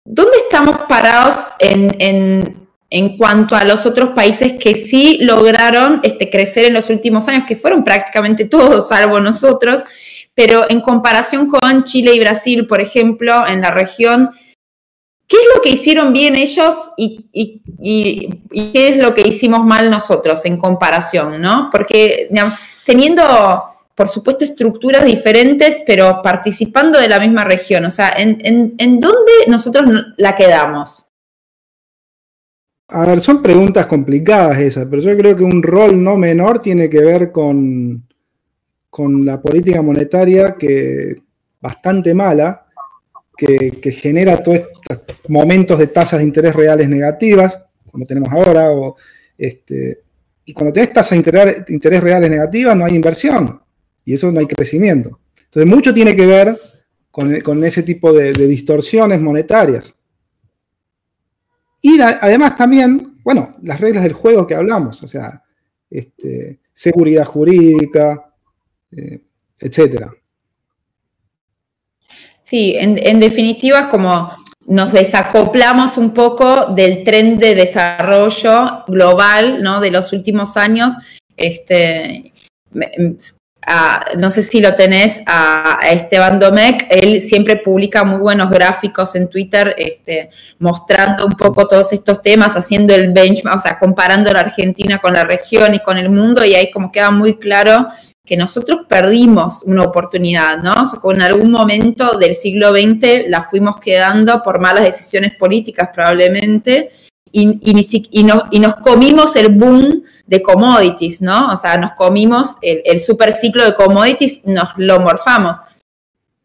¿dónde 0.03 0.37
estamos 0.37 0.77
parados 0.89 1.35
en, 1.59 2.65
cuanto 3.17 3.55
a 3.55 3.63
los 3.63 3.85
otros 3.85 4.09
países 4.11 4.53
que 4.53 4.73
sí 4.73 5.19
lograron 5.21 5.99
este, 6.01 6.31
crecer 6.31 6.65
en 6.65 6.73
los 6.73 6.89
últimos 6.89 7.27
años, 7.27 7.43
que 7.45 7.55
fueron 7.55 7.83
prácticamente 7.83 8.45
todos, 8.45 8.87
salvo 8.87 9.19
nosotros, 9.19 9.83
pero 10.33 10.65
en 10.67 10.81
comparación 10.81 11.47
con 11.47 11.83
Chile 11.83 12.15
y 12.15 12.19
Brasil, 12.19 12.65
por 12.65 12.81
ejemplo, 12.81 13.45
en 13.47 13.61
la 13.61 13.69
región, 13.69 14.31
¿Qué 15.27 15.37
es 15.37 15.47
lo 15.55 15.61
que 15.61 15.69
hicieron 15.69 16.13
bien 16.13 16.35
ellos 16.35 16.91
y, 16.97 17.61
qué 18.73 18.87
es 18.89 18.97
lo 18.97 19.13
que 19.15 19.27
hicimos 19.27 19.65
mal 19.65 19.89
nosotros 19.89 20.45
en 20.45 20.57
comparación, 20.57 21.41
¿no? 21.41 21.69
Porque 21.71 22.29
teniendo, 22.85 23.23
por 23.95 24.07
supuesto, 24.07 24.45
estructuras 24.45 25.03
diferentes, 25.03 25.81
pero 25.85 26.21
participando 26.21 26.99
de 26.99 27.07
la 27.07 27.19
misma 27.19 27.43
región, 27.43 27.85
o 27.85 27.91
sea, 27.91 28.13
¿en, 28.15 28.99
dónde 28.99 29.31
nosotros 29.47 29.85
la 30.17 30.35
quedamos? 30.35 31.07
A 32.89 33.07
ver, 33.07 33.19
son 33.19 33.41
preguntas 33.41 33.87
complicadas 33.87 34.59
esas, 34.59 34.85
pero 34.87 35.01
yo 35.01 35.17
creo 35.17 35.35
que 35.35 35.43
un 35.43 35.63
rol 35.63 36.03
no 36.03 36.17
menor 36.17 36.59
tiene 36.59 36.87
que 36.87 37.01
ver 37.01 37.31
con, 37.31 38.07
con 38.91 39.25
la 39.25 39.41
política 39.41 39.81
monetaria 39.81 40.55
que 40.55 41.15
bastante 41.59 42.13
mala, 42.13 42.64
que, 43.37 43.91
genera 43.91 44.41
todos 44.41 44.61
estos 44.89 45.17
momentos 45.27 45.79
de 45.79 45.87
tasas 45.87 46.19
de 46.19 46.25
interés 46.25 46.55
reales 46.55 46.89
negativas, 46.89 47.63
como 47.91 48.05
tenemos 48.05 48.29
ahora, 48.31 48.69
este, 49.37 50.03
y 50.45 50.53
cuando 50.53 50.73
tienes 50.73 50.93
tasas 50.93 51.11
de 51.11 51.65
interés, 51.67 52.01
reales 52.01 52.29
negativas 52.29 52.75
no 52.75 52.85
hay 52.85 52.95
inversión, 52.95 53.61
y 54.03 54.13
eso 54.13 54.31
no 54.31 54.39
hay 54.39 54.47
crecimiento. 54.47 55.19
Entonces, 55.45 55.73
mucho 55.73 55.93
tiene 55.93 56.15
que 56.15 56.25
ver 56.25 56.57
con, 57.11 57.63
ese 57.63 57.83
tipo 57.83 58.13
de, 58.13 58.33
distorsiones 58.33 59.21
monetarias. 59.21 59.95
Y 61.81 61.99
además 61.99 62.55
también, 62.55 63.17
bueno, 63.23 63.55
las 63.63 63.79
reglas 63.79 64.03
del 64.03 64.13
juego 64.13 64.45
que 64.45 64.55
hablamos, 64.55 65.01
o 65.03 65.07
sea, 65.07 65.43
este, 65.89 66.59
seguridad 66.73 67.25
jurídica, 67.25 68.33
eh, 68.91 69.21
etcétera. 69.59 70.11
Sí, 72.45 72.75
en, 72.77 73.19
definitiva 73.19 73.79
es 73.81 73.85
como 73.87 74.31
nos 74.67 74.93
desacoplamos 74.93 75.97
un 75.97 76.11
poco 76.11 76.67
del 76.67 77.03
tren 77.03 77.37
de 77.37 77.55
desarrollo 77.55 78.83
global 78.87 79.61
¿no? 79.61 79.79
de 79.79 79.91
los 79.91 80.13
últimos 80.13 80.55
años. 80.55 80.93
Este, 81.35 82.33
no 84.17 84.29
sé 84.29 84.43
si 84.43 84.61
lo 84.61 84.75
tenés 84.75 85.23
a, 85.25 85.79
Esteban 85.89 86.39
Domecq, 86.39 86.85
él 86.89 87.19
siempre 87.19 87.57
publica 87.57 88.03
muy 88.03 88.19
buenos 88.19 88.49
gráficos 88.51 89.15
en 89.15 89.27
Twitter 89.27 89.73
este, 89.77 90.29
mostrando 90.59 91.25
un 91.25 91.33
poco 91.33 91.67
todos 91.67 91.93
estos 91.93 92.21
temas, 92.21 92.55
haciendo 92.55 92.93
el 92.93 93.11
benchmark, 93.11 93.57
o 93.57 93.61
sea, 93.61 93.79
comparando 93.79 94.31
la 94.31 94.41
Argentina 94.41 94.99
con 94.99 95.13
la 95.13 95.25
región 95.25 95.73
y 95.73 95.79
con 95.79 95.97
el 95.97 96.09
mundo 96.09 96.45
y 96.45 96.53
ahí 96.53 96.71
como 96.71 96.91
queda 96.91 97.09
muy 97.11 97.37
claro 97.37 97.87
que 98.25 98.35
nosotros 98.35 98.81
perdimos 98.87 99.61
una 99.63 99.83
oportunidad, 99.83 100.57
¿no? 100.57 100.81
O 100.81 100.85
sea, 100.85 100.99
en 101.03 101.21
algún 101.21 101.51
momento 101.51 102.17
del 102.17 102.33
siglo 102.33 102.71
XX 102.71 103.27
la 103.27 103.47
fuimos 103.49 103.77
quedando 103.77 104.41
por 104.41 104.59
malas 104.59 104.83
decisiones 104.83 105.35
políticas 105.35 105.89
probablemente 105.93 106.89
y, 107.31 108.23
nos, 108.23 108.75
comimos 108.75 109.35
el 109.35 109.49
boom 109.49 110.03
de 110.25 110.41
commodities, 110.41 111.21
¿no? 111.21 111.51
O 111.51 111.55
sea, 111.57 111.77
nos 111.77 111.91
comimos 111.91 112.55
el, 112.61 112.97
super 112.97 113.33
ciclo 113.33 113.63
de 113.65 113.75
commodities, 113.75 114.45
nos 114.45 114.69
lo 114.77 114.99
morfamos. 114.99 115.57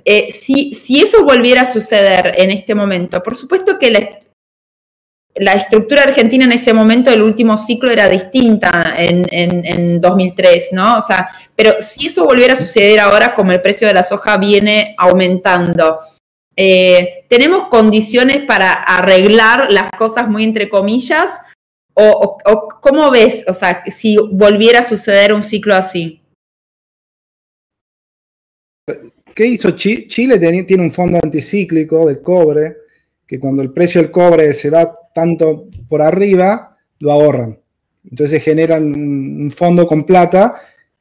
Eh, 0.04 0.32
si, 0.32 0.74
si, 0.74 1.00
eso 1.00 1.24
volviera 1.24 1.62
a 1.62 1.66
suceder 1.66 2.34
en 2.36 2.50
este 2.50 2.74
momento, 2.74 3.22
por 3.22 3.36
supuesto 3.36 3.78
que 3.78 3.90
la, 3.90 4.00
la 5.34 5.52
estructura 5.52 6.02
argentina 6.02 6.44
en 6.44 6.52
ese 6.52 6.72
momento 6.72 7.10
del 7.10 7.22
último 7.22 7.56
ciclo 7.56 7.90
era 7.90 8.08
distinta 8.08 8.94
en, 8.96 9.24
en, 9.30 10.00
2003, 10.00 10.70
¿no? 10.72 10.98
O 10.98 11.00
sea, 11.00 11.28
pero 11.54 11.74
si 11.80 12.06
eso 12.06 12.24
volviera 12.24 12.54
a 12.54 12.56
suceder 12.56 12.98
ahora, 13.00 13.34
como 13.34 13.52
el 13.52 13.62
precio 13.62 13.86
de 13.86 13.94
la 13.94 14.02
soja 14.02 14.36
viene 14.38 14.94
aumentando, 14.98 16.00
eh, 16.56 17.24
¿tenemos 17.28 17.68
condiciones 17.68 18.40
para 18.42 18.72
arreglar 18.72 19.72
las 19.72 19.90
cosas 19.92 20.28
muy 20.28 20.44
entre 20.44 20.68
comillas? 20.68 21.40
O, 21.94 22.38
cómo 22.80 23.10
ves, 23.10 23.44
o 23.46 23.52
sea, 23.52 23.82
si 23.84 24.16
volviera 24.16 24.80
a 24.80 24.82
suceder 24.82 25.34
un 25.34 25.42
ciclo 25.42 25.74
así? 25.74 26.22
¿Qué 29.34 29.46
hizo 29.46 29.72
Chile? 29.72 30.06
Chile 30.08 30.38
tiene 30.38 30.82
un 30.82 30.90
fondo 30.90 31.18
anticíclico 31.22 32.06
del 32.06 32.22
cobre, 32.22 32.76
que 33.26 33.38
cuando 33.38 33.62
el 33.62 33.72
precio 33.72 34.00
del 34.00 34.10
cobre 34.10 34.52
se 34.54 34.70
va 34.70 34.99
tanto 35.14 35.68
por 35.88 36.02
arriba, 36.02 36.76
lo 36.98 37.12
ahorran. 37.12 37.58
Entonces 38.08 38.42
generan 38.42 38.84
un 38.84 39.50
fondo 39.50 39.86
con 39.86 40.04
plata 40.04 40.54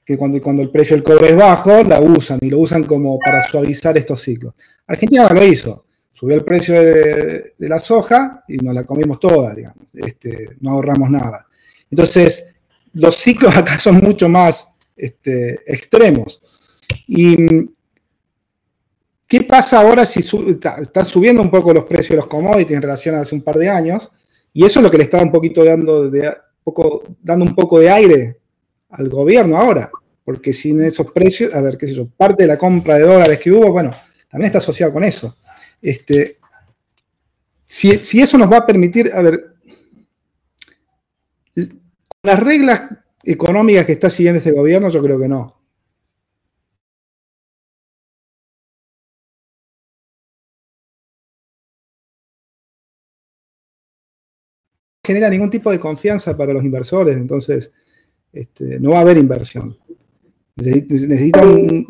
que 0.03 0.18
cuando, 0.18 0.41
cuando 0.41 0.62
el 0.62 0.72
precio 0.72 0.95
del 0.95 1.03
cobre 1.03 1.30
es 1.30 1.36
bajo, 1.36 1.84
la 1.84 2.01
usan 2.01 2.39
y 2.41 2.49
lo 2.49 2.60
usan 2.60 2.84
como 2.84 3.18
para 3.20 3.41
suavizar 3.41 3.97
estos 3.97 4.22
ciclos. 4.22 4.53
Argentina 4.88 5.30
lo 5.30 5.45
hizo. 5.45 5.86
Subió 6.12 6.36
el 6.36 6.43
precio 6.43 6.74
de, 6.74 7.53
la 7.60 7.80
soja 7.80 8.43
y 8.47 8.57
nos 8.57 8.74
la 8.74 8.84
comimos 8.84 9.20
toda, 9.20 9.53
digamos. 9.53 9.86
Este, 9.93 10.49
no 10.60 10.72
ahorramos 10.72 11.10
nada. 11.10 11.45
Entonces, 11.89 12.53
los 12.93 13.16
ciclos 13.16 13.55
acá 13.57 13.80
son 13.80 13.97
mucho 13.97 14.28
más 14.28 14.76
este, 14.97 15.60
extremos. 15.66 16.41
Y 17.07 17.70
¿Qué 19.30 19.41
pasa 19.41 19.80
ahora 19.80 20.07
si 20.07 20.21
está, 20.47 21.05
subiendo 21.05 21.39
un 21.39 21.51
poco 21.51 21.71
los 21.71 21.84
precios 21.84 22.09
de 22.09 22.15
los 22.15 22.25
commodities 22.25 22.75
en 22.75 22.82
relación 22.82 23.13
a 23.13 23.21
hace 23.21 23.36
un 23.36 23.43
par 23.43 23.57
de 23.57 23.69
años? 23.69 24.11
Y 24.51 24.65
eso 24.65 24.80
es 24.80 24.84
lo 24.84 24.89
que 24.89 24.97
le 24.97 25.03
está 25.03 25.21
un 25.21 25.32
poquito 25.32 25.63
dando, 25.63 26.09
de, 26.09 26.34
poco, 26.63 27.03
dando 27.21 27.45
un 27.45 27.53
poco 27.53 27.77
de 27.77 27.91
aire 27.91 28.39
al 28.89 29.07
gobierno 29.07 29.55
ahora. 29.55 29.91
Porque 30.23 30.51
sin 30.51 30.82
esos 30.82 31.11
precios, 31.11 31.53
a 31.53 31.61
ver, 31.61 31.77
qué 31.77 31.86
sé 31.86 31.93
yo, 31.93 32.07
parte 32.07 32.41
de 32.41 32.47
la 32.47 32.57
compra 32.57 32.97
de 32.97 33.03
dólares 33.03 33.39
que 33.39 33.51
hubo, 33.51 33.71
bueno, 33.71 33.95
también 34.32 34.47
está 34.47 34.57
asociado 34.57 34.91
con 34.91 35.03
eso. 35.03 35.38
Este, 35.80 36.39
si, 37.63 38.03
si 38.03 38.21
eso 38.21 38.36
nos 38.36 38.51
va 38.51 38.57
a 38.57 38.65
permitir, 38.65 39.11
a 39.13 39.21
ver, 39.21 39.53
las 42.23 42.39
reglas 42.39 42.82
económicas 43.23 43.86
que 43.86 43.91
está 43.91 44.09
siguiendo 44.09 44.39
este 44.39 44.53
gobierno, 44.53 44.89
yo 44.89 45.03
creo 45.03 45.19
que 45.19 45.27
no. 45.27 45.59
Genera 55.10 55.28
ningún 55.28 55.49
tipo 55.49 55.72
de 55.72 55.80
confianza 55.80 56.38
para 56.38 56.53
los 56.53 56.64
inversores, 56.64 57.18
entonces 57.18 57.72
este, 58.32 58.80
no 58.80 58.91
va 58.91 58.99
a 58.99 59.01
haber 59.01 59.18
inversión. 59.18 59.76
Necesita 60.55 61.41
un, 61.41 61.88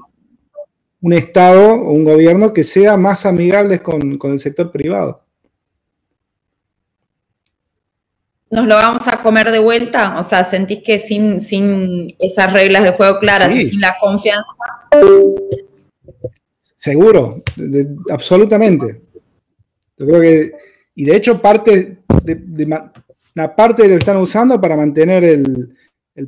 Estado 1.12 1.74
o 1.74 1.92
un 1.92 2.06
gobierno 2.06 2.54
que 2.54 2.64
sea 2.64 2.96
más 2.96 3.26
amigable 3.26 3.82
con, 3.82 4.18
el 4.22 4.40
sector 4.40 4.72
privado. 4.72 5.22
¿Nos 8.52 8.66
lo 8.66 8.76
vamos 8.76 9.06
a 9.06 9.22
comer 9.22 9.52
de 9.52 9.60
vuelta? 9.60 10.18
O 10.18 10.24
sea, 10.24 10.46
¿sentís 10.46 10.80
que 10.82 10.98
sin, 10.98 11.42
sin 11.42 12.16
esas 12.20 12.54
reglas 12.54 12.84
de 12.84 12.92
juego 12.92 13.20
claras 13.20 13.54
y 13.54 13.70
sin 13.70 13.82
la 13.82 13.98
confianza? 14.00 14.46
Seguro, 16.62 17.44
absolutamente. 18.10 19.02
Yo 19.98 20.06
creo 20.06 20.22
que, 20.22 20.52
y 20.96 21.04
de 21.04 21.18
hecho 21.18 21.42
parte 21.42 22.00
de, 22.24 22.84
la 23.36 23.56
parte 23.56 23.88
lo 23.88 23.96
están 23.96 24.18
usando 24.18 24.60
para 24.60 24.76
mantener 24.76 25.24
el, 25.24 25.76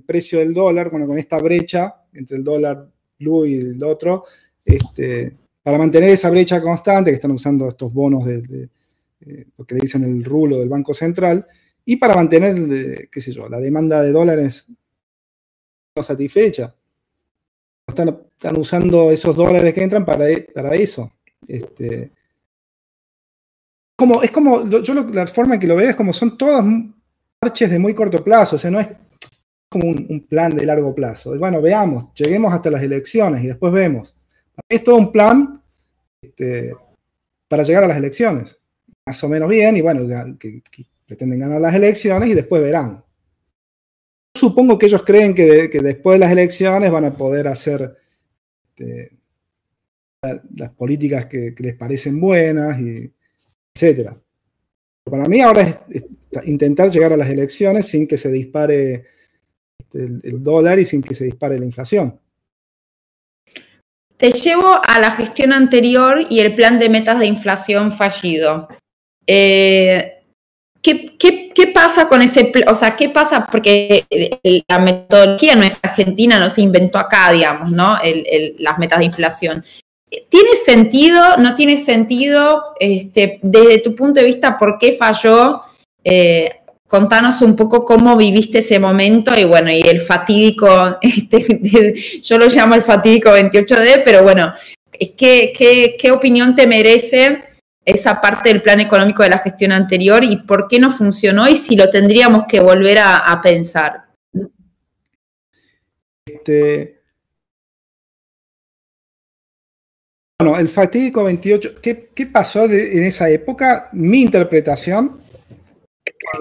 precio 0.05 0.39
del 0.39 0.53
dólar, 0.53 0.89
bueno, 0.89 1.05
con 1.05 1.17
esta 1.17 1.37
brecha 1.37 2.05
entre 2.13 2.37
el 2.37 2.43
dólar 2.45 2.89
blue 3.19 3.45
y 3.45 3.55
el 3.55 3.83
otro, 3.83 4.23
este, 4.63 5.37
para 5.61 5.77
mantener 5.77 6.09
esa 6.09 6.29
brecha 6.29 6.61
constante, 6.61 7.11
que 7.11 7.15
están 7.15 7.31
usando 7.31 7.67
estos 7.67 7.93
bonos 7.93 8.25
de, 8.25 8.69
eh, 9.19 9.45
lo 9.57 9.65
que 9.65 9.75
dicen 9.75 10.03
el 10.05 10.23
rulo 10.23 10.59
del 10.59 10.69
Banco 10.69 10.93
Central, 10.93 11.45
y 11.83 11.97
para 11.97 12.15
mantener, 12.15 12.55
eh, 12.71 13.09
qué 13.11 13.19
sé 13.19 13.33
yo, 13.33 13.49
la 13.49 13.59
demanda 13.59 14.01
de 14.01 14.11
dólares 14.11 14.67
no 15.95 16.03
satisfecha. 16.03 16.73
Están, 17.85 18.17
están 18.37 18.57
usando 18.57 19.11
esos 19.11 19.35
dólares 19.35 19.73
que 19.73 19.83
entran 19.83 20.05
para, 20.05 20.25
para 20.53 20.73
eso. 20.75 21.11
Este, 21.45 22.11
como, 24.01 24.23
es 24.23 24.31
como, 24.31 24.67
yo 24.67 24.95
la 24.95 25.27
forma 25.27 25.53
en 25.53 25.59
que 25.61 25.67
lo 25.67 25.75
veo 25.75 25.91
es 25.91 25.95
como 25.95 26.11
son 26.11 26.35
todas 26.35 26.65
marches 27.39 27.69
de 27.69 27.77
muy 27.77 27.93
corto 27.93 28.23
plazo, 28.23 28.55
o 28.55 28.59
sea, 28.59 28.71
no 28.71 28.79
es 28.79 28.87
como 29.69 29.89
un, 29.89 30.25
plan 30.27 30.55
de 30.55 30.65
largo 30.65 30.95
plazo. 30.95 31.37
Bueno, 31.37 31.61
veamos, 31.61 32.11
lleguemos 32.15 32.51
hasta 32.51 32.71
las 32.71 32.81
elecciones 32.81 33.43
y 33.43 33.47
después 33.47 33.71
vemos. 33.71 34.17
Es 34.67 34.83
todo 34.83 34.95
un 34.95 35.11
plan 35.11 35.61
este, 36.19 36.71
para 37.47 37.61
llegar 37.61 37.83
a 37.83 37.87
las 37.87 37.97
elecciones. 37.97 38.59
Más 39.05 39.23
o 39.23 39.29
menos 39.29 39.47
bien, 39.47 39.77
y 39.77 39.81
bueno, 39.81 40.07
que, 40.39 40.63
pretenden 41.05 41.39
ganar 41.39 41.61
las 41.61 41.75
elecciones 41.75 42.27
y 42.27 42.33
después 42.33 42.59
verán. 42.59 43.05
Supongo 44.35 44.79
que 44.79 44.87
ellos 44.87 45.03
creen 45.03 45.35
que, 45.35 45.69
después 45.69 46.15
de 46.15 46.25
las 46.25 46.31
elecciones 46.31 46.89
van 46.89 47.05
a 47.05 47.11
poder 47.11 47.47
hacer 47.47 47.97
este, 48.67 49.15
las 50.55 50.71
políticas 50.71 51.27
que, 51.27 51.53
les 51.55 51.75
parecen 51.75 52.19
buenas, 52.19 52.79
y 52.81 53.13
etcétera. 53.73 54.17
Para 55.03 55.25
mí 55.25 55.41
ahora 55.41 55.85
es 55.89 56.05
intentar 56.45 56.89
llegar 56.89 57.13
a 57.13 57.17
las 57.17 57.29
elecciones 57.29 57.87
sin 57.87 58.07
que 58.07 58.17
se 58.17 58.31
dispare 58.31 59.05
el, 59.93 60.43
dólar 60.43 60.79
y 60.79 60.85
sin 60.85 61.01
que 61.01 61.15
se 61.15 61.25
dispare 61.25 61.59
la 61.59 61.65
inflación. 61.65 62.19
Te 64.17 64.31
llevo 64.31 64.79
a 64.85 64.99
la 64.99 65.11
gestión 65.11 65.51
anterior 65.51 66.19
y 66.29 66.39
el 66.39 66.53
plan 66.53 66.77
de 66.77 66.89
metas 66.89 67.19
de 67.19 67.25
inflación 67.25 67.91
fallido. 67.91 68.67
Eh, 69.25 70.21
¿qué, 70.81 71.71
pasa 71.73 72.07
con 72.07 72.21
ese? 72.21 72.51
O 72.67 72.75
sea, 72.75 72.95
¿qué 72.95 73.09
pasa? 73.09 73.47
Porque 73.47 74.05
la 74.67 74.79
metodología 74.79 75.55
no 75.55 75.63
es 75.63 75.79
argentina, 75.81 76.39
no 76.39 76.49
se 76.49 76.61
inventó 76.61 76.99
acá, 76.99 77.31
digamos, 77.31 77.71
¿no? 77.71 77.97
las 78.59 78.77
metas 78.77 78.99
de 78.99 79.05
inflación. 79.05 79.63
¿Tiene 80.27 80.55
sentido? 80.55 81.37
¿No 81.37 81.55
tiene 81.55 81.77
sentido? 81.77 82.73
Este, 82.79 83.39
desde 83.41 83.77
tu 83.77 83.95
punto 83.95 84.19
de 84.19 84.25
vista, 84.25 84.57
¿por 84.57 84.77
qué 84.77 84.97
falló? 84.97 85.61
Eh, 86.03 86.49
contanos 86.91 87.41
un 87.41 87.55
poco 87.55 87.85
cómo 87.85 88.17
viviste 88.17 88.57
ese 88.57 88.77
momento 88.77 89.33
y 89.37 89.45
bueno, 89.45 89.71
y 89.71 89.79
el 89.79 90.01
fatídico, 90.01 90.97
este, 91.01 91.93
yo 92.21 92.37
lo 92.37 92.47
llamo 92.47 92.75
el 92.75 92.83
fatídico 92.83 93.29
28D, 93.29 94.01
pero 94.03 94.23
bueno, 94.23 94.53
¿qué, 95.15 95.53
qué, 95.97 96.11
opinión 96.11 96.53
te 96.53 96.67
merece 96.67 97.45
esa 97.85 98.19
parte 98.19 98.49
del 98.49 98.61
plan 98.61 98.81
económico 98.81 99.23
de 99.23 99.29
la 99.29 99.37
gestión 99.37 99.71
anterior 99.71 100.25
y 100.25 100.35
por 100.35 100.67
qué 100.67 100.79
no 100.79 100.91
funcionó 100.91 101.47
y 101.47 101.55
si 101.55 101.77
lo 101.77 101.89
tendríamos 101.89 102.43
que 102.49 102.59
volver 102.59 102.99
a, 102.99 103.39
pensar? 103.41 104.07
Este, 106.25 107.00
bueno, 110.41 110.57
el 110.57 110.69
fatídico 110.69 111.23
28, 111.23 111.75
¿qué, 111.81 112.25
pasó 112.25 112.65
en 112.65 113.03
esa 113.03 113.29
época? 113.29 113.89
Mi 113.93 114.23
interpretación 114.23 115.19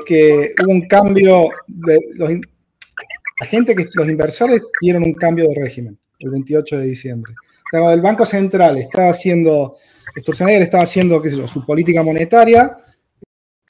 que 0.07 0.55
hubo 0.63 0.73
un 0.73 0.89
cambio, 0.89 1.51
de 1.67 1.99
la 2.19 3.47
gente 3.47 3.77
que 3.77 3.87
los 3.93 4.09
inversores 4.09 4.63
vieron 4.81 5.03
un 5.03 5.13
cambio 5.13 5.47
de 5.49 5.55
régimen 5.55 5.99
el 6.19 6.31
28 6.31 6.79
de 6.79 6.87
diciembre. 6.87 7.35
el 7.73 8.01
Banco 8.01 8.25
Central 8.25 8.79
estaba 8.79 9.11
haciendo, 9.11 9.77
Sturzenegger 10.19 10.63
estaba 10.63 10.85
haciendo, 10.85 11.23
su 11.47 11.67
política 11.67 12.03
monetaria, 12.03 12.75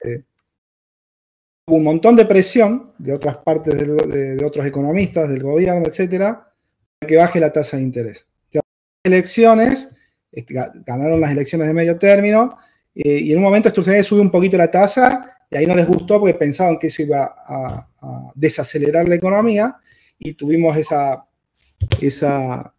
eh, 0.01 0.23
hubo 1.67 1.75
un 1.75 1.83
montón 1.83 2.15
de 2.15 2.25
presión 2.25 2.93
de 2.97 3.13
otras 3.13 3.35
partes 3.39 3.77
de, 3.77 4.45
otros 4.45 4.65
economistas, 4.65 5.29
del 5.29 5.43
gobierno, 5.43 5.85
etcétera, 5.85 6.53
para 6.99 7.07
que 7.09 7.17
baje 7.17 7.41
la 7.41 7.51
tasa 7.51 7.75
de 7.75 7.83
interés. 7.83 8.25
Elecciones, 9.03 9.89
ganaron 10.85 11.19
las 11.19 11.31
elecciones 11.31 11.67
de 11.67 11.73
medio 11.73 11.97
término, 11.97 12.57
eh, 12.95 13.19
y 13.19 13.31
en 13.31 13.37
un 13.37 13.43
momento 13.43 13.69
Sturzenegger 13.69 14.03
subió 14.03 14.21
un 14.21 14.31
poquito 14.31 14.57
la 14.57 14.69
tasa 14.69 15.37
y 15.49 15.57
ahí 15.57 15.65
no 15.65 15.75
les 15.75 15.87
gustó 15.87 16.19
porque 16.19 16.33
pensaban 16.33 16.77
que 16.77 16.87
eso 16.87 17.01
iba 17.03 17.35
a, 17.45 17.87
desacelerar 18.33 19.07
la 19.07 19.15
economía 19.15 19.75
y 20.17 20.33
tuvimos 20.33 20.75
esa, 20.75 21.23
esa, 22.01 22.73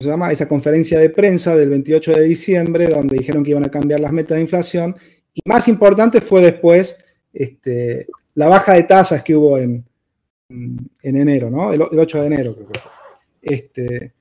se 0.00 0.08
llama? 0.08 0.32
esa 0.32 0.48
conferencia 0.48 0.98
de 0.98 1.10
prensa 1.10 1.54
del 1.54 1.68
28 1.68 2.12
de 2.12 2.24
diciembre 2.24 2.86
donde 2.88 3.18
dijeron 3.18 3.44
que 3.44 3.50
iban 3.50 3.66
a 3.66 3.70
cambiar 3.70 4.00
las 4.00 4.12
metas 4.12 4.36
de 4.36 4.42
inflación 4.42 4.96
y 5.34 5.40
más 5.44 5.68
importante 5.68 6.22
fue 6.22 6.40
después 6.40 6.96
este, 7.32 8.06
la 8.34 8.48
baja 8.48 8.72
de 8.72 8.84
tasas 8.84 9.22
que 9.22 9.36
hubo 9.36 9.58
en, 9.58 9.84
en 10.48 11.16
enero, 11.16 11.50
¿no? 11.50 11.72
El, 11.72 11.82
8 11.82 12.20
de 12.20 12.26
enero 12.26 12.54
creo 12.54 12.68
que 12.68 12.78
fue. 12.78 12.90
Este, 13.42 14.12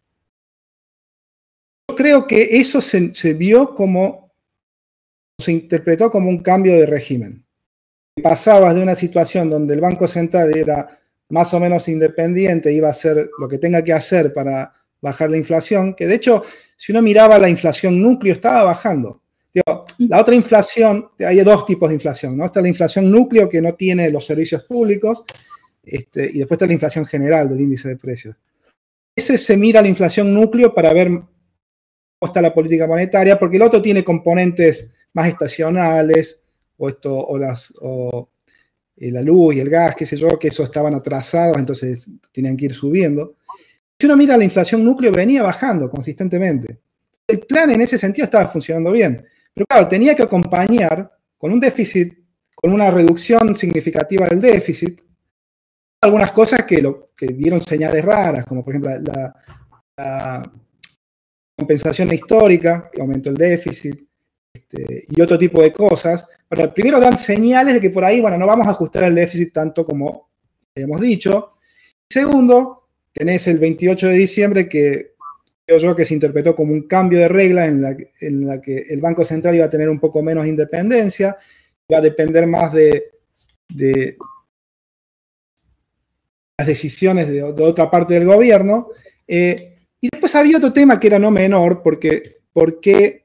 creo 1.96 2.28
que 2.28 2.60
eso 2.60 2.82
se 2.82 3.34
vio 3.34 3.74
como 3.76 4.22
se 5.42 5.52
interpretó 5.52 6.10
como 6.10 6.30
un 6.30 6.40
cambio 6.40 6.74
de 6.80 6.86
régimen. 6.86 7.44
Pasabas 8.22 8.76
de 8.76 8.82
una 8.82 8.96
situación 8.96 9.50
donde 9.50 9.74
el 9.74 9.82
Banco 9.82 10.08
Central 10.08 10.56
era 10.56 11.00
más 11.30 11.54
o 11.54 11.60
menos 11.60 11.88
independiente, 11.88 12.72
iba 12.72 12.88
a 12.88 12.92
hacer 12.92 13.30
lo 13.40 13.48
que 13.48 13.58
tenga 13.58 13.84
que 13.84 13.94
hacer 13.94 14.34
para 14.34 14.72
bajar 15.02 15.30
la 15.30 15.38
inflación, 15.38 15.96
que 15.96 16.06
de 16.06 16.16
hecho, 16.16 16.44
si 16.76 16.92
uno 16.92 17.02
miraba 17.02 17.40
la 17.40 17.50
inflación 17.50 18.02
núcleo, 18.02 18.34
estaba 18.34 18.64
bajando. 18.64 19.22
la 19.98 20.22
otra 20.22 20.36
inflación, 20.36 21.10
hay 21.20 21.42
dos 21.42 21.66
tipos 21.66 21.90
de 21.90 21.96
inflación, 21.96 22.38
¿no? 22.38 22.46
Está 22.46 22.62
la 22.62 22.68
inflación 22.68 23.10
núcleo 23.10 23.50
que 23.50 23.62
no 23.62 23.74
tiene 23.74 24.10
los 24.12 24.26
servicios 24.26 24.64
públicos, 24.64 25.24
este, 25.84 26.30
y 26.32 26.40
después 26.40 26.58
está 26.58 26.68
la 26.68 26.74
inflación 26.74 27.06
general 27.06 27.50
del 27.50 27.62
índice 27.62 27.90
de 27.90 27.98
precios. 27.98 28.36
Ese 29.16 29.38
se 29.38 29.58
mira 29.58 29.82
la 29.82 29.90
inflación 29.90 30.34
núcleo 30.34 30.74
para 30.74 30.94
ver 30.94 31.10
está 32.28 32.42
la 32.42 32.54
política 32.54 32.88
monetaria, 32.88 33.40
porque 33.40 33.58
el 33.58 33.64
otro 33.64 33.82
tiene 33.82 34.04
componentes 34.04 34.92
más 35.14 35.28
estacionales, 35.28 36.44
o, 36.78 36.90
esto, 36.90 37.16
o, 37.16 37.38
las, 37.38 37.74
o 37.82 38.30
eh, 38.98 39.12
la 39.12 39.22
luz 39.22 39.56
y 39.56 39.60
el 39.60 39.70
gas, 39.70 39.96
qué 39.96 40.06
sé 40.06 40.18
yo, 40.18 40.28
que 40.40 40.48
eso 40.50 40.64
estaban 40.64 40.94
atrasados, 40.96 41.58
entonces 41.58 42.10
tenían 42.32 42.58
que 42.58 42.66
ir 42.66 42.74
subiendo. 42.74 43.36
Si 44.00 44.06
uno 44.06 44.18
mira 44.18 44.38
la 44.38 44.44
inflación 44.44 44.84
núcleo, 44.84 45.12
venía 45.12 45.44
bajando 45.44 45.90
consistentemente. 45.90 46.80
El 47.28 47.40
plan 47.42 47.70
en 47.70 47.82
ese 47.82 47.98
sentido 47.98 48.26
estaba 48.26 48.48
funcionando 48.48 48.92
bien, 48.92 49.24
pero 49.54 49.66
claro, 49.68 49.88
tenía 49.88 50.16
que 50.16 50.24
acompañar 50.24 51.12
con 51.38 51.52
un 51.52 51.60
déficit, 51.60 52.14
con 52.56 52.74
una 52.74 52.90
reducción 52.90 53.56
significativa 53.56 54.28
del 54.28 54.42
déficit, 54.42 55.02
algunas 56.02 56.32
cosas 56.32 56.64
que, 56.64 56.82
lo, 56.82 57.12
que 57.16 57.28
dieron 57.28 57.60
señales 57.60 58.04
raras, 58.04 58.46
como 58.46 58.64
por 58.64 58.74
ejemplo 58.74 58.92
la, 59.14 59.36
la 59.98 60.52
compensación 61.62 62.12
histórica, 62.12 62.90
que 62.92 63.02
aumentó 63.02 63.30
el 63.30 63.36
déficit, 63.36 64.04
este, 64.52 65.06
y 65.10 65.22
otro 65.22 65.38
tipo 65.38 65.62
de 65.62 65.72
cosas. 65.72 66.26
Pero 66.50 66.74
primero 66.74 67.00
dan 67.00 67.18
señales 67.18 67.76
de 67.76 67.82
que 67.82 67.92
por 67.92 68.04
ahí, 68.04 68.20
bueno, 68.20 68.38
no 68.38 68.48
vamos 68.48 68.68
a 68.68 68.72
ajustar 68.72 69.04
el 69.04 69.16
déficit 69.16 69.54
tanto 69.54 69.86
como 69.86 70.30
hemos 70.74 71.00
dicho. 71.00 71.52
Segundo, 72.10 72.88
tenés 73.14 73.48
el 73.48 73.60
28 73.60 74.08
de 74.08 74.14
diciembre 74.14 74.68
que 74.68 75.12
creo 75.66 75.78
yo 75.78 75.96
que 75.96 76.04
se 76.04 76.16
interpretó 76.16 76.56
como 76.56 76.74
un 76.74 76.88
cambio 76.88 77.20
de 77.20 77.28
regla 77.28 77.68
en 77.68 77.82
la, 78.48 78.60
que 78.60 78.78
el 78.90 79.00
Banco 79.00 79.24
Central 79.24 79.56
iba 79.56 79.66
a 79.66 79.70
tener 79.70 79.88
un 79.88 80.00
poco 80.00 80.24
menos 80.24 80.48
independencia, 80.48 81.38
iba 81.88 82.00
a 82.00 82.02
depender 82.02 82.48
más 82.48 82.74
de, 82.74 83.12
de 83.70 84.18
las 86.58 86.68
decisiones 86.68 87.28
de, 87.28 87.44
otra 87.44 87.90
parte 87.90 88.16
del 88.16 88.26
gobierno. 88.26 88.90
Eh, 89.28 89.71
y 90.02 90.10
después 90.12 90.36
había 90.36 90.58
otro 90.58 90.74
tema 90.74 91.00
que 91.00 91.08
era 91.08 91.20
no 91.20 91.30
menor, 91.30 91.84
porque, 91.84 92.24
porque 92.52 93.24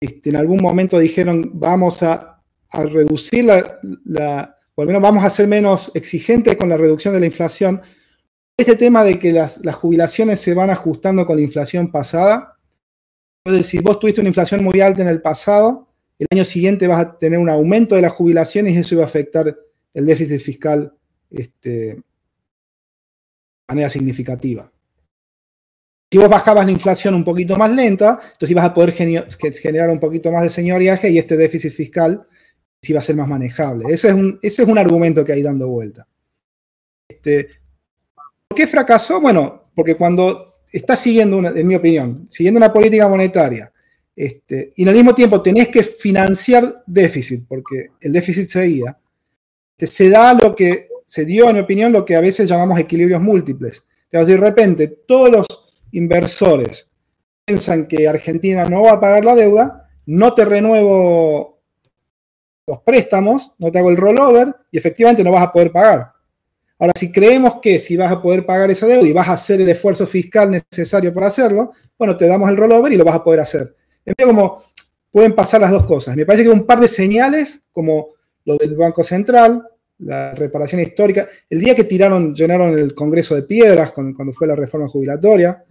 este, 0.00 0.30
en 0.30 0.36
algún 0.36 0.62
momento 0.62 0.98
dijeron 0.98 1.50
vamos 1.54 2.02
a, 2.02 2.26
reducir 2.72 3.44
la, 3.44 4.56
o 4.76 4.82
al 4.82 4.86
menos 4.86 5.02
vamos 5.02 5.24
a 5.24 5.30
ser 5.30 5.48
menos 5.48 5.90
exigentes 5.94 6.56
con 6.56 6.68
la 6.68 6.76
reducción 6.76 7.12
de 7.12 7.20
la 7.20 7.26
inflación. 7.26 7.82
Este 8.56 8.76
tema 8.76 9.02
de 9.02 9.18
que 9.18 9.32
las, 9.32 9.60
jubilaciones 9.74 10.40
se 10.40 10.54
van 10.54 10.70
ajustando 10.70 11.26
con 11.26 11.36
la 11.36 11.42
inflación 11.42 11.90
pasada, 11.90 12.56
es 13.44 13.66
si 13.66 13.78
vos 13.80 13.98
tuviste 13.98 14.20
una 14.20 14.28
inflación 14.28 14.62
muy 14.62 14.80
alta 14.80 15.02
en 15.02 15.08
el 15.08 15.20
pasado, 15.20 15.88
el 16.18 16.28
año 16.30 16.44
siguiente 16.44 16.86
vas 16.86 17.00
a 17.00 17.18
tener 17.18 17.38
un 17.38 17.48
aumento 17.48 17.96
de 17.96 18.02
las 18.02 18.12
jubilaciones 18.12 18.74
y 18.74 18.78
eso 18.78 18.94
iba 18.94 19.02
a 19.02 19.06
afectar 19.06 19.58
el 19.92 20.06
déficit 20.06 20.40
fiscal 20.40 20.94
este, 21.28 21.70
de 21.70 22.02
manera 23.68 23.90
significativa. 23.90 24.70
Si 26.10 26.18
vos 26.18 26.28
bajabas 26.28 26.66
la 26.66 26.72
inflación 26.72 27.14
un 27.14 27.22
poquito 27.22 27.56
más 27.56 27.70
lenta, 27.70 28.18
entonces 28.20 28.50
ibas 28.50 28.64
a 28.64 28.74
poder 28.74 28.92
generar 28.92 29.90
un 29.90 30.00
poquito 30.00 30.32
más 30.32 30.42
de 30.42 30.48
señoriaje 30.48 31.08
y 31.08 31.18
este 31.18 31.36
déficit 31.36 31.72
fiscal 31.72 32.22
sí 32.82 32.92
iba 32.92 32.98
a 32.98 33.02
ser 33.02 33.14
más 33.14 33.28
manejable. 33.28 33.92
Ese 33.92 34.08
es 34.08 34.14
un, 34.14 34.38
ese 34.42 34.62
es 34.62 34.68
un 34.68 34.78
argumento 34.78 35.24
que 35.24 35.32
hay 35.32 35.42
dando 35.42 35.68
vuelta. 35.68 36.08
Este, 37.08 37.48
¿Por 38.48 38.56
qué 38.56 38.66
fracasó? 38.66 39.20
Bueno, 39.20 39.70
porque 39.74 39.94
cuando 39.94 40.64
estás 40.72 41.00
siguiendo, 41.00 41.38
en 41.38 41.66
mi 41.66 41.76
opinión, 41.76 42.26
siguiendo 42.28 42.58
una 42.58 42.72
política 42.72 43.06
monetaria 43.06 43.72
este, 44.16 44.72
y 44.76 44.88
al 44.88 44.94
mismo 44.94 45.14
tiempo 45.14 45.40
tenés 45.40 45.68
que 45.68 45.82
financiar 45.82 46.82
déficit, 46.86 47.46
porque 47.46 47.90
el 48.00 48.12
déficit 48.12 48.50
seguía, 48.50 48.98
se 49.78 50.10
da 50.10 50.34
lo 50.34 50.54
que 50.54 50.88
se 51.06 51.24
dio, 51.24 51.48
en 51.48 51.54
mi 51.54 51.60
opinión, 51.60 51.92
lo 51.92 52.04
que 52.04 52.16
a 52.16 52.20
veces 52.20 52.48
llamamos 52.48 52.78
equilibrios 52.78 53.22
múltiples. 53.22 53.82
de 54.10 54.36
repente 54.36 54.88
todos 55.06 55.30
los 55.30 55.46
inversores 55.92 56.90
piensan 57.50 57.86
que 57.86 58.06
Argentina 58.06 58.64
no 58.64 58.82
va 58.82 58.92
a 58.92 59.00
pagar 59.00 59.24
la 59.24 59.34
deuda, 59.34 59.88
no 60.06 60.34
te 60.34 60.44
renuevo 60.44 61.60
los 62.64 62.78
préstamos, 62.82 63.54
no 63.58 63.72
te 63.72 63.78
hago 63.80 63.90
el 63.90 63.96
rollover 63.96 64.54
y 64.70 64.78
efectivamente 64.78 65.24
no 65.24 65.32
vas 65.32 65.42
a 65.42 65.52
poder 65.52 65.72
pagar. 65.72 66.12
Ahora, 66.78 66.92
si 66.94 67.10
creemos 67.10 67.60
que 67.60 67.80
si 67.80 67.96
vas 67.96 68.12
a 68.12 68.22
poder 68.22 68.46
pagar 68.46 68.70
esa 68.70 68.86
deuda 68.86 69.06
y 69.06 69.12
vas 69.12 69.28
a 69.28 69.32
hacer 69.32 69.60
el 69.60 69.68
esfuerzo 69.68 70.06
fiscal 70.06 70.50
necesario 70.50 71.12
para 71.12 71.26
hacerlo, 71.26 71.72
bueno, 71.98 72.16
te 72.16 72.28
damos 72.28 72.48
el 72.48 72.56
rollover 72.56 72.92
y 72.92 72.96
lo 72.96 73.04
vas 73.04 73.16
a 73.16 73.24
poder 73.24 73.40
hacer. 73.40 73.74
En 74.04 74.14
como 74.24 74.62
pueden 75.10 75.34
pasar 75.34 75.60
las 75.60 75.72
dos 75.72 75.84
cosas. 75.84 76.16
Me 76.16 76.24
parece 76.24 76.44
que 76.44 76.50
un 76.50 76.64
par 76.64 76.78
de 76.78 76.86
señales, 76.86 77.64
como 77.72 78.10
lo 78.44 78.56
del 78.56 78.76
Banco 78.76 79.02
Central, 79.02 79.66
la 79.98 80.34
reparación 80.34 80.80
histórica, 80.80 81.28
el 81.50 81.58
día 81.58 81.74
que 81.74 81.84
tiraron, 81.84 82.32
llenaron 82.32 82.78
el 82.78 82.94
Congreso 82.94 83.34
de 83.34 83.42
Piedras 83.42 83.90
cuando 83.90 84.32
fue 84.32 84.46
la 84.46 84.54
reforma 84.54 84.88
jubilatoria, 84.88 85.64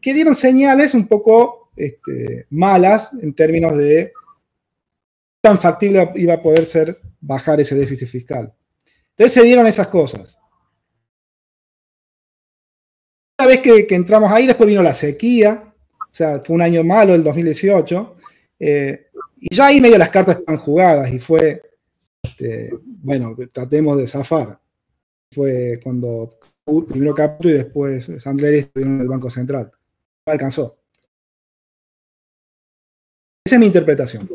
que 0.00 0.14
dieron 0.14 0.34
señales 0.34 0.94
un 0.94 1.06
poco 1.06 1.70
este, 1.76 2.46
malas 2.50 3.14
en 3.22 3.34
términos 3.34 3.76
de 3.76 4.12
tan 5.40 5.58
factible 5.58 6.10
iba 6.16 6.34
a 6.34 6.42
poder 6.42 6.66
ser 6.66 6.96
bajar 7.20 7.60
ese 7.60 7.74
déficit 7.74 8.08
fiscal. 8.08 8.52
Entonces 9.10 9.32
se 9.32 9.42
dieron 9.42 9.66
esas 9.66 9.88
cosas. 9.88 10.38
Una 13.38 13.48
vez 13.48 13.60
que, 13.60 13.86
entramos 13.94 14.30
ahí, 14.30 14.46
después 14.46 14.68
vino 14.68 14.82
la 14.82 14.92
sequía, 14.92 15.72
o 15.98 16.14
sea, 16.14 16.40
fue 16.40 16.56
un 16.56 16.62
año 16.62 16.84
malo 16.84 17.14
el 17.14 17.24
2018, 17.24 18.16
eh, 18.58 19.06
y 19.38 19.54
ya 19.54 19.66
ahí 19.66 19.80
medio 19.80 19.96
las 19.96 20.10
cartas 20.10 20.38
están 20.38 20.58
jugadas 20.58 21.10
y 21.10 21.18
fue, 21.18 21.62
este, 22.22 22.70
bueno, 22.84 23.34
tratemos 23.50 23.96
de 23.96 24.06
zafar. 24.06 24.60
Fue 25.32 25.80
cuando 25.82 26.38
primero 26.88 27.14
Caputo 27.14 27.48
y 27.48 27.52
después 27.52 28.10
Sandler 28.18 28.54
estuvieron 28.54 28.96
en 28.96 29.00
el 29.02 29.08
Banco 29.08 29.30
Central. 29.30 29.70
Alcanzó. 30.26 30.76
Esa 33.44 33.56
es 33.56 33.60
mi 33.60 33.66
interpretación. 33.66 34.28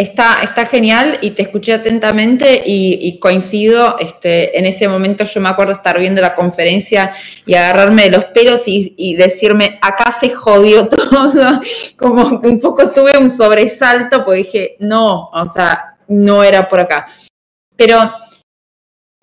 Está, 0.00 0.40
está 0.42 0.64
genial 0.64 1.18
y 1.20 1.32
te 1.32 1.42
escuché 1.42 1.74
atentamente 1.74 2.62
y, 2.64 3.18
coincido. 3.18 3.98
Este, 3.98 4.58
en 4.58 4.64
ese 4.64 4.88
momento 4.88 5.24
yo 5.24 5.42
me 5.42 5.50
acuerdo 5.50 5.74
estar 5.74 5.98
viendo 5.98 6.22
la 6.22 6.34
conferencia 6.34 7.12
y 7.44 7.52
agarrarme 7.52 8.04
de 8.04 8.10
los 8.10 8.24
pelos 8.24 8.62
y, 8.66 9.14
decirme, 9.14 9.78
acá 9.82 10.10
se 10.10 10.30
jodió 10.30 10.88
todo. 10.88 11.60
Como 11.96 12.40
un 12.42 12.60
poco 12.60 12.88
tuve 12.88 13.18
un 13.18 13.28
sobresalto 13.28 14.24
porque 14.24 14.38
dije, 14.38 14.76
no, 14.80 15.28
o 15.28 15.46
sea, 15.46 15.98
no 16.08 16.42
era 16.42 16.66
por 16.66 16.80
acá. 16.80 17.06
Pero 17.76 18.10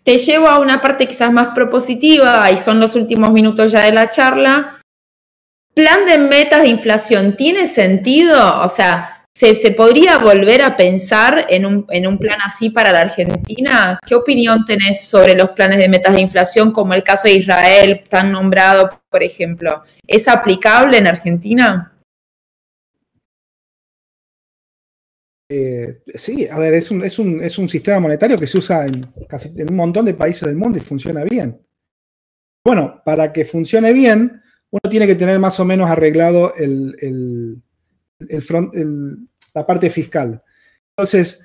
te 0.07 0.17
llevo 0.19 0.47
a 0.47 0.59
una 0.59 0.79
parte 0.79 1.05
quizás 1.05 1.33
más 1.33 1.49
propositiva 1.53 2.49
y 2.49 2.57
son 2.57 2.79
los 2.79 2.95
últimos 2.95 3.29
minutos 3.33 3.73
ya 3.73 3.81
de 3.81 3.91
la 3.91 4.09
charla. 4.09 4.79
Plan 5.73 6.05
de 6.05 6.17
metas 6.17 6.61
de 6.61 6.69
inflación, 6.69 7.35
¿tiene 7.35 7.67
sentido? 7.67 8.63
O 8.63 8.69
sea, 8.69 9.25
¿Se, 9.33 9.53
podría 9.71 10.17
volver 10.17 10.61
a 10.61 10.77
pensar 10.77 11.45
en 11.49 11.65
un, 11.65 12.17
plan 12.17 12.39
así 12.41 12.69
para 12.69 12.93
la 12.93 13.01
Argentina? 13.01 13.99
¿Qué 14.03 14.15
opinión 14.15 14.63
tenés 14.63 15.09
sobre 15.09 15.35
los 15.35 15.49
planes 15.49 15.77
de 15.77 15.89
metas 15.89 16.15
de 16.15 16.21
inflación, 16.21 16.71
como 16.71 16.93
el 16.93 17.03
caso 17.03 17.27
de 17.27 17.33
Israel, 17.33 18.01
tan 18.09 18.31
nombrado, 18.31 19.01
por 19.09 19.21
ejemplo? 19.21 19.83
¿Es 20.07 20.29
aplicable 20.29 20.97
en 20.97 21.07
Argentina? 21.07 21.96
Eh, 25.49 26.01
sí, 26.15 26.47
a 26.47 26.59
ver, 26.59 26.73
es 26.73 26.91
un, 26.91 27.03
es, 27.03 27.17
un, 27.57 27.69
sistema 27.69 28.01
monetario 28.01 28.37
que 28.37 28.47
se 28.47 28.57
usa 28.57 28.85
en, 28.85 29.05
casi, 29.27 29.49
en 29.55 29.69
un 29.69 29.77
montón 29.77 30.05
de 30.05 30.13
países 30.13 30.47
del 30.47 30.57
mundo 30.57 30.77
y 30.77 30.81
funciona 30.81 31.23
bien. 31.23 31.61
Bueno, 32.65 33.01
para 33.05 33.31
que 33.31 33.45
funcione 33.45 33.93
bien, 33.93 34.41
uno 34.69 34.89
tiene 34.89 35.07
que 35.07 35.15
tener 35.15 35.39
más 35.39 35.57
o 35.59 35.65
menos 35.65 35.89
arreglado 35.89 36.53
el 36.55 37.61
la 39.53 39.65
parte 39.65 39.89
fiscal. 39.89 40.41
Entonces, 40.89 41.41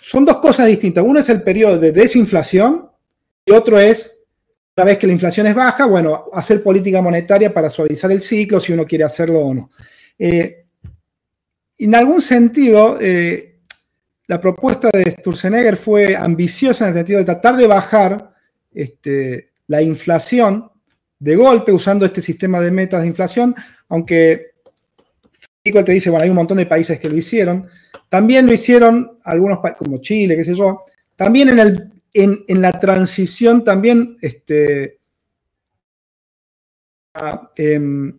son 0.00 0.24
dos 0.24 0.38
cosas 0.38 0.66
distintas. 0.66 1.04
Uno 1.04 1.20
es 1.20 1.28
el 1.28 1.42
periodo 1.42 1.78
de 1.78 1.92
desinflación 1.92 2.88
y 3.44 3.52
otro 3.52 3.78
es, 3.78 4.18
una 4.76 4.86
vez 4.86 4.98
que 4.98 5.06
la 5.06 5.12
inflación 5.12 5.46
es 5.46 5.54
baja, 5.54 5.86
bueno, 5.86 6.24
hacer 6.32 6.62
política 6.62 7.02
monetaria 7.02 7.52
para 7.52 7.70
suavizar 7.70 8.10
el 8.10 8.20
ciclo, 8.20 8.60
si 8.60 8.72
uno 8.72 8.86
quiere 8.86 9.04
hacerlo 9.04 9.40
o 9.40 9.54
no. 9.54 9.70
Eh, 10.18 10.61
en 11.78 11.94
algún 11.94 12.22
sentido, 12.22 12.98
eh, 13.00 13.58
la 14.26 14.40
propuesta 14.40 14.88
de 14.92 15.10
Sturzenegger 15.10 15.76
fue 15.76 16.16
ambiciosa 16.16 16.84
en 16.84 16.90
el 16.90 16.96
sentido 16.96 17.18
de 17.18 17.24
tratar 17.24 17.56
de 17.56 17.66
bajar 17.66 18.34
este, 18.72 19.52
la 19.66 19.82
inflación 19.82 20.70
de 21.18 21.36
golpe 21.36 21.72
usando 21.72 22.04
este 22.04 22.22
sistema 22.22 22.60
de 22.60 22.70
metas 22.70 23.02
de 23.02 23.08
inflación, 23.08 23.54
aunque 23.88 24.52
te 25.62 25.92
dice, 25.92 26.10
bueno, 26.10 26.24
hay 26.24 26.30
un 26.30 26.36
montón 26.36 26.58
de 26.58 26.66
países 26.66 26.98
que 26.98 27.08
lo 27.08 27.16
hicieron. 27.16 27.68
También 28.08 28.46
lo 28.46 28.52
hicieron 28.52 29.18
algunos 29.22 29.60
países, 29.60 29.78
como 29.78 30.00
Chile, 30.00 30.36
qué 30.36 30.44
sé 30.44 30.54
yo. 30.54 30.84
También 31.14 31.50
en, 32.14 32.60
la 32.60 32.72
transición, 32.80 33.62
también, 33.62 34.16
este, 34.20 34.98
em, 37.56 38.18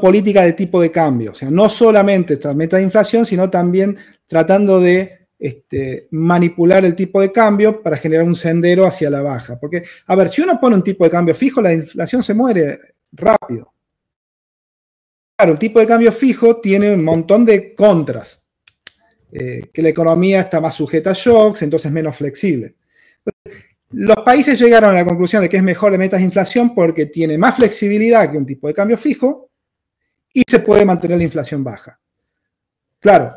política 0.00 0.42
de 0.42 0.52
tipo 0.52 0.80
de 0.80 0.90
cambio. 0.90 1.32
O 1.32 1.34
sea, 1.34 1.50
no 1.50 1.68
solamente 1.68 2.34
esta 2.34 2.54
meta 2.54 2.76
de 2.76 2.82
inflación, 2.82 3.24
sino 3.24 3.50
también 3.50 3.96
tratando 4.26 4.80
de 4.80 5.26
este, 5.38 6.08
manipular 6.12 6.84
el 6.84 6.94
tipo 6.94 7.20
de 7.20 7.32
cambio 7.32 7.82
para 7.82 7.96
generar 7.96 8.24
un 8.24 8.34
sendero 8.34 8.86
hacia 8.86 9.10
la 9.10 9.22
baja. 9.22 9.58
Porque, 9.58 9.82
a 10.06 10.16
ver, 10.16 10.28
si 10.28 10.40
uno 10.42 10.58
pone 10.60 10.76
un 10.76 10.84
tipo 10.84 11.04
de 11.04 11.10
cambio 11.10 11.34
fijo, 11.34 11.60
la 11.60 11.72
inflación 11.72 12.22
se 12.22 12.34
muere 12.34 12.78
rápido. 13.12 13.72
Claro, 15.36 15.52
el 15.52 15.58
tipo 15.58 15.80
de 15.80 15.86
cambio 15.86 16.12
fijo 16.12 16.56
tiene 16.60 16.94
un 16.94 17.02
montón 17.02 17.44
de 17.44 17.74
contras. 17.74 18.46
Eh, 19.34 19.70
que 19.72 19.80
la 19.80 19.88
economía 19.88 20.42
está 20.42 20.60
más 20.60 20.74
sujeta 20.74 21.10
a 21.10 21.14
shocks, 21.14 21.62
entonces 21.62 21.90
menos 21.90 22.14
flexible. 22.14 22.76
Los 23.90 24.16
países 24.24 24.60
llegaron 24.60 24.90
a 24.90 24.94
la 24.94 25.04
conclusión 25.04 25.42
de 25.42 25.48
que 25.48 25.56
es 25.56 25.62
mejor 25.62 25.92
la 25.92 25.98
metas 25.98 26.20
de 26.20 26.26
inflación 26.26 26.74
porque 26.74 27.06
tiene 27.06 27.38
más 27.38 27.56
flexibilidad 27.56 28.30
que 28.30 28.38
un 28.38 28.46
tipo 28.46 28.68
de 28.68 28.74
cambio 28.74 28.96
fijo 28.96 29.51
y 30.32 30.42
se 30.46 30.60
puede 30.60 30.84
mantener 30.84 31.18
la 31.18 31.24
inflación 31.24 31.62
baja. 31.62 32.00
Claro, 32.98 33.32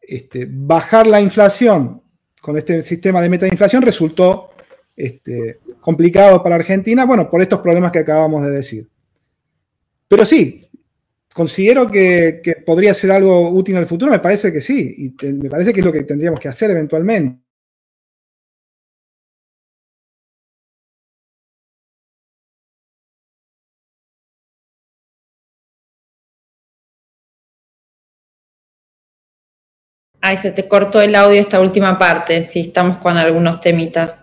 este, 0.00 0.46
bajar 0.50 1.06
la 1.06 1.20
inflación 1.20 2.02
con 2.40 2.56
este 2.56 2.82
sistema 2.82 3.20
de 3.20 3.28
meta 3.28 3.46
de 3.46 3.52
inflación 3.52 3.82
resultó 3.82 4.50
este, 4.96 5.60
complicado 5.80 6.42
para 6.42 6.56
Argentina, 6.56 7.04
bueno, 7.04 7.30
por 7.30 7.40
estos 7.40 7.60
problemas 7.60 7.92
que 7.92 8.00
acabamos 8.00 8.42
de 8.44 8.50
decir. 8.50 8.88
Pero 10.08 10.26
sí, 10.26 10.64
considero 11.32 11.86
que, 11.86 12.42
podría 12.66 12.94
ser 12.94 13.12
algo 13.12 13.50
útil 13.50 13.76
en 13.76 13.82
el 13.82 13.86
futuro, 13.86 14.10
me 14.10 14.18
parece 14.18 14.52
que 14.52 14.60
sí, 14.60 14.94
y 14.96 15.26
me 15.34 15.48
parece 15.48 15.72
que 15.72 15.80
es 15.80 15.86
lo 15.86 15.92
que 15.92 16.02
tendríamos 16.02 16.40
que 16.40 16.48
hacer 16.48 16.70
eventualmente. 16.70 17.40
Ay, 30.20 30.36
se 30.36 30.50
te 30.50 30.66
cortó 30.66 31.00
el 31.00 31.14
audio 31.14 31.40
esta 31.40 31.60
última 31.60 31.96
parte, 31.96 32.42
sí, 32.42 32.60
estamos 32.60 32.98
con 32.98 33.16
algunos 33.16 33.60
temitas. 33.60 34.16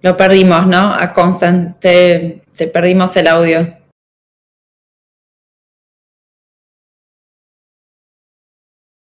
Lo 0.00 0.16
perdimos, 0.16 0.66
¿no? 0.66 0.94
A 0.94 1.12
Constant, 1.12 1.80
te, 1.80 2.42
perdimos 2.72 3.16
el 3.16 3.26
audio. 3.26 3.78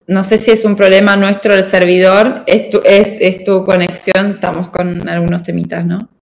No 0.05 0.23
sé 0.23 0.37
si 0.37 0.51
es 0.51 0.63
un 0.63 0.77
problema 0.77 1.17
nuestro 1.17 1.53
el 1.53 1.63
servidor, 1.63 2.43
es 2.47 2.69
tu, 2.69 2.79
es 2.85 3.43
tu 3.43 3.65
conexión, 3.65 4.31
estamos 4.35 4.69
con 4.69 5.09
algunos 5.09 5.43
temitas, 5.43 5.85
¿no? 5.85 6.16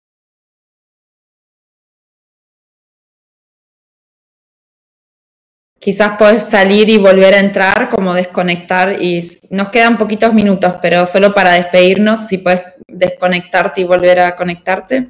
Quizás 5.83 6.13
puedes 6.17 6.45
salir 6.45 6.89
y 6.91 6.97
volver 6.97 7.35
a 7.35 7.41
entrar, 7.41 7.91
como 7.91 8.15
desconectar 8.15 9.03
y 9.03 9.21
nos 9.51 9.71
quedan 9.71 9.99
poquitos 9.99 10.33
minutos, 10.33 10.75
pero 10.81 11.07
solo 11.07 11.35
para 11.35 11.55
despedirnos, 11.55 12.29
si 12.29 12.39
puedes 12.39 12.63
desconectarte 12.87 13.81
y 13.81 13.85
volver 13.85 14.21
a 14.21 14.37
conectarte. 14.37 15.09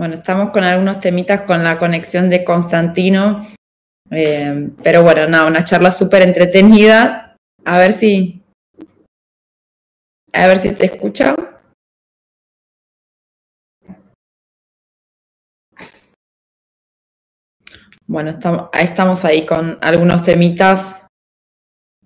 Bueno, 0.00 0.14
estamos 0.14 0.48
con 0.48 0.64
algunos 0.64 0.98
temitas 0.98 1.42
con 1.42 1.62
la 1.62 1.78
conexión 1.78 2.30
de 2.30 2.42
Constantino, 2.42 3.46
eh, 4.10 4.70
pero 4.82 5.02
bueno, 5.02 5.28
nada, 5.28 5.46
una 5.46 5.62
charla 5.62 5.90
súper 5.90 6.22
entretenida. 6.22 7.36
A 7.66 7.76
ver 7.76 7.92
si, 7.92 8.42
a 10.32 10.46
ver 10.46 10.56
si 10.56 10.70
te 10.70 10.86
escucha. 10.86 11.36
Bueno, 18.06 18.30
estamos, 18.72 19.26
ahí 19.26 19.44
con 19.44 19.76
algunos 19.82 20.22
temitas. 20.22 21.08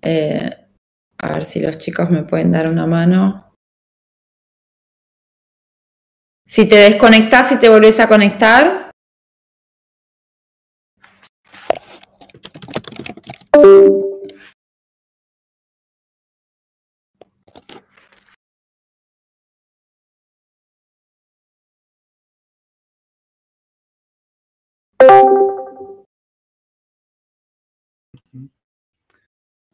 Eh, 0.01 0.49
a 1.17 1.31
ver 1.31 1.45
si 1.45 1.61
los 1.61 1.77
chicos 1.77 2.09
me 2.09 2.23
pueden 2.23 2.51
dar 2.51 2.69
una 2.69 2.85
mano. 2.87 3.44
Si 6.47 6.69
te 6.69 6.75
desconectas 6.75 7.51
y 7.53 7.57
te 7.57 7.69
volvés 7.69 7.99
a 7.99 8.07
conectar. 8.07 8.91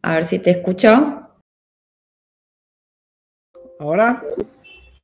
A 0.03 0.13
ver 0.13 0.25
si 0.25 0.39
te 0.39 0.51
escucho. 0.51 1.41
¿Ahora? 3.79 4.23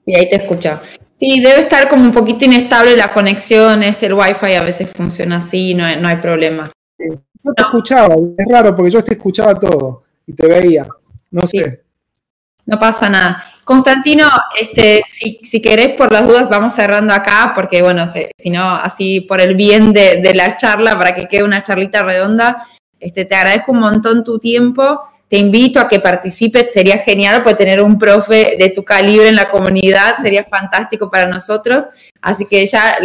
Sí, 0.07 0.15
ahí 0.15 0.29
te 0.29 0.37
escucho. 0.37 0.79
Sí, 1.11 1.41
debe 1.41 1.59
estar 1.59 1.89
como 1.89 2.03
un 2.03 2.13
poquito 2.13 2.45
inestable 2.45 2.95
la 2.95 3.11
conexión, 3.11 3.83
es 3.83 4.01
el 4.03 4.13
wifi, 4.13 4.53
a 4.53 4.63
veces 4.63 4.89
funciona 4.89 5.37
así, 5.37 5.73
no 5.73 5.83
hay, 5.83 5.99
no 5.99 6.07
hay 6.07 6.15
problema. 6.15 6.71
yo 6.97 7.53
te 7.53 7.61
escuchaba, 7.61 8.15
es 8.15 8.47
raro 8.49 8.73
porque 8.73 8.91
yo 8.91 9.03
te 9.03 9.15
escuchaba 9.15 9.53
todo 9.59 10.03
y 10.25 10.31
te 10.31 10.47
veía, 10.47 10.87
no 11.29 11.45
sé. 11.45 11.83
No 12.65 12.79
pasa 12.79 13.09
nada. 13.09 13.43
Constantino, 13.65 14.29
este, 14.57 15.03
si, 15.05 15.41
si, 15.43 15.61
querés, 15.61 15.89
por 15.97 16.09
las 16.09 16.25
dudas, 16.25 16.47
vamos 16.47 16.71
cerrando 16.71 17.13
acá, 17.13 17.51
porque 17.53 17.81
bueno, 17.81 18.05
si, 18.07 18.49
no, 18.49 18.75
así 18.75 19.19
por 19.19 19.41
el 19.41 19.55
bien 19.55 19.91
de, 19.91 20.21
de, 20.21 20.33
la 20.33 20.55
charla, 20.55 20.97
para 20.97 21.15
que 21.15 21.27
quede 21.27 21.43
una 21.43 21.63
charlita 21.63 22.03
redonda, 22.03 22.65
este, 22.97 23.25
te 23.25 23.35
agradezco 23.35 23.73
un 23.73 23.79
montón 23.79 24.23
tu 24.23 24.39
tiempo. 24.39 25.01
Te 25.29 25.37
invito 25.37 25.81
a 25.81 25.89
que 25.89 25.99
participes, 25.99 26.71
sería 26.71 26.99
genial 26.99 27.43
poder 27.43 27.57
tener 27.57 27.81
un 27.81 27.99
profe 27.99 28.55
de 28.57 28.69
tu 28.69 28.83
calibre 28.85 29.27
en 29.27 29.35
la 29.35 29.49
comunidad, 29.49 30.15
sería 30.21 30.45
fantástico 30.45 31.11
para 31.11 31.25
nosotros. 31.25 31.83
Así 32.21 32.45
que 32.45 32.65
ya 32.65 32.97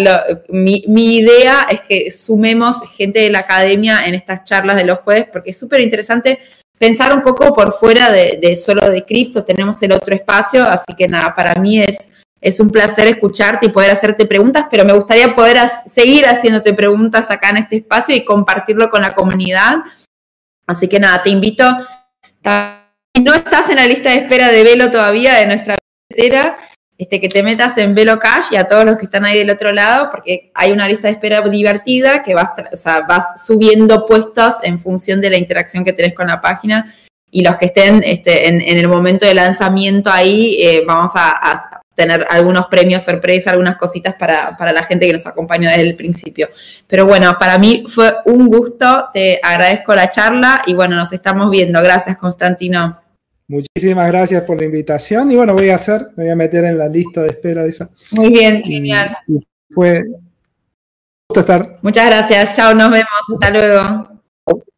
mi, 0.48 0.84
idea 1.16 1.66
es 1.68 1.80
que 1.80 2.10
sumemos 2.12 2.76
gente 2.96 3.18
de 3.18 3.30
la 3.30 3.40
academia 3.40 4.04
en 4.06 4.14
estas 4.14 4.44
charlas 4.44 4.76
de 4.76 4.84
los 4.84 5.00
jueves, 5.00 5.26
porque 5.32 5.50
es 5.50 5.58
súper 5.58 5.80
interesante 5.80 6.38
pensar 6.78 7.12
un 7.12 7.22
poco 7.22 7.52
por 7.52 7.72
fuera 7.72 8.10
de, 8.10 8.54
solo 8.56 8.88
de 8.88 9.04
cripto, 9.04 9.44
tenemos 9.44 9.82
el 9.82 9.92
otro 9.92 10.14
espacio, 10.14 10.64
así 10.64 10.94
que 10.96 11.08
nada, 11.08 11.34
para 11.34 11.54
mí 11.54 11.80
es, 11.80 12.08
es 12.40 12.60
un 12.60 12.70
placer 12.70 13.08
escucharte 13.08 13.66
y 13.66 13.68
poder 13.70 13.90
hacerte 13.90 14.26
preguntas, 14.26 14.66
pero 14.70 14.84
me 14.84 14.92
gustaría 14.92 15.34
poder 15.34 15.58
seguir 15.86 16.26
haciéndote 16.26 16.72
preguntas 16.72 17.30
acá 17.32 17.50
en 17.50 17.58
este 17.58 17.76
espacio 17.76 18.14
y 18.14 18.24
compartirlo 18.24 18.90
con 18.90 19.02
la 19.02 19.14
comunidad. 19.14 19.76
Así 20.66 20.88
que 20.88 20.98
nada, 20.98 21.22
te 21.22 21.30
invito 21.30 21.64
si 23.14 23.22
no 23.22 23.34
estás 23.34 23.70
en 23.70 23.76
la 23.76 23.86
lista 23.86 24.10
de 24.10 24.16
espera 24.16 24.48
de 24.48 24.62
Velo 24.62 24.90
todavía, 24.90 25.34
de 25.34 25.46
nuestra 25.46 25.76
billetera, 26.10 26.56
este, 26.98 27.20
que 27.20 27.28
te 27.28 27.42
metas 27.42 27.76
en 27.78 27.94
Velo 27.94 28.18
Cash 28.18 28.52
y 28.52 28.56
a 28.56 28.68
todos 28.68 28.84
los 28.84 28.96
que 28.96 29.06
están 29.06 29.24
ahí 29.24 29.38
del 29.38 29.50
otro 29.50 29.72
lado, 29.72 30.08
porque 30.10 30.52
hay 30.54 30.70
una 30.70 30.86
lista 30.86 31.08
de 31.08 31.14
espera 31.14 31.40
divertida 31.42 32.22
que 32.22 32.34
vas, 32.34 32.50
vas 33.08 33.44
subiendo 33.44 34.06
puestos 34.06 34.54
en 34.62 34.78
función 34.78 35.20
de 35.20 35.30
la 35.30 35.36
interacción 35.36 35.84
que 35.84 35.92
tenés 35.92 36.14
con 36.14 36.28
la 36.28 36.40
página. 36.40 36.94
Y 37.28 37.42
los 37.42 37.56
que 37.56 37.66
estén 37.66 38.02
este, 38.04 38.46
en, 38.46 38.60
el 38.60 38.88
momento 38.88 39.26
de 39.26 39.34
lanzamiento 39.34 40.10
ahí, 40.10 40.56
eh, 40.60 40.84
vamos 40.86 41.12
a, 41.14 41.81
tener 42.02 42.26
algunos 42.28 42.66
premios 42.66 43.02
sorpresa, 43.02 43.50
algunas 43.50 43.76
cositas 43.76 44.14
para, 44.14 44.56
para, 44.56 44.72
la 44.72 44.82
gente 44.82 45.06
que 45.06 45.12
nos 45.12 45.26
acompañó 45.26 45.68
desde 45.68 45.82
el 45.82 45.96
principio. 45.96 46.48
Pero 46.86 47.06
bueno, 47.06 47.36
para 47.38 47.58
mí 47.58 47.84
fue 47.86 48.12
un 48.26 48.48
gusto, 48.48 49.06
te 49.12 49.40
agradezco 49.42 49.94
la 49.94 50.08
charla 50.08 50.62
y 50.66 50.74
bueno, 50.74 50.96
nos 50.96 51.12
estamos 51.12 51.50
viendo. 51.50 51.80
Gracias, 51.82 52.16
Constantino. 52.16 53.00
Muchísimas 53.48 54.08
gracias 54.08 54.42
por 54.44 54.58
la 54.58 54.64
invitación 54.64 55.30
y 55.30 55.36
bueno, 55.36 55.54
voy 55.54 55.68
a 55.70 55.74
hacer, 55.74 56.08
me 56.16 56.24
voy 56.24 56.32
a 56.32 56.36
meter 56.36 56.64
en 56.64 56.78
la 56.78 56.88
lista 56.88 57.22
de 57.22 57.28
espera 57.28 57.62
de 57.62 57.68
esa. 57.68 57.90
Muy 58.12 58.30
bien, 58.30 58.62
genial. 58.62 59.16
fue 59.70 59.98
un 59.98 60.22
gusto 61.28 61.40
estar. 61.40 61.78
Muchas 61.82 62.06
gracias, 62.06 62.52
chao, 62.54 62.74
nos 62.74 62.90
vemos, 62.90 63.08
hasta 63.34 63.50
luego. 63.50 64.12